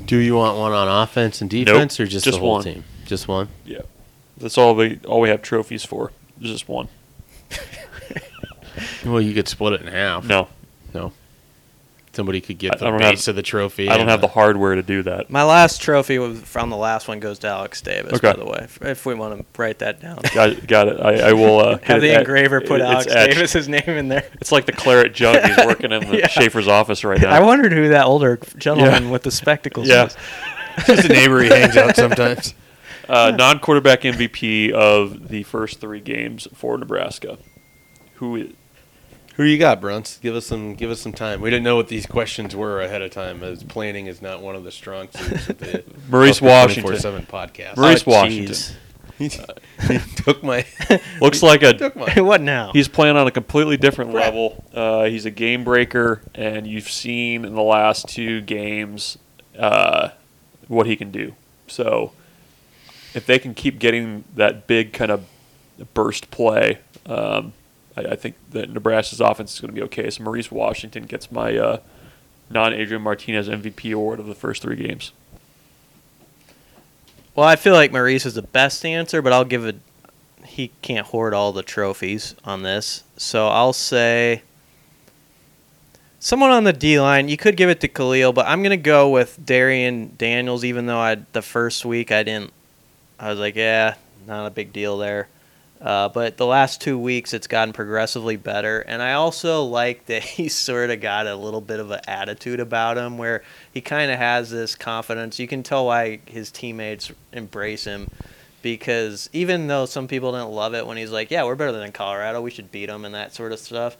Do 0.05 0.17
you 0.17 0.35
want 0.35 0.57
one 0.57 0.71
on 0.71 0.87
offense 1.03 1.41
and 1.41 1.49
defense, 1.49 1.99
or 1.99 2.05
just, 2.05 2.23
just 2.23 2.37
the 2.37 2.41
whole 2.41 2.53
one. 2.53 2.63
team? 2.63 2.83
Just 3.05 3.27
one. 3.27 3.49
Yeah, 3.65 3.81
that's 4.37 4.57
all 4.57 4.75
we 4.75 4.99
all 5.05 5.19
we 5.19 5.29
have 5.29 5.41
trophies 5.41 5.83
for. 5.83 6.11
Just 6.39 6.69
one. 6.69 6.87
Well, 9.05 9.21
you 9.21 9.33
could 9.33 9.47
split 9.47 9.73
it 9.73 9.81
in 9.81 9.87
half. 9.87 10.25
No, 10.25 10.47
no. 10.93 11.13
Somebody 12.13 12.41
could 12.41 12.57
get 12.57 12.73
I 12.73 12.77
the 12.77 12.85
don't 12.85 12.99
have- 13.01 13.11
base 13.11 13.27
of 13.27 13.35
the 13.35 13.43
trophy. 13.43 13.87
I 13.89 13.91
don't 13.91 14.01
and 14.01 14.09
have 14.09 14.21
the 14.21 14.27
hardware 14.27 14.73
to 14.73 14.81
do 14.81 15.03
that. 15.03 15.29
My 15.29 15.43
last 15.43 15.81
trophy 15.81 16.17
was- 16.17 16.39
from 16.41 16.71
the 16.71 16.75
last 16.77 17.07
one 17.07 17.19
goes 17.19 17.37
to 17.39 17.47
Alex 17.47 17.79
Davis, 17.81 18.13
Okay. 18.13 18.31
by 18.31 18.37
the 18.39 18.45
way, 18.45 18.61
if, 18.63 18.81
if 18.81 19.05
we 19.05 19.13
want 19.13 19.37
to 19.39 19.61
write 19.61 19.79
that 19.79 20.01
down. 20.01 20.19
Got 20.33 20.49
it. 20.49 20.67
Got 20.67 20.87
it. 20.87 20.99
I, 20.99 21.29
I 21.29 21.33
will 21.33 21.59
uh, 21.59 21.71
Have 21.83 21.85
get 21.85 21.99
the 22.01 22.09
it 22.13 22.19
engraver 22.21 22.61
put 22.61 22.81
it- 22.81 22.85
Alex 22.85 23.05
etched. 23.11 23.35
Davis's 23.35 23.69
name 23.69 23.83
in 23.87 24.07
there. 24.07 24.27
It's 24.41 24.51
like 24.51 24.65
the 24.65 24.71
claret 24.71 25.13
jug. 25.13 25.43
He's 25.45 25.57
working 25.63 25.91
in 25.91 26.09
the 26.09 26.17
Yeah. 26.17 26.27
Schaefer's 26.27 26.67
office 26.67 27.03
right 27.03 27.21
now. 27.21 27.29
I 27.29 27.39
wondered 27.39 27.71
who 27.71 27.89
that 27.89 28.05
older 28.05 28.37
gentleman 28.57 29.03
Yeah. 29.03 29.11
with 29.11 29.21
the 29.21 29.31
spectacles 29.31 29.87
Yeah. 29.87 30.05
was. 30.05 30.17
Just 30.87 31.05
a 31.05 31.09
neighbor 31.09 31.41
he 31.43 31.49
hangs 31.49 31.77
out 31.77 31.95
sometimes. 31.95 32.55
Uh, 33.07 33.31
non-quarterback 33.37 34.01
MVP 34.01 34.71
of 34.71 35.29
the 35.29 35.43
first 35.43 35.79
three 35.79 35.99
games 36.01 36.47
for 36.53 36.77
Nebraska. 36.79 37.37
Who 38.15 38.35
is? 38.37 38.53
Who 39.37 39.43
you 39.43 39.57
got, 39.59 39.79
Bruntz? 39.79 40.19
Give 40.19 40.35
us 40.35 40.45
some. 40.47 40.73
Give 40.73 40.89
us 40.89 40.99
some 40.99 41.13
time. 41.13 41.41
We 41.41 41.49
didn't 41.51 41.63
know 41.63 41.75
what 41.75 41.87
these 41.87 42.05
questions 42.07 42.55
were 42.55 42.81
ahead 42.81 43.01
of 43.03 43.11
time, 43.11 43.43
as 43.43 43.63
planning 43.63 44.07
is 44.07 44.19
not 44.21 44.41
one 44.41 44.55
of 44.55 44.63
the 44.63 44.71
strong 44.71 45.09
suits 45.11 45.49
of 45.49 45.57
the 45.59 45.83
Maurice 46.09 46.41
Washington. 46.41 46.97
Seven 46.97 47.23
podcast. 47.25 47.77
Maurice 47.77 48.03
Oh, 48.07 48.11
Washington. 48.11 48.53
jeez. 48.55 48.75
he 49.19 49.99
took 50.15 50.43
my. 50.43 50.65
Looks 51.21 51.43
like 51.43 51.61
a. 51.61 51.73
took 51.73 51.95
my. 51.95 52.19
what 52.19 52.41
now? 52.41 52.71
He's 52.73 52.87
playing 52.87 53.15
on 53.15 53.27
a 53.27 53.31
completely 53.31 53.77
different 53.77 54.11
level. 54.11 54.63
Uh, 54.73 55.05
he's 55.05 55.25
a 55.25 55.31
game 55.31 55.63
breaker, 55.63 56.21
and 56.33 56.65
you've 56.65 56.89
seen 56.89 57.45
in 57.45 57.53
the 57.53 57.61
last 57.63 58.07
two 58.09 58.41
games 58.41 59.17
uh, 59.57 60.09
what 60.67 60.87
he 60.87 60.95
can 60.95 61.11
do. 61.11 61.35
So, 61.67 62.11
if 63.13 63.25
they 63.27 63.37
can 63.37 63.53
keep 63.53 63.77
getting 63.77 64.23
that 64.35 64.65
big 64.67 64.93
kind 64.93 65.11
of 65.11 65.25
burst 65.93 66.29
play, 66.31 66.79
um, 67.05 67.53
I, 67.97 68.11
I 68.11 68.15
think 68.15 68.35
that 68.51 68.69
Nebraska's 68.69 69.19
offense 69.19 69.53
is 69.53 69.59
going 69.59 69.73
to 69.73 69.75
be 69.75 69.83
okay. 69.83 70.09
So, 70.09 70.23
Maurice 70.23 70.51
Washington 70.51 71.03
gets 71.03 71.31
my 71.31 71.57
uh, 71.57 71.79
non 72.49 72.73
Adrian 72.73 73.01
Martinez 73.01 73.49
MVP 73.49 73.93
award 73.93 74.19
of 74.19 74.27
the 74.27 74.35
first 74.35 74.61
three 74.61 74.75
games. 74.75 75.11
Well, 77.35 77.47
I 77.47 77.55
feel 77.55 77.73
like 77.73 77.91
Maurice 77.91 78.25
is 78.25 78.35
the 78.35 78.41
best 78.41 78.85
answer, 78.85 79.21
but 79.21 79.33
I'll 79.33 79.45
give 79.45 79.65
it. 79.65 79.77
He 80.45 80.71
can't 80.81 81.07
hoard 81.07 81.33
all 81.33 81.51
the 81.51 81.61
trophies 81.61 82.35
on 82.43 82.63
this, 82.63 83.03
so 83.17 83.47
I'll 83.49 83.73
say 83.73 84.43
someone 86.19 86.51
on 86.51 86.63
the 86.63 86.73
D 86.73 86.99
line. 86.99 87.27
You 87.29 87.37
could 87.37 87.57
give 87.57 87.69
it 87.69 87.79
to 87.81 87.87
Khalil, 87.87 88.33
but 88.33 88.47
I'm 88.47 88.63
gonna 88.63 88.77
go 88.77 89.09
with 89.09 89.37
Darrion 89.45 90.17
Daniels. 90.17 90.63
Even 90.63 90.85
though 90.87 90.99
I 90.99 91.15
the 91.33 91.41
first 91.41 91.85
week 91.85 92.11
I 92.11 92.23
didn't, 92.23 92.53
I 93.19 93.29
was 93.29 93.39
like, 93.39 93.55
yeah, 93.55 93.95
not 94.25 94.47
a 94.47 94.49
big 94.49 94.73
deal 94.73 94.97
there. 94.97 95.27
Uh, 95.79 96.09
but 96.09 96.37
the 96.37 96.45
last 96.45 96.81
two 96.81 96.97
weeks, 96.97 97.33
it's 97.33 97.45
gotten 97.45 97.71
progressively 97.71 98.35
better, 98.35 98.79
and 98.81 99.01
I 99.01 99.13
also 99.13 99.63
like 99.65 100.05
that 100.07 100.23
he 100.23 100.49
sort 100.49 100.89
of 100.89 101.01
got 101.01 101.27
a 101.27 101.35
little 101.35 101.61
bit 101.61 101.79
of 101.79 101.91
an 101.91 102.01
attitude 102.07 102.59
about 102.59 102.97
him, 102.97 103.17
where 103.17 103.43
he 103.73 103.81
kind 103.81 104.11
of 104.11 104.17
has 104.17 104.49
this 104.49 104.75
confidence. 104.75 105.39
You 105.39 105.47
can 105.47 105.63
tell 105.63 105.85
why 105.85 106.19
his 106.25 106.51
teammates 106.51 107.11
embrace 107.31 107.83
him, 107.83 108.09
because 108.61 109.29
even 109.33 109.67
though 109.67 109.85
some 109.85 110.07
people 110.07 110.31
didn't 110.31 110.49
love 110.49 110.73
it 110.73 110.87
when 110.87 110.97
he's 110.97 111.11
like, 111.11 111.29
"Yeah, 111.29 111.43
we're 111.43 111.55
better 111.55 111.71
than 111.73 111.91
Colorado, 111.91 112.41
we 112.41 112.51
should 112.51 112.71
beat 112.71 112.87
them," 112.87 113.05
and 113.05 113.13
that 113.13 113.35
sort 113.35 113.51
of 113.51 113.59
stuff, 113.59 113.97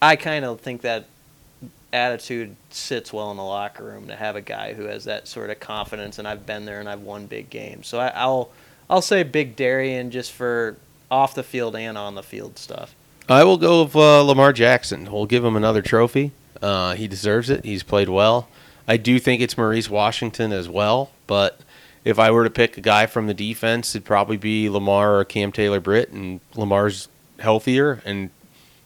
I 0.00 0.14
kind 0.14 0.44
of 0.44 0.60
think 0.60 0.82
that 0.82 1.06
attitude 1.92 2.56
sits 2.70 3.12
well 3.12 3.30
in 3.30 3.36
the 3.36 3.42
locker 3.42 3.84
room 3.84 4.06
to 4.06 4.16
have 4.16 4.34
a 4.34 4.40
guy 4.40 4.72
who 4.72 4.84
has 4.84 5.04
that 5.04 5.28
sort 5.28 5.50
of 5.50 5.60
confidence. 5.60 6.18
And 6.18 6.26
I've 6.26 6.46
been 6.46 6.64
there 6.64 6.80
and 6.80 6.88
I've 6.88 7.02
won 7.02 7.26
big 7.26 7.50
games, 7.50 7.88
so 7.88 7.98
I, 7.98 8.08
I'll 8.14 8.50
I'll 8.88 9.02
say 9.02 9.22
Big 9.22 9.56
Darrion 9.56 10.10
just 10.10 10.32
for 10.32 10.76
off 11.12 11.34
the 11.34 11.42
field 11.42 11.76
and 11.76 11.98
on 11.98 12.14
the 12.14 12.22
field 12.22 12.58
stuff. 12.58 12.96
I 13.28 13.44
will 13.44 13.58
go 13.58 13.84
with 13.84 13.94
uh, 13.94 14.22
Lamar 14.22 14.52
Jackson. 14.52 15.12
We'll 15.12 15.26
give 15.26 15.44
him 15.44 15.56
another 15.56 15.82
trophy. 15.82 16.32
Uh, 16.60 16.94
he 16.94 17.06
deserves 17.06 17.50
it. 17.50 17.64
He's 17.64 17.82
played 17.82 18.08
well. 18.08 18.48
I 18.88 18.96
do 18.96 19.18
think 19.18 19.42
it's 19.42 19.56
Maurice 19.56 19.90
Washington 19.90 20.52
as 20.52 20.68
well, 20.68 21.10
but 21.26 21.60
if 22.04 22.18
I 22.18 22.30
were 22.30 22.44
to 22.44 22.50
pick 22.50 22.76
a 22.76 22.80
guy 22.80 23.06
from 23.06 23.26
the 23.26 23.34
defense, 23.34 23.94
it'd 23.94 24.06
probably 24.06 24.36
be 24.36 24.68
Lamar 24.68 25.18
or 25.18 25.24
Cam 25.24 25.52
Taylor 25.52 25.80
Britt, 25.80 26.10
and 26.10 26.40
Lamar's 26.56 27.08
healthier 27.38 28.00
and 28.04 28.30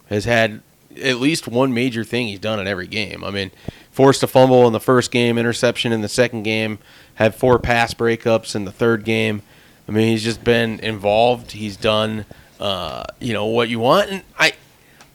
has 0.08 0.24
had 0.24 0.60
at 1.02 1.16
least 1.16 1.46
one 1.46 1.72
major 1.72 2.04
thing 2.04 2.26
he's 2.26 2.38
done 2.38 2.58
in 2.58 2.66
every 2.66 2.86
game. 2.86 3.22
I 3.22 3.30
mean, 3.30 3.50
forced 3.90 4.22
a 4.22 4.26
fumble 4.26 4.66
in 4.66 4.72
the 4.72 4.80
first 4.80 5.10
game, 5.10 5.38
interception 5.38 5.92
in 5.92 6.02
the 6.02 6.08
second 6.08 6.42
game, 6.42 6.78
had 7.14 7.34
four 7.34 7.58
pass 7.58 7.94
breakups 7.94 8.54
in 8.54 8.64
the 8.64 8.72
third 8.72 9.04
game. 9.04 9.42
I 9.88 9.92
mean, 9.92 10.08
he's 10.08 10.24
just 10.24 10.42
been 10.42 10.80
involved. 10.80 11.52
He's 11.52 11.76
done, 11.76 12.24
uh, 12.58 13.04
you 13.20 13.32
know, 13.32 13.46
what 13.46 13.68
you 13.68 13.78
want. 13.78 14.10
And 14.10 14.22
I, 14.38 14.52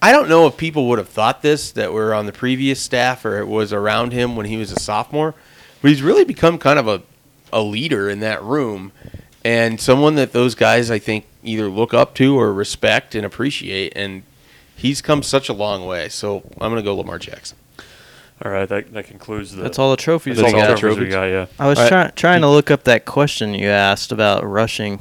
I 0.01 0.11
don't 0.11 0.30
know 0.30 0.47
if 0.47 0.57
people 0.57 0.88
would 0.89 0.97
have 0.97 1.09
thought 1.09 1.41
this 1.41 1.72
that 1.74 1.91
were 1.91 2.13
on 2.13 2.26
the 2.26 2.32
previous 2.32 2.80
staff 2.80 3.26
or 3.26 3.39
it 3.39 3.47
was 3.47 3.74
around 3.74 4.13
him 4.13 4.36
when 4.36 4.45
he 4.45 4.57
was 4.57 4.72
a 4.72 4.80
sophomore, 4.80 5.36
but 5.82 5.89
he's 5.89 6.01
really 6.01 6.24
become 6.24 6.57
kind 6.57 6.80
of 6.80 6.88
a, 6.88 7.01
a 7.51 7.61
leader 7.61 8.09
in 8.09 8.22
that 8.22 8.41
room 8.41 8.91
and 9.43 9.80
someone 9.80 10.15
that 10.15 10.32
those 10.32 10.55
guys 10.55 10.91
I 10.91 10.99
think 10.99 11.26
either 11.43 11.67
look 11.67 11.93
up 11.93 12.13
to 12.15 12.39
or 12.39 12.53
respect 12.53 13.15
and 13.15 13.26
appreciate. 13.26 13.93
And 13.95 14.24
he's 14.76 15.01
come 15.01 15.24
such 15.24 15.49
a 15.49 15.53
long 15.53 15.86
way. 15.86 16.09
So 16.09 16.43
I'm 16.59 16.72
going 16.72 16.76
to 16.76 16.84
go 16.84 16.95
Lamar 16.95 17.19
Jackson. 17.19 17.57
All 18.43 18.51
right, 18.51 18.67
that, 18.67 18.91
that 18.93 19.05
concludes 19.05 19.55
the. 19.55 19.61
That's 19.61 19.77
all 19.77 19.91
the 19.91 19.97
trophies 19.97 20.37
That's 20.37 20.51
we 20.53 20.59
all 20.59 20.65
the 20.67 20.73
got. 20.73 20.79
trophies 20.79 20.99
we 20.99 21.09
got. 21.09 21.25
Yeah. 21.25 21.45
I 21.59 21.67
was 21.67 21.77
All 21.77 21.83
right. 21.85 21.89
try- 21.89 22.09
trying 22.15 22.41
to 22.41 22.49
look 22.49 22.71
up 22.71 22.83
that 22.85 23.05
question 23.05 23.53
you 23.53 23.67
asked 23.67 24.11
about 24.11 24.43
rushing. 24.45 24.99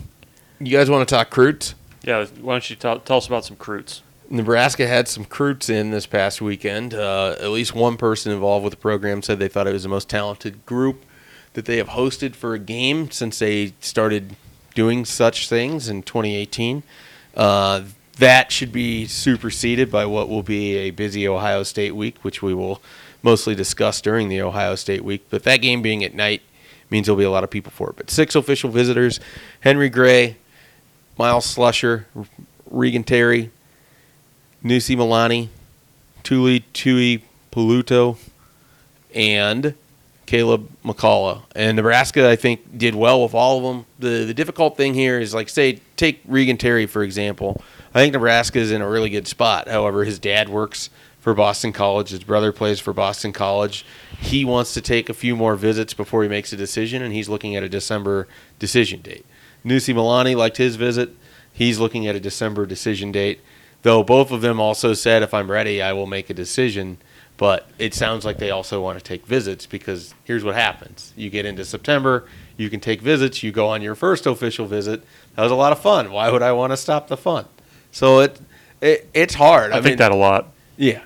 You 0.58 0.76
guys 0.76 0.90
want 0.90 1.08
to 1.08 1.14
talk 1.14 1.30
Croots? 1.30 1.74
Yeah. 2.02 2.26
Why 2.40 2.54
don't 2.54 2.68
you 2.68 2.76
tell, 2.76 2.98
tell 3.00 3.16
us 3.16 3.26
about 3.26 3.44
some 3.46 3.56
recruits? 3.56 4.02
Nebraska 4.28 4.86
had 4.86 5.08
some 5.08 5.22
recruits 5.24 5.68
in 5.68 5.90
this 5.90 6.06
past 6.06 6.40
weekend. 6.40 6.94
Uh, 6.94 7.34
at 7.40 7.48
least 7.48 7.74
one 7.74 7.96
person 7.96 8.30
involved 8.30 8.62
with 8.64 8.72
the 8.72 8.76
program 8.78 9.22
said 9.22 9.38
they 9.38 9.48
thought 9.48 9.66
it 9.66 9.72
was 9.72 9.82
the 9.82 9.88
most 9.88 10.08
talented 10.08 10.64
group 10.66 11.04
that 11.54 11.64
they 11.64 11.78
have 11.78 11.88
hosted 11.88 12.34
for 12.36 12.54
a 12.54 12.58
game 12.58 13.10
since 13.10 13.38
they 13.40 13.72
started 13.80 14.36
doing 14.74 15.04
such 15.04 15.48
things 15.48 15.88
in 15.88 16.02
2018. 16.02 16.82
Uh, 17.34 17.82
that 18.20 18.52
should 18.52 18.70
be 18.70 19.06
superseded 19.06 19.90
by 19.90 20.04
what 20.04 20.28
will 20.28 20.42
be 20.42 20.76
a 20.76 20.90
busy 20.90 21.26
Ohio 21.26 21.62
State 21.62 21.96
week, 21.96 22.18
which 22.22 22.42
we 22.42 22.54
will 22.54 22.80
mostly 23.22 23.54
discuss 23.54 24.00
during 24.00 24.28
the 24.28 24.40
Ohio 24.42 24.74
State 24.74 25.02
week. 25.04 25.26
But 25.30 25.42
that 25.44 25.58
game 25.58 25.80
being 25.80 26.04
at 26.04 26.14
night 26.14 26.42
means 26.90 27.06
there'll 27.06 27.18
be 27.18 27.24
a 27.24 27.30
lot 27.30 27.44
of 27.44 27.50
people 27.50 27.72
for 27.72 27.90
it. 27.90 27.96
But 27.96 28.10
six 28.10 28.34
official 28.34 28.70
visitors 28.70 29.20
Henry 29.60 29.88
Gray, 29.88 30.36
Myles 31.18 31.54
Slusher, 31.54 32.04
Regan 32.70 33.04
Terry, 33.04 33.50
Nusi 34.62 34.96
Milani, 34.96 35.48
Tuli 36.22 36.60
Tui 36.74 37.24
Poluto, 37.50 38.18
and 39.14 39.74
Caleb 40.26 40.68
McCullough. 40.84 41.42
And 41.56 41.76
Nebraska, 41.76 42.28
I 42.28 42.36
think, 42.36 42.76
did 42.78 42.94
well 42.94 43.22
with 43.22 43.32
all 43.32 43.56
of 43.56 43.62
them. 43.64 43.86
The 43.98 44.26
the 44.26 44.34
difficult 44.34 44.76
thing 44.76 44.92
here 44.92 45.18
is 45.18 45.32
like 45.32 45.48
say 45.48 45.80
take 45.96 46.20
Regan 46.26 46.58
Terry 46.58 46.84
for 46.84 47.02
example. 47.02 47.62
I 47.92 48.00
think 48.00 48.12
Nebraska 48.12 48.58
is 48.58 48.70
in 48.70 48.82
a 48.82 48.88
really 48.88 49.10
good 49.10 49.26
spot. 49.26 49.66
However, 49.68 50.04
his 50.04 50.18
dad 50.18 50.48
works 50.48 50.90
for 51.18 51.34
Boston 51.34 51.72
College. 51.72 52.10
His 52.10 52.22
brother 52.22 52.52
plays 52.52 52.78
for 52.78 52.92
Boston 52.92 53.32
College. 53.32 53.84
He 54.20 54.44
wants 54.44 54.74
to 54.74 54.80
take 54.80 55.08
a 55.08 55.14
few 55.14 55.34
more 55.34 55.56
visits 55.56 55.92
before 55.92 56.22
he 56.22 56.28
makes 56.28 56.52
a 56.52 56.56
decision, 56.56 57.02
and 57.02 57.12
he's 57.12 57.28
looking 57.28 57.56
at 57.56 57.62
a 57.62 57.68
December 57.68 58.28
decision 58.58 59.00
date. 59.00 59.26
Nusi 59.64 59.94
Milani 59.94 60.36
liked 60.36 60.56
his 60.56 60.76
visit. 60.76 61.10
He's 61.52 61.78
looking 61.78 62.06
at 62.06 62.14
a 62.14 62.20
December 62.20 62.64
decision 62.64 63.10
date. 63.10 63.40
Though 63.82 64.02
both 64.02 64.30
of 64.30 64.40
them 64.40 64.60
also 64.60 64.94
said, 64.94 65.22
if 65.22 65.34
I'm 65.34 65.50
ready, 65.50 65.82
I 65.82 65.92
will 65.92 66.06
make 66.06 66.30
a 66.30 66.34
decision. 66.34 66.98
But 67.36 67.68
it 67.78 67.94
sounds 67.94 68.24
like 68.24 68.36
they 68.36 68.50
also 68.50 68.82
want 68.82 68.98
to 68.98 69.04
take 69.04 69.26
visits 69.26 69.64
because 69.66 70.14
here's 70.24 70.44
what 70.44 70.54
happens: 70.54 71.14
you 71.16 71.30
get 71.30 71.46
into 71.46 71.64
September, 71.64 72.26
you 72.58 72.68
can 72.68 72.80
take 72.80 73.00
visits. 73.00 73.42
You 73.42 73.50
go 73.50 73.66
on 73.68 73.80
your 73.80 73.94
first 73.94 74.26
official 74.26 74.66
visit. 74.66 75.02
That 75.34 75.42
was 75.42 75.50
a 75.50 75.56
lot 75.56 75.72
of 75.72 75.80
fun. 75.80 76.12
Why 76.12 76.30
would 76.30 76.42
I 76.42 76.52
want 76.52 76.72
to 76.72 76.76
stop 76.76 77.08
the 77.08 77.16
fun? 77.16 77.46
So 77.92 78.20
it, 78.20 78.40
it 78.80 79.08
it's 79.14 79.34
hard. 79.34 79.72
I, 79.72 79.78
I, 79.78 79.80
think 79.82 79.92
mean, 79.92 79.96
that 79.98 80.12
a 80.12 80.16
lot. 80.16 80.52
yeah. 80.76 81.02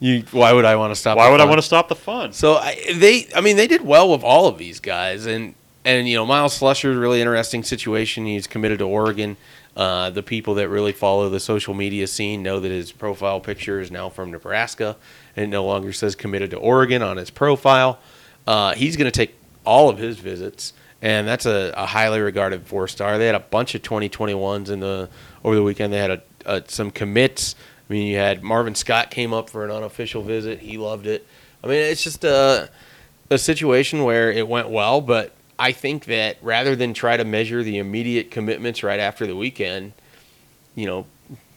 You 0.00 0.22
why 0.30 0.52
would 0.52 0.64
I 0.64 0.76
want 0.76 0.92
to 0.92 0.94
stop? 0.94 1.16
Why 1.16 1.26
the 1.26 1.32
would 1.32 1.40
I 1.40 1.42
fun? 1.42 1.48
want 1.48 1.58
to 1.60 1.66
stop 1.66 1.88
the 1.88 1.96
fun? 1.96 2.32
So 2.32 2.54
I, 2.54 2.76
they, 2.94 3.26
I 3.34 3.40
mean, 3.40 3.56
they 3.56 3.66
did 3.66 3.84
well 3.84 4.08
with 4.10 4.22
all 4.22 4.46
of 4.46 4.56
these 4.56 4.78
guys, 4.78 5.26
and 5.26 5.54
and 5.84 6.08
you 6.08 6.14
know, 6.16 6.24
Myles 6.24 6.58
Slusher, 6.58 6.98
really 7.00 7.20
interesting 7.20 7.64
situation. 7.64 8.24
He's 8.24 8.46
committed 8.46 8.78
to 8.78 8.84
Oregon. 8.84 9.36
Uh, 9.76 10.10
the 10.10 10.22
people 10.22 10.54
that 10.54 10.68
really 10.68 10.92
follow 10.92 11.28
the 11.28 11.40
social 11.40 11.72
media 11.74 12.06
scene 12.06 12.42
know 12.42 12.58
that 12.60 12.70
his 12.70 12.90
profile 12.92 13.40
picture 13.40 13.80
is 13.80 13.90
now 13.90 14.08
from 14.08 14.30
Nebraska, 14.30 14.96
and 15.36 15.44
it 15.44 15.48
no 15.48 15.64
longer 15.64 15.92
says 15.92 16.14
committed 16.14 16.50
to 16.50 16.56
Oregon 16.58 17.02
on 17.02 17.16
his 17.16 17.30
profile. 17.30 17.98
Uh, 18.46 18.74
he's 18.74 18.96
going 18.96 19.10
to 19.10 19.16
take 19.16 19.36
all 19.64 19.88
of 19.88 19.98
his 19.98 20.18
visits, 20.18 20.72
and 21.00 21.26
that's 21.28 21.46
a, 21.46 21.72
a 21.76 21.86
highly 21.86 22.20
regarded 22.20 22.66
four 22.66 22.88
star. 22.88 23.18
They 23.18 23.26
had 23.26 23.34
a 23.34 23.40
bunch 23.40 23.74
of 23.74 23.82
2021s 23.82 24.68
in 24.70 24.80
the 24.80 25.08
over 25.44 25.54
the 25.54 25.62
weekend. 25.62 25.92
They 25.92 25.98
had 25.98 26.10
a, 26.10 26.22
a, 26.46 26.62
some 26.66 26.90
commits. 26.90 27.54
I 27.88 27.92
mean, 27.92 28.06
you 28.06 28.16
had 28.16 28.42
Marvin 28.42 28.74
Scott 28.74 29.10
came 29.10 29.32
up 29.32 29.48
for 29.50 29.64
an 29.64 29.70
unofficial 29.70 30.22
visit. 30.22 30.60
He 30.60 30.78
loved 30.78 31.06
it. 31.06 31.26
I 31.62 31.66
mean, 31.66 31.78
it's 31.78 32.04
just 32.04 32.24
a 32.24 32.70
a 33.30 33.38
situation 33.38 34.04
where 34.04 34.30
it 34.32 34.48
went 34.48 34.70
well, 34.70 35.00
but 35.00 35.32
I 35.58 35.72
think 35.72 36.06
that 36.06 36.38
rather 36.40 36.74
than 36.74 36.94
try 36.94 37.16
to 37.16 37.24
measure 37.24 37.62
the 37.62 37.78
immediate 37.78 38.30
commitments 38.30 38.82
right 38.82 39.00
after 39.00 39.26
the 39.26 39.36
weekend, 39.36 39.92
you 40.74 40.86
know, 40.86 41.06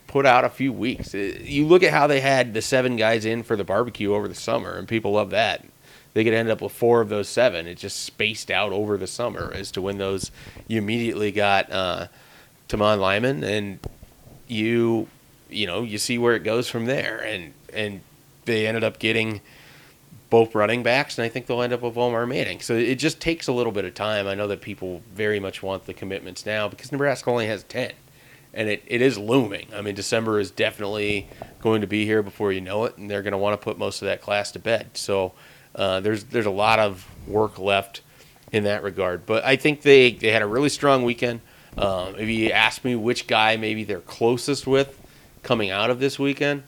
put 0.07 0.25
out 0.25 0.43
a 0.43 0.49
few 0.49 0.73
weeks. 0.73 1.15
Uh, 1.15 1.37
You 1.41 1.65
look 1.65 1.83
at 1.83 1.93
how 1.93 2.07
they 2.07 2.19
had 2.19 2.53
the 2.53 2.61
seven 2.61 2.97
guys 2.97 3.23
in 3.23 3.43
for 3.43 3.55
the 3.55 3.63
barbecue 3.63 4.13
over 4.13 4.27
the 4.27 4.35
summer, 4.35 4.73
and 4.73 4.87
people 4.87 5.13
love 5.13 5.29
that. 5.29 5.65
They 6.13 6.25
could 6.25 6.33
end 6.33 6.49
up 6.49 6.61
with 6.61 6.73
four 6.73 6.99
of 6.99 7.07
those 7.07 7.29
seven. 7.29 7.67
It 7.67 7.75
just 7.75 8.03
spaced 8.03 8.51
out 8.51 8.73
over 8.73 8.97
the 8.97 9.07
summer 9.07 9.51
as 9.55 9.71
to 9.71 9.81
when 9.81 9.97
those 9.97 10.29
you 10.67 10.77
immediately 10.77 11.31
got 11.31 11.71
uh, 11.71 12.07
Tamon 12.67 12.99
Lynum, 12.99 13.43
and 13.43 13.79
you 14.51 15.07
you 15.49 15.65
know 15.65 15.83
you 15.83 15.97
see 15.97 16.17
where 16.17 16.35
it 16.35 16.43
goes 16.43 16.67
from 16.67 16.85
there, 16.85 17.19
and 17.19 17.53
and 17.73 18.01
they 18.45 18.67
ended 18.67 18.83
up 18.83 18.99
getting 18.99 19.41
both 20.29 20.55
running 20.55 20.81
backs, 20.81 21.17
and 21.17 21.25
I 21.25 21.29
think 21.29 21.45
they'll 21.45 21.61
end 21.61 21.73
up 21.73 21.81
with 21.81 21.97
Omar 21.97 22.25
Manning. 22.25 22.61
So 22.61 22.75
it 22.75 22.95
just 22.95 23.19
takes 23.19 23.47
a 23.47 23.51
little 23.51 23.73
bit 23.73 23.83
of 23.83 23.93
time. 23.93 24.27
I 24.27 24.33
know 24.33 24.47
that 24.47 24.61
people 24.61 25.01
very 25.13 25.39
much 25.39 25.61
want 25.61 25.85
the 25.85 25.93
commitments 25.93 26.45
now 26.45 26.69
because 26.69 26.91
Nebraska 26.91 27.29
only 27.29 27.47
has 27.47 27.63
10, 27.63 27.91
and 28.53 28.69
it, 28.69 28.81
it 28.87 29.01
is 29.01 29.17
looming. 29.17 29.67
I 29.75 29.81
mean, 29.81 29.93
December 29.93 30.39
is 30.39 30.49
definitely 30.49 31.27
going 31.59 31.81
to 31.81 31.87
be 31.87 32.05
here 32.05 32.23
before 32.23 32.53
you 32.53 32.61
know 32.61 32.85
it, 32.85 32.97
and 32.97 33.11
they're 33.11 33.23
going 33.23 33.33
to 33.33 33.37
want 33.37 33.59
to 33.59 33.63
put 33.63 33.77
most 33.77 34.01
of 34.01 34.05
that 34.05 34.21
class 34.21 34.51
to 34.53 34.59
bed. 34.59 34.91
So 34.93 35.33
uh, 35.75 35.99
there's 35.99 36.23
there's 36.25 36.45
a 36.45 36.51
lot 36.51 36.79
of 36.79 37.05
work 37.27 37.59
left 37.59 38.01
in 38.51 38.63
that 38.63 38.83
regard. 38.83 39.25
But 39.25 39.43
I 39.43 39.55
think 39.55 39.81
they, 39.81 40.11
they 40.11 40.31
had 40.31 40.41
a 40.41 40.47
really 40.47 40.69
strong 40.69 41.03
weekend. 41.03 41.41
Um, 41.77 42.15
if 42.17 42.27
you 42.27 42.51
ask 42.51 42.83
me 42.83 42.95
which 42.95 43.27
guy 43.27 43.57
maybe 43.57 43.83
they're 43.83 44.01
closest 44.01 44.67
with 44.67 44.99
coming 45.43 45.69
out 45.69 45.89
of 45.89 45.99
this 45.99 46.19
weekend, 46.19 46.63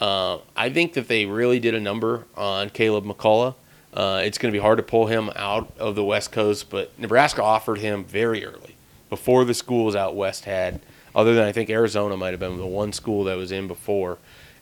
uh, 0.00 0.38
I 0.56 0.70
think 0.70 0.94
that 0.94 1.08
they 1.08 1.26
really 1.26 1.60
did 1.60 1.74
a 1.74 1.80
number 1.80 2.26
on 2.36 2.70
Caleb 2.70 3.04
McCullough. 3.04 3.54
Uh, 3.92 4.22
it's 4.24 4.38
going 4.38 4.52
to 4.52 4.56
be 4.56 4.62
hard 4.62 4.78
to 4.78 4.82
pull 4.82 5.06
him 5.06 5.30
out 5.36 5.72
of 5.78 5.94
the 5.94 6.04
West 6.04 6.32
Coast, 6.32 6.70
but 6.70 6.96
Nebraska 6.98 7.42
offered 7.42 7.78
him 7.78 8.04
very 8.04 8.44
early, 8.44 8.76
before 9.08 9.44
the 9.44 9.54
schools 9.54 9.96
out 9.96 10.14
west 10.14 10.44
had, 10.44 10.80
other 11.14 11.34
than 11.34 11.44
I 11.44 11.52
think 11.52 11.70
Arizona 11.70 12.16
might 12.16 12.30
have 12.30 12.40
been 12.40 12.56
the 12.56 12.66
one 12.66 12.92
school 12.92 13.24
that 13.24 13.36
was 13.36 13.50
in 13.50 13.66
before. 13.66 14.18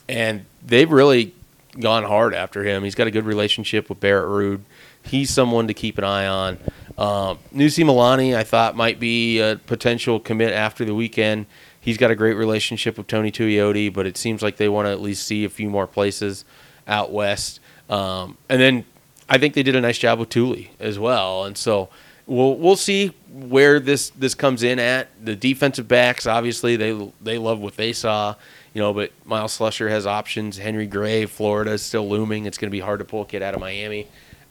And 0.09 0.47
they've 0.65 0.91
really 0.91 1.35
gone 1.79 2.05
hard 2.05 2.35
after 2.35 2.65
him. 2.65 2.85
He's 2.85 2.95
got 2.95 3.07
a 3.07 3.11
good 3.11 3.27
relationship 3.27 3.89
with 3.89 4.01
Barrett 4.01 4.29
Ruud. 4.29 4.61
He's 5.09 5.31
someone 5.31 5.69
to 5.69 5.75
keep 5.75 5.99
an 5.99 6.05
eye 6.05 6.27
on. 6.27 6.59
Um, 6.97 7.39
Nusi 7.55 7.85
Milani, 7.85 8.37
I 8.37 8.45
thought, 8.45 8.77
might 8.77 8.99
be 8.99 9.39
a 9.41 9.57
potential 9.67 10.19
commit 10.19 10.53
after 10.53 10.85
the 10.85 10.95
weekend. 10.95 11.47
He's 11.81 11.97
got 11.97 12.11
a 12.11 12.17
great 12.17 12.35
relationship 12.35 12.99
with 12.99 13.07
Tony 13.07 13.31
Tuioti, 13.31 13.93
but 13.93 14.07
it 14.07 14.17
seems 14.17 14.43
like 14.43 14.57
they 14.57 14.69
want 14.69 14.87
to 14.87 14.91
at 14.91 15.01
least 15.01 15.27
see 15.27 15.45
a 15.45 15.49
few 15.49 15.71
more 15.71 15.87
places 15.87 16.45
out 16.87 17.13
west. 17.13 17.61
Um, 17.89 18.37
and 18.49 18.61
then 18.61 18.85
I 19.29 19.39
think 19.39 19.55
they 19.55 19.63
did 19.63 19.77
a 19.77 19.81
nice 19.81 19.99
job 19.99 20.19
with 20.19 20.29
Tuli 20.29 20.73
as 20.81 20.99
well. 20.99 21.45
And 21.45 21.57
so 21.57 21.89
we'll 22.27 22.57
we'll 22.57 22.77
see 22.77 23.09
where 23.31 23.81
this 23.81 24.11
this 24.11 24.35
comes 24.35 24.63
in 24.63 24.79
at. 24.79 25.09
The 25.25 25.35
defensive 25.35 25.89
backs, 25.89 26.27
obviously, 26.27 26.77
they 26.77 27.13
they 27.21 27.39
love 27.39 27.61
what 27.61 27.77
they 27.77 27.93
saw, 27.93 28.35
you 28.75 28.81
know. 28.81 28.93
But 28.93 29.13
Myles 29.25 29.59
Slusher 29.59 29.89
has 29.89 30.07
options. 30.07 30.59
Henry 30.59 30.87
Gray, 30.87 31.27
Florida 31.27 31.73
is 31.73 31.83
still 31.83 32.09
looming. 32.09 32.47
It's 32.47 32.59
going 32.59 32.71
to 32.71 32.77
be 32.77 32.81
hard 32.81 33.01
to 33.01 33.05
pull 33.05 33.23
a 33.23 33.27
kid 33.27 33.43
out 33.43 33.55
of 33.55 33.61
Miami, 33.61 34.09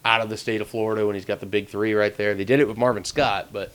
out 0.07 0.21
of 0.21 0.29
the 0.29 0.37
state 0.37 0.61
of 0.61 0.67
Florida 0.69 1.05
when 1.05 1.15
he's 1.15 1.25
got 1.25 1.41
the 1.41 1.45
big 1.45 1.67
three 1.67 1.93
right 1.93 2.15
there. 2.15 2.33
They 2.33 2.45
did 2.45 2.61
it 2.61 2.67
with 2.67 2.77
Marvin 2.77 3.03
Scott, 3.03 3.49
but 3.51 3.73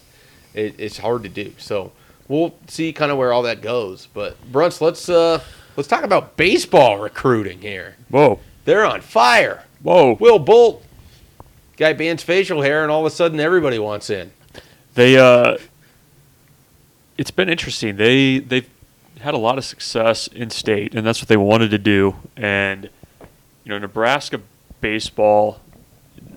it, 0.54 0.74
it's 0.78 0.96
hard 0.96 1.22
to 1.24 1.28
do. 1.28 1.52
So 1.58 1.92
we'll 2.26 2.54
see 2.68 2.92
kind 2.94 3.12
of 3.12 3.18
where 3.18 3.32
all 3.34 3.42
that 3.42 3.60
goes. 3.60 4.08
But 4.14 4.36
Bruntz, 4.50 4.80
let's 4.80 5.08
uh 5.10 5.42
let's 5.76 5.88
talk 5.88 6.04
about 6.04 6.36
baseball 6.38 6.98
recruiting 6.98 7.60
here. 7.60 7.96
Whoa, 8.08 8.40
They're 8.64 8.86
on 8.86 9.02
fire. 9.02 9.64
whoa! 9.82 10.14
Will 10.18 10.38
Bolt, 10.38 10.82
guy 11.76 11.92
bans 11.92 12.22
facial 12.22 12.62
hair, 12.62 12.82
and 12.82 12.90
all 12.90 13.04
of 13.04 13.12
a 13.12 13.14
sudden 13.14 13.38
everybody 13.38 13.78
wants 13.78 14.08
in. 14.08 14.32
They 14.94 15.18
uh, 15.18 15.58
it's 17.18 17.30
been 17.30 17.48
interesting. 17.50 17.96
They 17.96 18.38
they've 18.38 18.68
had 19.20 19.34
a 19.34 19.38
lot 19.38 19.58
of 19.58 19.64
success 19.66 20.28
in 20.28 20.48
state, 20.50 20.94
and 20.94 21.06
that's 21.06 21.20
what 21.20 21.28
they 21.28 21.36
wanted 21.36 21.70
to 21.72 21.78
do. 21.78 22.16
And 22.36 22.88
you 23.64 23.68
know, 23.70 23.78
Nebraska 23.78 24.40
baseball, 24.80 25.60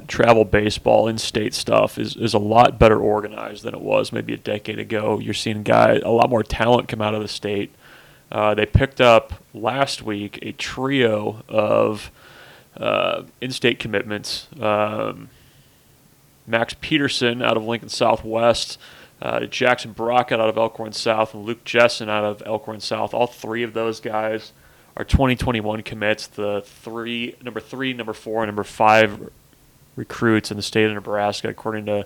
travel 0.07 0.45
baseball, 0.45 1.07
in-state 1.07 1.53
stuff 1.53 1.97
is 1.97 2.15
is 2.15 2.33
a 2.33 2.39
lot 2.39 2.79
better 2.79 2.99
organized 2.99 3.63
than 3.63 3.73
it 3.73 3.81
was 3.81 4.11
maybe 4.11 4.33
a 4.33 4.37
decade 4.37 4.79
ago. 4.79 5.19
You're 5.19 5.33
seeing 5.33 5.63
guy 5.63 5.99
a 6.03 6.11
lot 6.11 6.29
more 6.29 6.43
talent 6.43 6.87
come 6.87 7.01
out 7.01 7.15
of 7.15 7.21
the 7.21 7.27
state. 7.27 7.73
Uh, 8.31 8.53
they 8.53 8.65
picked 8.65 8.99
up 8.99 9.43
last 9.53 10.01
week 10.01 10.39
a 10.41 10.51
trio 10.53 11.43
of 11.47 12.11
uh, 12.77 13.23
in-state 13.39 13.79
commitments. 13.79 14.47
Um, 14.59 15.29
Max 16.47 16.75
Peterson 16.79 17.41
out 17.41 17.57
of 17.57 17.65
Lincoln 17.65 17.89
Southwest, 17.89 18.77
uh, 19.21 19.45
Jackson 19.45 19.93
Brockett 19.93 20.39
out 20.39 20.49
of 20.49 20.57
Elkhorn 20.57 20.93
South, 20.93 21.33
and 21.33 21.45
Luke 21.45 21.63
Jessen 21.63 22.09
out 22.09 22.23
of 22.23 22.43
Elkhorn 22.45 22.79
South. 22.81 23.13
All 23.13 23.27
three 23.27 23.63
of 23.63 23.73
those 23.73 23.99
guys 23.99 24.51
are 24.97 25.03
2021 25.03 25.81
commits. 25.81 26.27
The 26.27 26.61
three, 26.65 27.35
number 27.41 27.59
three, 27.59 27.93
number 27.93 28.13
four, 28.13 28.43
and 28.43 28.47
number 28.47 28.63
five 28.63 29.29
recruits 29.95 30.51
in 30.51 30.57
the 30.57 30.63
state 30.63 30.85
of 30.85 30.93
Nebraska, 30.93 31.49
according 31.49 31.85
to 31.85 32.05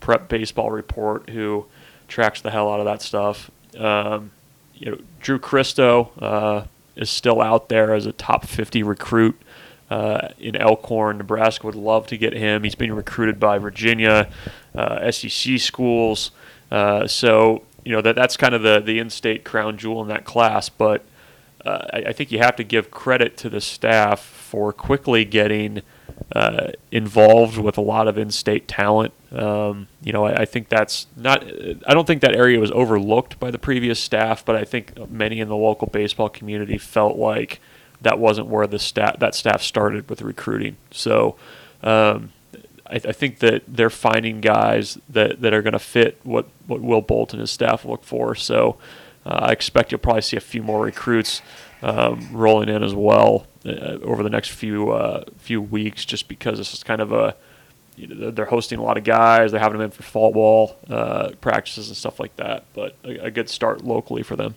Prep 0.00 0.28
Baseball 0.28 0.70
Report, 0.70 1.28
who 1.30 1.66
tracks 2.08 2.40
the 2.40 2.50
hell 2.50 2.70
out 2.70 2.80
of 2.80 2.86
that 2.86 3.02
stuff. 3.02 3.50
Um, 3.78 4.32
you 4.74 4.90
know, 4.90 4.98
Drew 5.20 5.38
Christo 5.38 6.10
uh, 6.18 6.64
is 6.96 7.10
still 7.10 7.40
out 7.40 7.68
there 7.68 7.94
as 7.94 8.06
a 8.06 8.12
top 8.12 8.46
50 8.46 8.82
recruit 8.82 9.40
uh, 9.90 10.28
in 10.38 10.56
Elkhorn. 10.56 11.18
Nebraska 11.18 11.66
would 11.66 11.74
love 11.74 12.06
to 12.08 12.16
get 12.16 12.32
him. 12.32 12.62
He's 12.62 12.74
being 12.74 12.92
recruited 12.92 13.38
by 13.38 13.58
Virginia, 13.58 14.30
uh, 14.74 15.10
SEC 15.10 15.58
schools. 15.58 16.30
Uh, 16.70 17.06
so 17.06 17.64
you 17.84 17.92
know 17.92 18.00
that 18.00 18.14
that's 18.14 18.36
kind 18.36 18.54
of 18.54 18.62
the 18.62 18.80
the 18.80 18.98
in-state 18.98 19.44
crown 19.44 19.76
jewel 19.76 20.02
in 20.02 20.08
that 20.08 20.24
class. 20.24 20.68
But 20.68 21.04
uh, 21.64 21.86
I, 21.92 21.98
I 22.08 22.12
think 22.12 22.30
you 22.30 22.38
have 22.38 22.56
to 22.56 22.64
give 22.64 22.90
credit 22.90 23.36
to 23.38 23.50
the 23.50 23.60
staff 23.60 24.20
for 24.20 24.72
quickly 24.72 25.24
getting 25.24 25.82
uh, 26.34 26.68
involved 26.90 27.58
with 27.58 27.76
a 27.78 27.80
lot 27.80 28.08
of 28.08 28.18
in-state 28.18 28.68
talent. 28.68 29.12
Um, 29.32 29.88
you 30.02 30.12
know, 30.12 30.26
I, 30.26 30.42
I 30.42 30.44
think 30.44 30.68
that's 30.68 31.06
not. 31.16 31.44
I 31.86 31.94
don't 31.94 32.06
think 32.06 32.22
that 32.22 32.36
area 32.36 32.58
was 32.58 32.70
overlooked 32.72 33.38
by 33.38 33.50
the 33.50 33.58
previous 33.58 34.00
staff, 34.00 34.44
but 34.44 34.56
I 34.56 34.64
think 34.64 35.10
many 35.10 35.40
in 35.40 35.48
the 35.48 35.56
local 35.56 35.88
baseball 35.88 36.28
community 36.28 36.78
felt 36.78 37.16
like 37.16 37.60
that 38.00 38.18
wasn't 38.18 38.48
where 38.48 38.66
the 38.66 38.78
staff 38.78 39.18
that 39.18 39.34
staff 39.34 39.62
started 39.62 40.08
with 40.08 40.22
recruiting. 40.22 40.76
So. 40.90 41.36
Um, 41.82 42.32
I, 42.90 42.96
I 42.96 43.12
think 43.12 43.38
that 43.38 43.62
they're 43.68 43.88
finding 43.88 44.40
guys 44.40 44.98
that, 45.08 45.40
that 45.40 45.54
are 45.54 45.62
going 45.62 45.72
to 45.72 45.78
fit 45.78 46.18
what, 46.24 46.48
what 46.66 46.80
Will 46.80 47.00
Bolt 47.00 47.32
and 47.32 47.40
his 47.40 47.50
staff 47.50 47.84
look 47.84 48.04
for. 48.04 48.34
So 48.34 48.76
uh, 49.24 49.38
I 49.42 49.52
expect 49.52 49.92
you'll 49.92 50.00
probably 50.00 50.22
see 50.22 50.36
a 50.36 50.40
few 50.40 50.62
more 50.62 50.82
recruits 50.82 51.40
um, 51.82 52.28
rolling 52.32 52.68
in 52.68 52.82
as 52.82 52.94
well 52.94 53.46
uh, 53.64 53.98
over 54.02 54.22
the 54.22 54.30
next 54.30 54.50
few 54.50 54.90
uh, 54.90 55.24
few 55.38 55.60
weeks, 55.60 56.04
just 56.04 56.28
because 56.28 56.58
this 56.58 56.72
is 56.72 56.82
kind 56.82 57.00
of 57.00 57.12
a 57.12 57.36
you 57.96 58.06
know, 58.06 58.30
they're 58.30 58.46
hosting 58.46 58.78
a 58.78 58.82
lot 58.82 58.96
of 58.96 59.04
guys. 59.04 59.50
They're 59.50 59.60
having 59.60 59.78
them 59.78 59.86
in 59.86 59.90
for 59.90 60.02
fall 60.02 60.32
ball 60.32 60.76
uh, 60.88 61.32
practices 61.40 61.88
and 61.88 61.96
stuff 61.96 62.18
like 62.18 62.34
that. 62.36 62.64
But 62.72 62.96
a, 63.04 63.26
a 63.26 63.30
good 63.30 63.50
start 63.50 63.84
locally 63.84 64.22
for 64.22 64.36
them. 64.36 64.54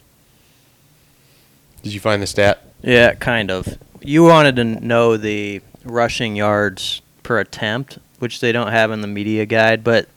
Did 1.81 1.93
you 1.93 1.99
find 1.99 2.21
the 2.21 2.27
stat? 2.27 2.65
Yeah, 2.81 3.13
kind 3.13 3.51
of. 3.51 3.77
You 4.01 4.23
wanted 4.23 4.55
to 4.55 4.63
know 4.63 5.17
the 5.17 5.61
rushing 5.83 6.35
yards 6.37 7.01
per 7.23 7.39
attempt, 7.39 7.99
which 8.19 8.39
they 8.39 8.53
don't 8.53 8.71
have 8.71 8.91
in 8.91 9.01
the 9.01 9.07
media 9.07 9.45
guide, 9.45 9.83
but 9.83 10.07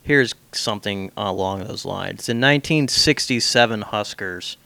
here's 0.00 0.34
something 0.52 1.10
along 1.16 1.64
those 1.64 1.84
lines. 1.84 2.28
In 2.28 2.38
1967 2.38 3.82
Huskers, 3.82 4.56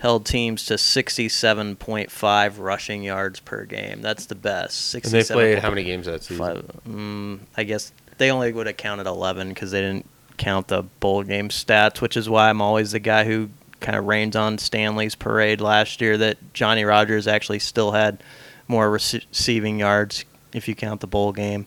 held 0.00 0.24
teams 0.24 0.64
to 0.64 0.74
67.5 0.74 2.58
rushing 2.58 3.02
yards 3.02 3.38
per 3.40 3.64
game. 3.66 4.00
That's 4.00 4.26
the 4.26 4.34
best. 4.34 4.94
And 4.94 5.02
they 5.02 5.22
67 5.22 5.36
played 5.36 5.58
how 5.58 5.68
many 5.68 5.84
games 5.84 6.06
that 6.06 6.22
season? 6.22 6.44
Five, 6.44 6.64
mm, 6.88 7.40
I 7.56 7.64
guess 7.64 7.92
they 8.16 8.30
only 8.30 8.50
would 8.50 8.66
have 8.66 8.78
counted 8.78 9.06
11 9.06 9.50
because 9.50 9.70
they 9.70 9.82
didn't 9.82 10.06
count 10.38 10.68
the 10.68 10.82
bowl 10.82 11.22
game 11.22 11.50
stats, 11.50 12.00
which 12.00 12.16
is 12.16 12.30
why 12.30 12.48
I'm 12.48 12.62
always 12.62 12.92
the 12.92 12.98
guy 12.98 13.24
who 13.24 13.50
kind 13.80 13.96
of 13.96 14.06
rains 14.06 14.36
on 14.36 14.56
Stanley's 14.56 15.14
parade 15.14 15.60
last 15.60 16.00
year 16.00 16.16
that 16.16 16.54
Johnny 16.54 16.84
Rodgers 16.84 17.26
actually 17.26 17.58
still 17.58 17.92
had 17.92 18.22
more 18.68 18.88
rece- 18.90 19.26
receiving 19.28 19.78
yards 19.78 20.24
if 20.54 20.66
you 20.66 20.74
count 20.74 21.02
the 21.02 21.06
bowl 21.06 21.32
game. 21.32 21.66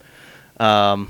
Um, 0.59 1.07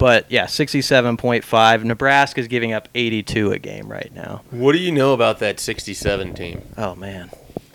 but 0.00 0.30
yeah, 0.30 0.46
67.5. 0.46 1.84
Nebraska's 1.84 2.48
giving 2.48 2.72
up 2.72 2.88
82 2.94 3.52
a 3.52 3.58
game 3.58 3.86
right 3.86 4.10
now. 4.14 4.40
What 4.50 4.72
do 4.72 4.78
you 4.78 4.90
know 4.90 5.12
about 5.12 5.40
that 5.40 5.60
67 5.60 6.32
team? 6.32 6.62
Oh 6.78 6.94
man. 6.94 7.30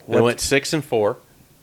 They 0.07 0.19
went 0.19 0.39
6 0.39 0.73
and 0.73 0.83
4. 0.83 1.17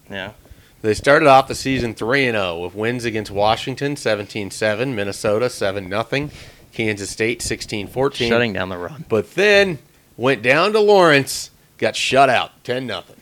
Yeah. 0.08 0.32
They 0.80 0.94
started 0.94 1.26
off 1.26 1.48
the 1.48 1.56
season 1.56 1.94
3 1.94 2.26
and 2.26 2.36
0 2.36 2.60
with 2.60 2.76
wins 2.76 3.04
against 3.04 3.32
Washington 3.32 3.96
17-7, 3.96 4.94
Minnesota 4.94 5.50
7 5.50 5.88
nothing, 5.88 6.30
Kansas 6.72 7.10
State 7.10 7.40
16-14. 7.40 8.28
Shutting 8.28 8.52
down 8.52 8.68
the 8.68 8.78
run. 8.78 9.04
But 9.08 9.34
then 9.34 9.80
went 10.16 10.42
down 10.42 10.72
to 10.74 10.80
Lawrence, 10.80 11.50
got 11.78 11.96
shut 11.96 12.30
out 12.30 12.52
10 12.62 12.86
nothing. 12.86 13.20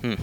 Hmm. 0.00 0.14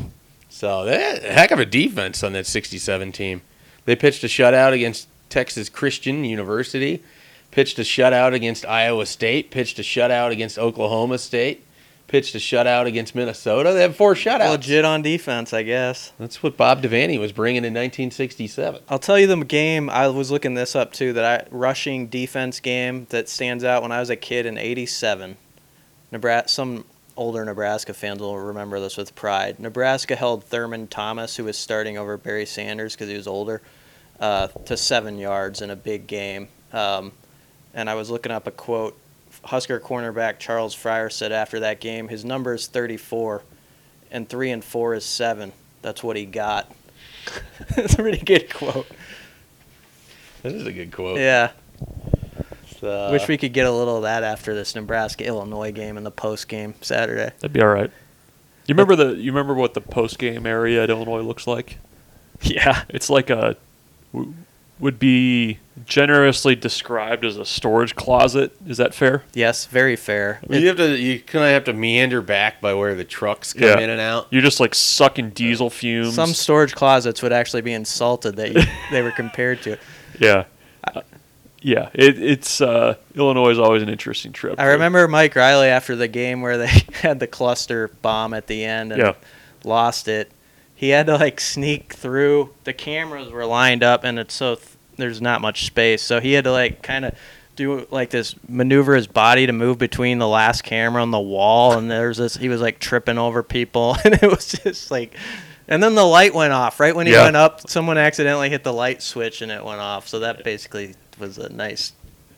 So 0.50 0.84
that 0.84 1.24
heck 1.24 1.52
of 1.52 1.60
a 1.60 1.66
defense 1.66 2.26
on 2.26 2.34
that 2.34 2.46
67 2.46 3.14
team. 3.14 3.42
They 3.86 3.96
pitched 3.96 4.24
a 4.26 4.28
shutout 4.28 4.74
against 4.74 5.08
Texas 5.32 5.70
Christian 5.70 6.24
University, 6.24 7.02
pitched 7.50 7.80
a 7.80 7.82
shutout 7.82 8.34
against 8.34 8.66
Iowa 8.66 9.08
State, 9.08 9.50
pitched 9.50 9.80
a 9.80 9.82
shutout 9.82 10.32
against 10.32 10.60
Oklahoma 10.60 11.18
State, 11.18 11.66
pitched 12.08 12.36
a 12.36 12.38
shutout 12.38 12.86
against 12.86 13.16
Minnesota. 13.16 13.72
They 13.74 13.82
have 13.82 13.96
four 13.96 14.14
shutouts. 14.14 14.52
Legit 14.52 14.86
on 14.86 15.02
defense, 15.02 15.54
I 15.54 15.64
guess. 15.64 16.12
That's 16.20 16.44
what 16.44 16.58
Bob 16.58 16.84
Devaney 16.84 17.20
was 17.20 17.32
bringing 17.32 17.64
in 17.64 17.74
1967. 17.74 18.82
I'll 18.90 19.00
tell 19.00 19.18
you 19.18 19.28
the 19.28 19.44
game. 19.46 19.90
I 19.90 20.08
was 20.10 20.30
looking 20.30 20.54
this 20.54 20.76
up 20.76 20.92
too. 20.94 21.14
That 21.14 21.26
I, 21.26 21.48
rushing 21.50 22.08
defense 22.08 22.60
game 22.60 23.08
that 23.10 23.30
stands 23.30 23.64
out 23.64 23.82
when 23.82 23.92
I 23.92 24.02
was 24.02 24.10
a 24.10 24.18
kid 24.18 24.46
in 24.46 24.58
'87. 24.58 25.38
Nebraska. 26.12 26.50
Some 26.50 26.86
older 27.16 27.46
Nebraska 27.46 27.94
fans 27.94 28.20
will 28.20 28.38
remember 28.38 28.80
this 28.80 28.98
with 28.98 29.16
pride. 29.16 29.60
Nebraska 29.60 30.16
held 30.16 30.44
Thurman 30.44 30.88
Thomas, 30.88 31.38
who 31.38 31.46
was 31.46 31.58
starting 31.58 31.98
over 31.98 32.18
Barry 32.18 32.46
Sanders 32.46 32.94
because 32.94 33.10
he 33.10 33.16
was 33.16 33.28
older, 33.28 33.62
uh, 34.22 34.48
to 34.48 34.78
seven 34.78 35.18
yards 35.18 35.62
in 35.62 35.70
a 35.72 35.76
big 35.76 36.08
game. 36.08 36.48
Um, 36.72 37.12
and 37.74 37.90
I 37.90 37.96
was 37.96 38.10
looking 38.10 38.32
up 38.32 38.48
a 38.48 38.52
quote. 38.52 38.98
Husker 39.44 39.80
cornerback 39.80 40.38
Charles 40.40 40.74
Fryer 40.74 41.10
said 41.10 41.32
after 41.32 41.62
that 41.62 41.82
game, 41.82 42.08
his 42.08 42.24
number 42.24 42.54
is 42.54 42.68
34, 42.68 43.42
and 44.12 44.30
three 44.30 44.52
and 44.52 44.64
four 44.64 44.94
is 44.94 45.04
seven. 45.04 45.52
That's 45.82 46.04
what 46.04 46.16
he 46.16 46.26
got. 46.26 46.72
That's 47.76 47.94
a 47.94 47.98
pretty 47.98 48.24
good 48.24 48.54
quote. 48.54 48.88
That 50.44 50.54
is 50.54 50.66
a 50.66 50.72
good 50.72 50.92
quote. 50.92 51.20
Yeah. 51.20 51.52
Uh, 52.84 53.10
Wish 53.12 53.28
we 53.28 53.38
could 53.38 53.54
get 53.54 53.68
a 53.68 53.72
little 53.72 53.98
of 53.98 54.04
that 54.04 54.24
after 54.24 54.56
this 54.56 54.74
Nebraska 54.74 55.24
Illinois 55.24 55.72
game 55.72 55.98
in 55.98 56.04
the 56.04 56.12
post 56.12 56.48
game 56.48 56.74
Saturday. 56.82 57.32
That'd 57.40 57.54
be 57.54 57.62
all 57.62 57.68
right. 57.68 57.92
You 58.66 58.74
remember 58.74 58.96
the? 58.96 59.16
You 59.16 59.32
remember 59.32 59.54
what 59.54 59.76
the 59.76 59.82
post 59.82 60.18
game 60.18 60.48
area 60.48 60.84
at 60.84 60.90
Illinois 60.90 61.22
looks 61.22 61.48
like? 61.48 61.78
Yeah. 62.44 62.86
It's 62.90 63.08
like 63.08 63.30
a 63.30 63.56
w- 64.14 64.34
would 64.80 64.98
be 64.98 65.60
generously 65.86 66.56
described 66.56 67.24
as 67.24 67.38
a 67.38 67.46
storage 67.46 67.96
closet. 67.96 68.52
Is 68.66 68.78
that 68.78 68.94
fair? 68.96 69.24
Yes, 69.34 69.66
very 69.66 69.96
fair. 69.96 70.42
you 70.50 70.68
have 70.68 70.78
to 70.78 70.98
you 70.98 71.20
kind 71.20 71.46
of 71.46 71.52
have 71.52 71.64
to 71.66 71.74
meander 71.74 72.22
back 72.22 72.60
by 72.62 72.74
where 72.74 72.96
the 72.96 73.04
trucks 73.04 73.54
come 73.54 73.64
Yeah. 73.64 73.80
in 73.80 73.90
and 73.92 74.02
out. 74.02 74.28
You're 74.32 74.42
just 74.42 74.60
like 74.60 74.74
sucking 74.74 75.32
diesel 75.32 75.70
fumes. 75.70 76.16
Some 76.16 76.34
storage 76.34 76.74
closets 76.74 77.22
would 77.22 77.32
actually 77.34 77.62
be 77.62 77.74
insulted 77.74 78.38
that 78.38 78.54
you, 78.54 78.62
they 78.92 79.02
were 79.04 79.12
compared 79.12 79.62
to. 79.64 79.78
yeah, 80.20 80.46
Uh, 80.84 81.02
yeah. 81.62 81.90
It, 81.94 82.20
it's 82.22 82.60
uh, 82.62 82.96
Illinois 83.14 83.52
is 83.52 83.60
always 83.60 83.84
an 83.84 83.90
interesting 83.90 84.32
trip. 84.34 84.60
I 84.60 84.66
remember 84.66 85.08
Mike 85.08 85.36
Riley 85.36 85.68
after 85.68 85.96
the 85.96 86.08
game 86.08 86.42
where 86.42 86.58
they 86.58 86.68
had 86.94 87.20
the 87.20 87.28
cluster 87.28 87.90
bomb 88.02 88.34
at 88.34 88.48
the 88.48 88.66
end 88.66 88.94
and 88.94 89.00
Yeah. 89.02 89.14
lost 89.64 90.08
it. 90.08 90.32
He 90.82 90.90
had 90.90 91.06
to 91.06 91.16
like 91.16 91.40
sneak 91.40 91.94
through. 91.94 92.50
The 92.64 92.74
cameras 92.74 93.30
were 93.30 93.46
lined 93.46 93.84
up 93.84 94.04
and 94.04 94.18
it's 94.18 94.34
so 94.34 94.56
th- 94.56 94.68
there's 94.98 95.22
not 95.22 95.40
much 95.40 95.66
space, 95.68 96.02
so 96.02 96.20
he 96.20 96.34
had 96.34 96.44
to 96.46 96.52
like 96.52 96.82
kind 96.82 97.06
of 97.06 97.14
do 97.56 97.86
like 97.92 98.10
this 98.10 98.34
maneuver 98.50 98.96
his 98.96 99.06
body 99.06 99.46
to 99.46 99.54
move 99.54 99.78
between 99.78 100.18
the 100.18 100.28
last 100.28 100.64
camera 100.64 101.04
and 101.04 101.14
the 101.14 101.20
wall 101.20 101.78
and 101.78 101.92
there's 101.92 102.18
this 102.18 102.36
he 102.38 102.50
was 102.50 102.62
like 102.62 102.80
tripping 102.80 103.18
over 103.20 103.44
people 103.44 103.96
and 104.06 104.16
it 104.16 104.24
was 104.24 104.54
just 104.64 104.90
like 104.90 105.14
and 105.68 105.84
then 105.84 105.94
the 105.94 106.04
light 106.04 106.34
went 106.34 106.54
off 106.54 106.80
right 106.80 106.96
when 106.96 107.06
he 107.08 107.14
Yeah. 107.14 107.26
went 107.26 107.36
up 107.36 107.70
someone 107.70 107.98
accidentally 107.98 108.50
hit 108.50 108.64
the 108.64 108.74
light 108.74 109.04
switch 109.04 109.42
and 109.44 109.52
it 109.52 109.64
went 109.64 109.82
off 109.82 110.08
so 110.08 110.20
that 110.20 110.44
basically 110.46 110.96
was 111.20 111.38
a 111.38 111.50
nice 111.50 111.92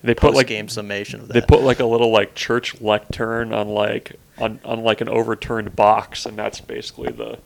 they 0.03 0.15
put 0.15 0.33
like 0.33 0.47
game 0.47 0.67
summation 0.67 1.21
of 1.21 1.27
that 1.29 1.33
they 1.33 1.41
put 1.41 1.61
like 1.61 1.79
a 1.79 1.85
little 1.85 2.11
like 2.11 2.33
church 2.35 2.81
lectern 2.81 3.53
on 3.53 3.69
like 3.69 4.19
on, 4.39 4.59
on 4.65 4.81
like 4.83 4.99
an 4.99 5.07
overturned 5.09 5.75
box, 5.75 6.25
and 6.25 6.35
that's 6.37 6.59
basically 6.59 7.11
the 7.11 7.37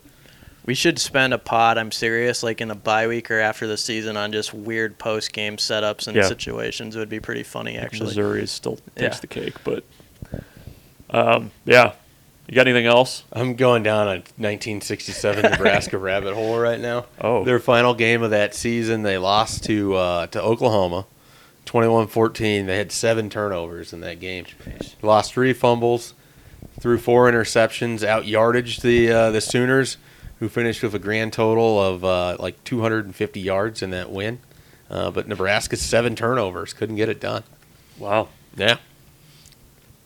We 0.68 0.76
should 0.76 0.99
spend 0.99 1.34
a 1.34 1.38
pod, 1.39 1.78
I'm 1.80 1.91
serious, 1.91 2.43
like 2.43 2.61
in 2.61 2.70
a 2.70 2.76
bye 2.76 3.07
week 3.07 3.32
or 3.32 3.39
after 3.39 3.65
the 3.65 3.78
season 3.78 4.18
on 4.18 4.32
just 4.32 4.53
weird 4.53 4.99
post 4.99 5.34
game 5.34 5.57
setups 5.57 6.07
and 6.07 6.15
Yeah. 6.15 6.28
situations. 6.28 6.95
It 6.95 6.99
would 6.99 7.09
be 7.09 7.20
pretty 7.22 7.43
funny 7.43 7.78
actually. 7.78 8.07
Missouri 8.07 8.43
is 8.43 8.51
still 8.51 8.76
takes 8.95 9.15
Yeah. 9.15 9.20
the 9.22 9.28
cake, 9.28 9.55
but 9.63 9.84
um, 11.09 11.51
yeah. 11.65 11.93
You 12.49 12.55
got 12.55 12.68
anything 12.68 12.86
else? 12.86 13.24
I'm 13.34 13.55
going 13.55 13.84
down 13.84 14.07
a 14.07 14.11
1967 14.38 15.41
Nebraska 15.51 15.97
rabbit 15.97 16.34
hole 16.34 16.57
right 16.59 16.80
now. 16.80 17.05
Oh. 17.20 17.43
Their 17.43 17.59
final 17.59 17.93
game 17.93 18.22
of 18.24 18.30
that 18.32 18.53
season, 18.55 19.03
they 19.03 19.18
lost 19.18 19.65
to 19.65 19.95
uh, 19.95 20.28
to 20.28 20.41
Oklahoma, 20.41 21.05
21-14. 21.65 22.65
They 22.65 22.78
had 22.78 22.91
seven 22.93 23.30
turnovers 23.30 23.91
in 23.91 23.99
that 24.01 24.22
game. 24.22 24.45
Lost 25.01 25.34
three 25.34 25.51
fumbles, 25.51 26.13
threw 26.80 26.97
four 26.97 27.30
interceptions, 27.30 28.01
out 28.03 28.24
yardaged 28.24 28.82
the 28.82 29.11
uh, 29.11 29.32
the 29.32 29.41
Sooners, 29.41 29.97
who 30.39 30.49
finished 30.49 30.83
with 30.83 30.93
a 30.93 30.99
grand 30.99 31.33
total 31.33 31.81
of 31.81 32.03
uh, 32.03 32.38
like 32.39 32.63
250 32.63 33.39
yards 33.39 33.81
in 33.81 33.89
that 33.91 34.11
win. 34.11 34.39
Uh, 34.89 35.11
but 35.11 35.27
Nebraska's 35.27 35.81
seven 35.81 36.15
turnovers 36.15 36.73
couldn't 36.73 36.95
get 36.95 37.09
it 37.09 37.19
done. 37.19 37.43
Wow. 37.97 38.29
Yeah. 38.55 38.77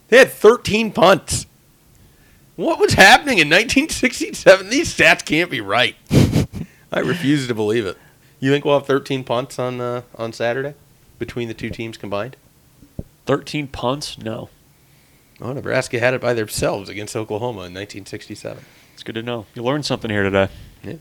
They 0.07 0.17
had 0.17 0.32
13 0.32 0.91
punts. 0.91 1.45
What 2.55 2.79
was 2.79 2.93
happening 2.93 3.38
in 3.38 3.47
1967? 3.47 4.69
These 4.69 4.95
stats 4.95 5.23
can't 5.23 5.49
be 5.49 5.61
right. 5.61 5.95
I 6.91 6.99
refuse 6.99 7.47
to 7.47 7.55
believe 7.55 7.86
it. 7.86 7.97
You 8.39 8.51
think 8.51 8.65
we'll 8.65 8.77
have 8.77 8.88
13 8.88 9.23
punts 9.23 9.57
on 9.59 9.79
uh, 9.79 10.01
on 10.15 10.34
Saturday 10.34 10.73
between 11.19 11.47
the 11.47 11.53
two 11.53 11.69
teams 11.69 11.97
combined? 11.97 12.36
13 13.25 13.67
punts? 13.67 14.17
No. 14.17 14.49
Oh, 15.39 15.53
Nebraska 15.53 15.99
had 15.99 16.13
it 16.13 16.21
by 16.21 16.34
themselves 16.34 16.89
against 16.89 17.15
Oklahoma 17.15 17.59
in 17.59 17.73
1967. 17.73 18.63
It's 19.01 19.03
good 19.07 19.15
to 19.15 19.23
know. 19.23 19.47
You 19.55 19.63
learned 19.63 19.83
something 19.83 20.11
here 20.11 20.21
today. 20.21 20.47
Yeah. 20.83 20.93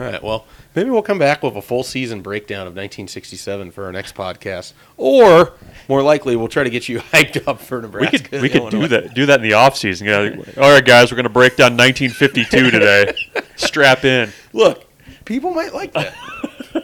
All 0.00 0.06
right. 0.06 0.20
Well, 0.20 0.44
maybe 0.74 0.90
we'll 0.90 1.02
come 1.02 1.20
back 1.20 1.40
with 1.40 1.54
a 1.54 1.62
full 1.62 1.84
season 1.84 2.20
breakdown 2.20 2.62
of 2.62 2.72
1967 2.72 3.70
for 3.70 3.84
our 3.84 3.92
next 3.92 4.16
podcast, 4.16 4.72
or 4.96 5.52
more 5.88 6.02
likely, 6.02 6.34
we'll 6.34 6.48
try 6.48 6.64
to 6.64 6.70
get 6.70 6.88
you 6.88 6.98
hyped 7.12 7.46
up 7.46 7.60
for 7.60 7.80
Nebraska. 7.80 8.16
We 8.16 8.18
could 8.18 8.42
we 8.42 8.48
could 8.48 8.70
do 8.72 8.88
that 8.88 9.14
do 9.14 9.26
that 9.26 9.36
in 9.36 9.42
the 9.44 9.52
off 9.52 9.76
season. 9.76 10.08
All 10.08 10.72
right, 10.72 10.84
guys, 10.84 11.12
we're 11.12 11.16
gonna 11.16 11.28
break 11.28 11.54
down 11.54 11.76
1952 11.76 12.72
today. 12.72 13.14
Strap 13.54 14.04
in. 14.04 14.32
Look, 14.52 14.84
people 15.24 15.52
might 15.52 15.72
like 15.72 15.92
that. 15.92 16.12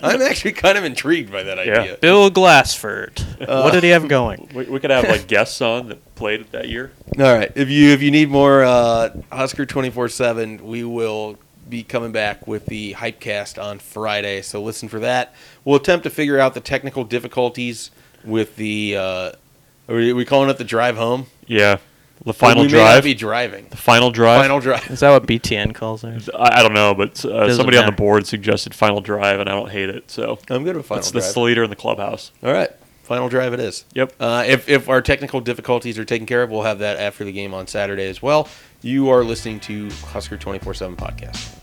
I'm 0.03 0.23
actually 0.23 0.53
kind 0.53 0.79
of 0.79 0.85
intrigued 0.85 1.33
by 1.33 1.43
that 1.43 1.59
Yeah. 1.67 1.81
idea. 1.81 1.97
Bill 2.01 2.31
Glassford. 2.31 3.19
what 3.39 3.73
did 3.73 3.83
he 3.83 3.91
have 3.91 4.07
going? 4.09 4.49
We, 4.55 4.65
we 4.65 4.81
could 4.81 4.91
have 4.91 5.05
like 5.09 5.27
guests 5.27 5.61
on 5.61 5.89
that 5.89 6.15
played 6.15 6.41
it 6.41 6.53
that 6.53 6.69
year. 6.69 6.93
All 7.19 7.35
right. 7.35 7.51
If 7.55 7.69
you 7.69 7.91
if 7.91 8.03
you 8.03 8.11
need 8.11 8.29
more 8.31 8.63
uh, 8.65 9.11
Husker 9.33 9.67
24/7, 9.67 10.61
we 10.61 10.85
will 10.85 11.39
be 11.69 11.83
coming 11.83 12.13
back 12.13 12.47
with 12.47 12.67
the 12.67 12.95
Hypecast 12.95 13.63
on 13.63 13.79
Friday. 13.79 14.43
So 14.43 14.63
listen 14.63 14.89
for 14.89 15.01
that. 15.01 15.35
We'll 15.65 15.77
attempt 15.77 16.05
to 16.05 16.11
figure 16.11 16.39
out 16.39 16.55
the 16.55 16.61
technical 16.61 17.05
difficulties 17.05 17.91
with 18.25 18.57
the. 18.57 18.97
Uh, 18.97 19.33
are 19.89 19.95
we 19.97 20.25
calling 20.25 20.51
it 20.51 20.59
the 20.59 20.65
drive 20.65 20.97
home? 20.97 21.27
Yeah. 21.47 21.79
The 22.25 22.35
final 22.35 22.63
we 22.63 22.69
May 22.69 22.79
not 22.79 22.85
drive. 22.93 23.05
be 23.05 23.15
driving. 23.15 23.67
the 23.71 23.77
final 23.79 24.11
drive. 24.11 24.43
Final 24.43 24.61
drive. 24.61 24.91
Is 24.91 25.01
that 25.01 25.11
what 25.11 25.27
BTN 25.27 25.75
calls 25.75 26.05
it? 26.05 26.29
I, 26.35 26.61
I 26.61 26.63
don't 26.63 26.75
know, 26.75 26.95
but 26.95 27.25
uh, 27.25 27.47
Doesn't 27.47 27.57
somebody 27.57 27.79
on 27.79 27.87
the 27.87 27.93
board 27.93 28.27
suggested 28.27 28.75
final 28.75 29.01
drive, 29.01 29.41
and 29.41 29.49
I 29.49 29.53
don't 29.53 29.71
hate 29.71 29.89
it. 29.89 30.11
So 30.11 30.39
I'm 30.51 30.65
good 30.65 30.77
with 30.77 30.85
final 30.87 30.99
that's, 30.99 31.13
drive. 31.13 31.23
that's 31.23 31.35
the 31.35 31.41
leader 31.41 31.65
in 31.65 31.71
the 31.71 31.77
clubhouse. 31.77 32.31
All 32.43 32.53
right. 32.53 32.71
Final 33.05 33.29
drive 33.29 33.53
it 33.55 33.61
is. 33.61 33.87
Yep. 33.95 34.13
Uh, 34.21 34.45
if, 34.47 34.69
if 34.69 34.89
our 34.89 35.01
technical 35.03 35.41
difficulties 35.41 35.99
are 35.99 36.05
taken 36.05 36.27
care 36.27 36.43
of, 36.43 36.51
we'll 36.51 36.63
have 36.63 36.79
that 36.79 36.99
after 36.99 37.25
the 37.25 37.33
game 37.33 37.55
on 37.55 37.67
Saturday 37.67 38.09
as 38.09 38.23
well. 38.23 38.49
You 38.83 39.09
are 39.11 39.25
listening 39.25 39.59
to 39.61 39.91
Husker 39.91 40.37
24 40.37 40.75
7 40.75 40.97
podcast. 40.97 41.59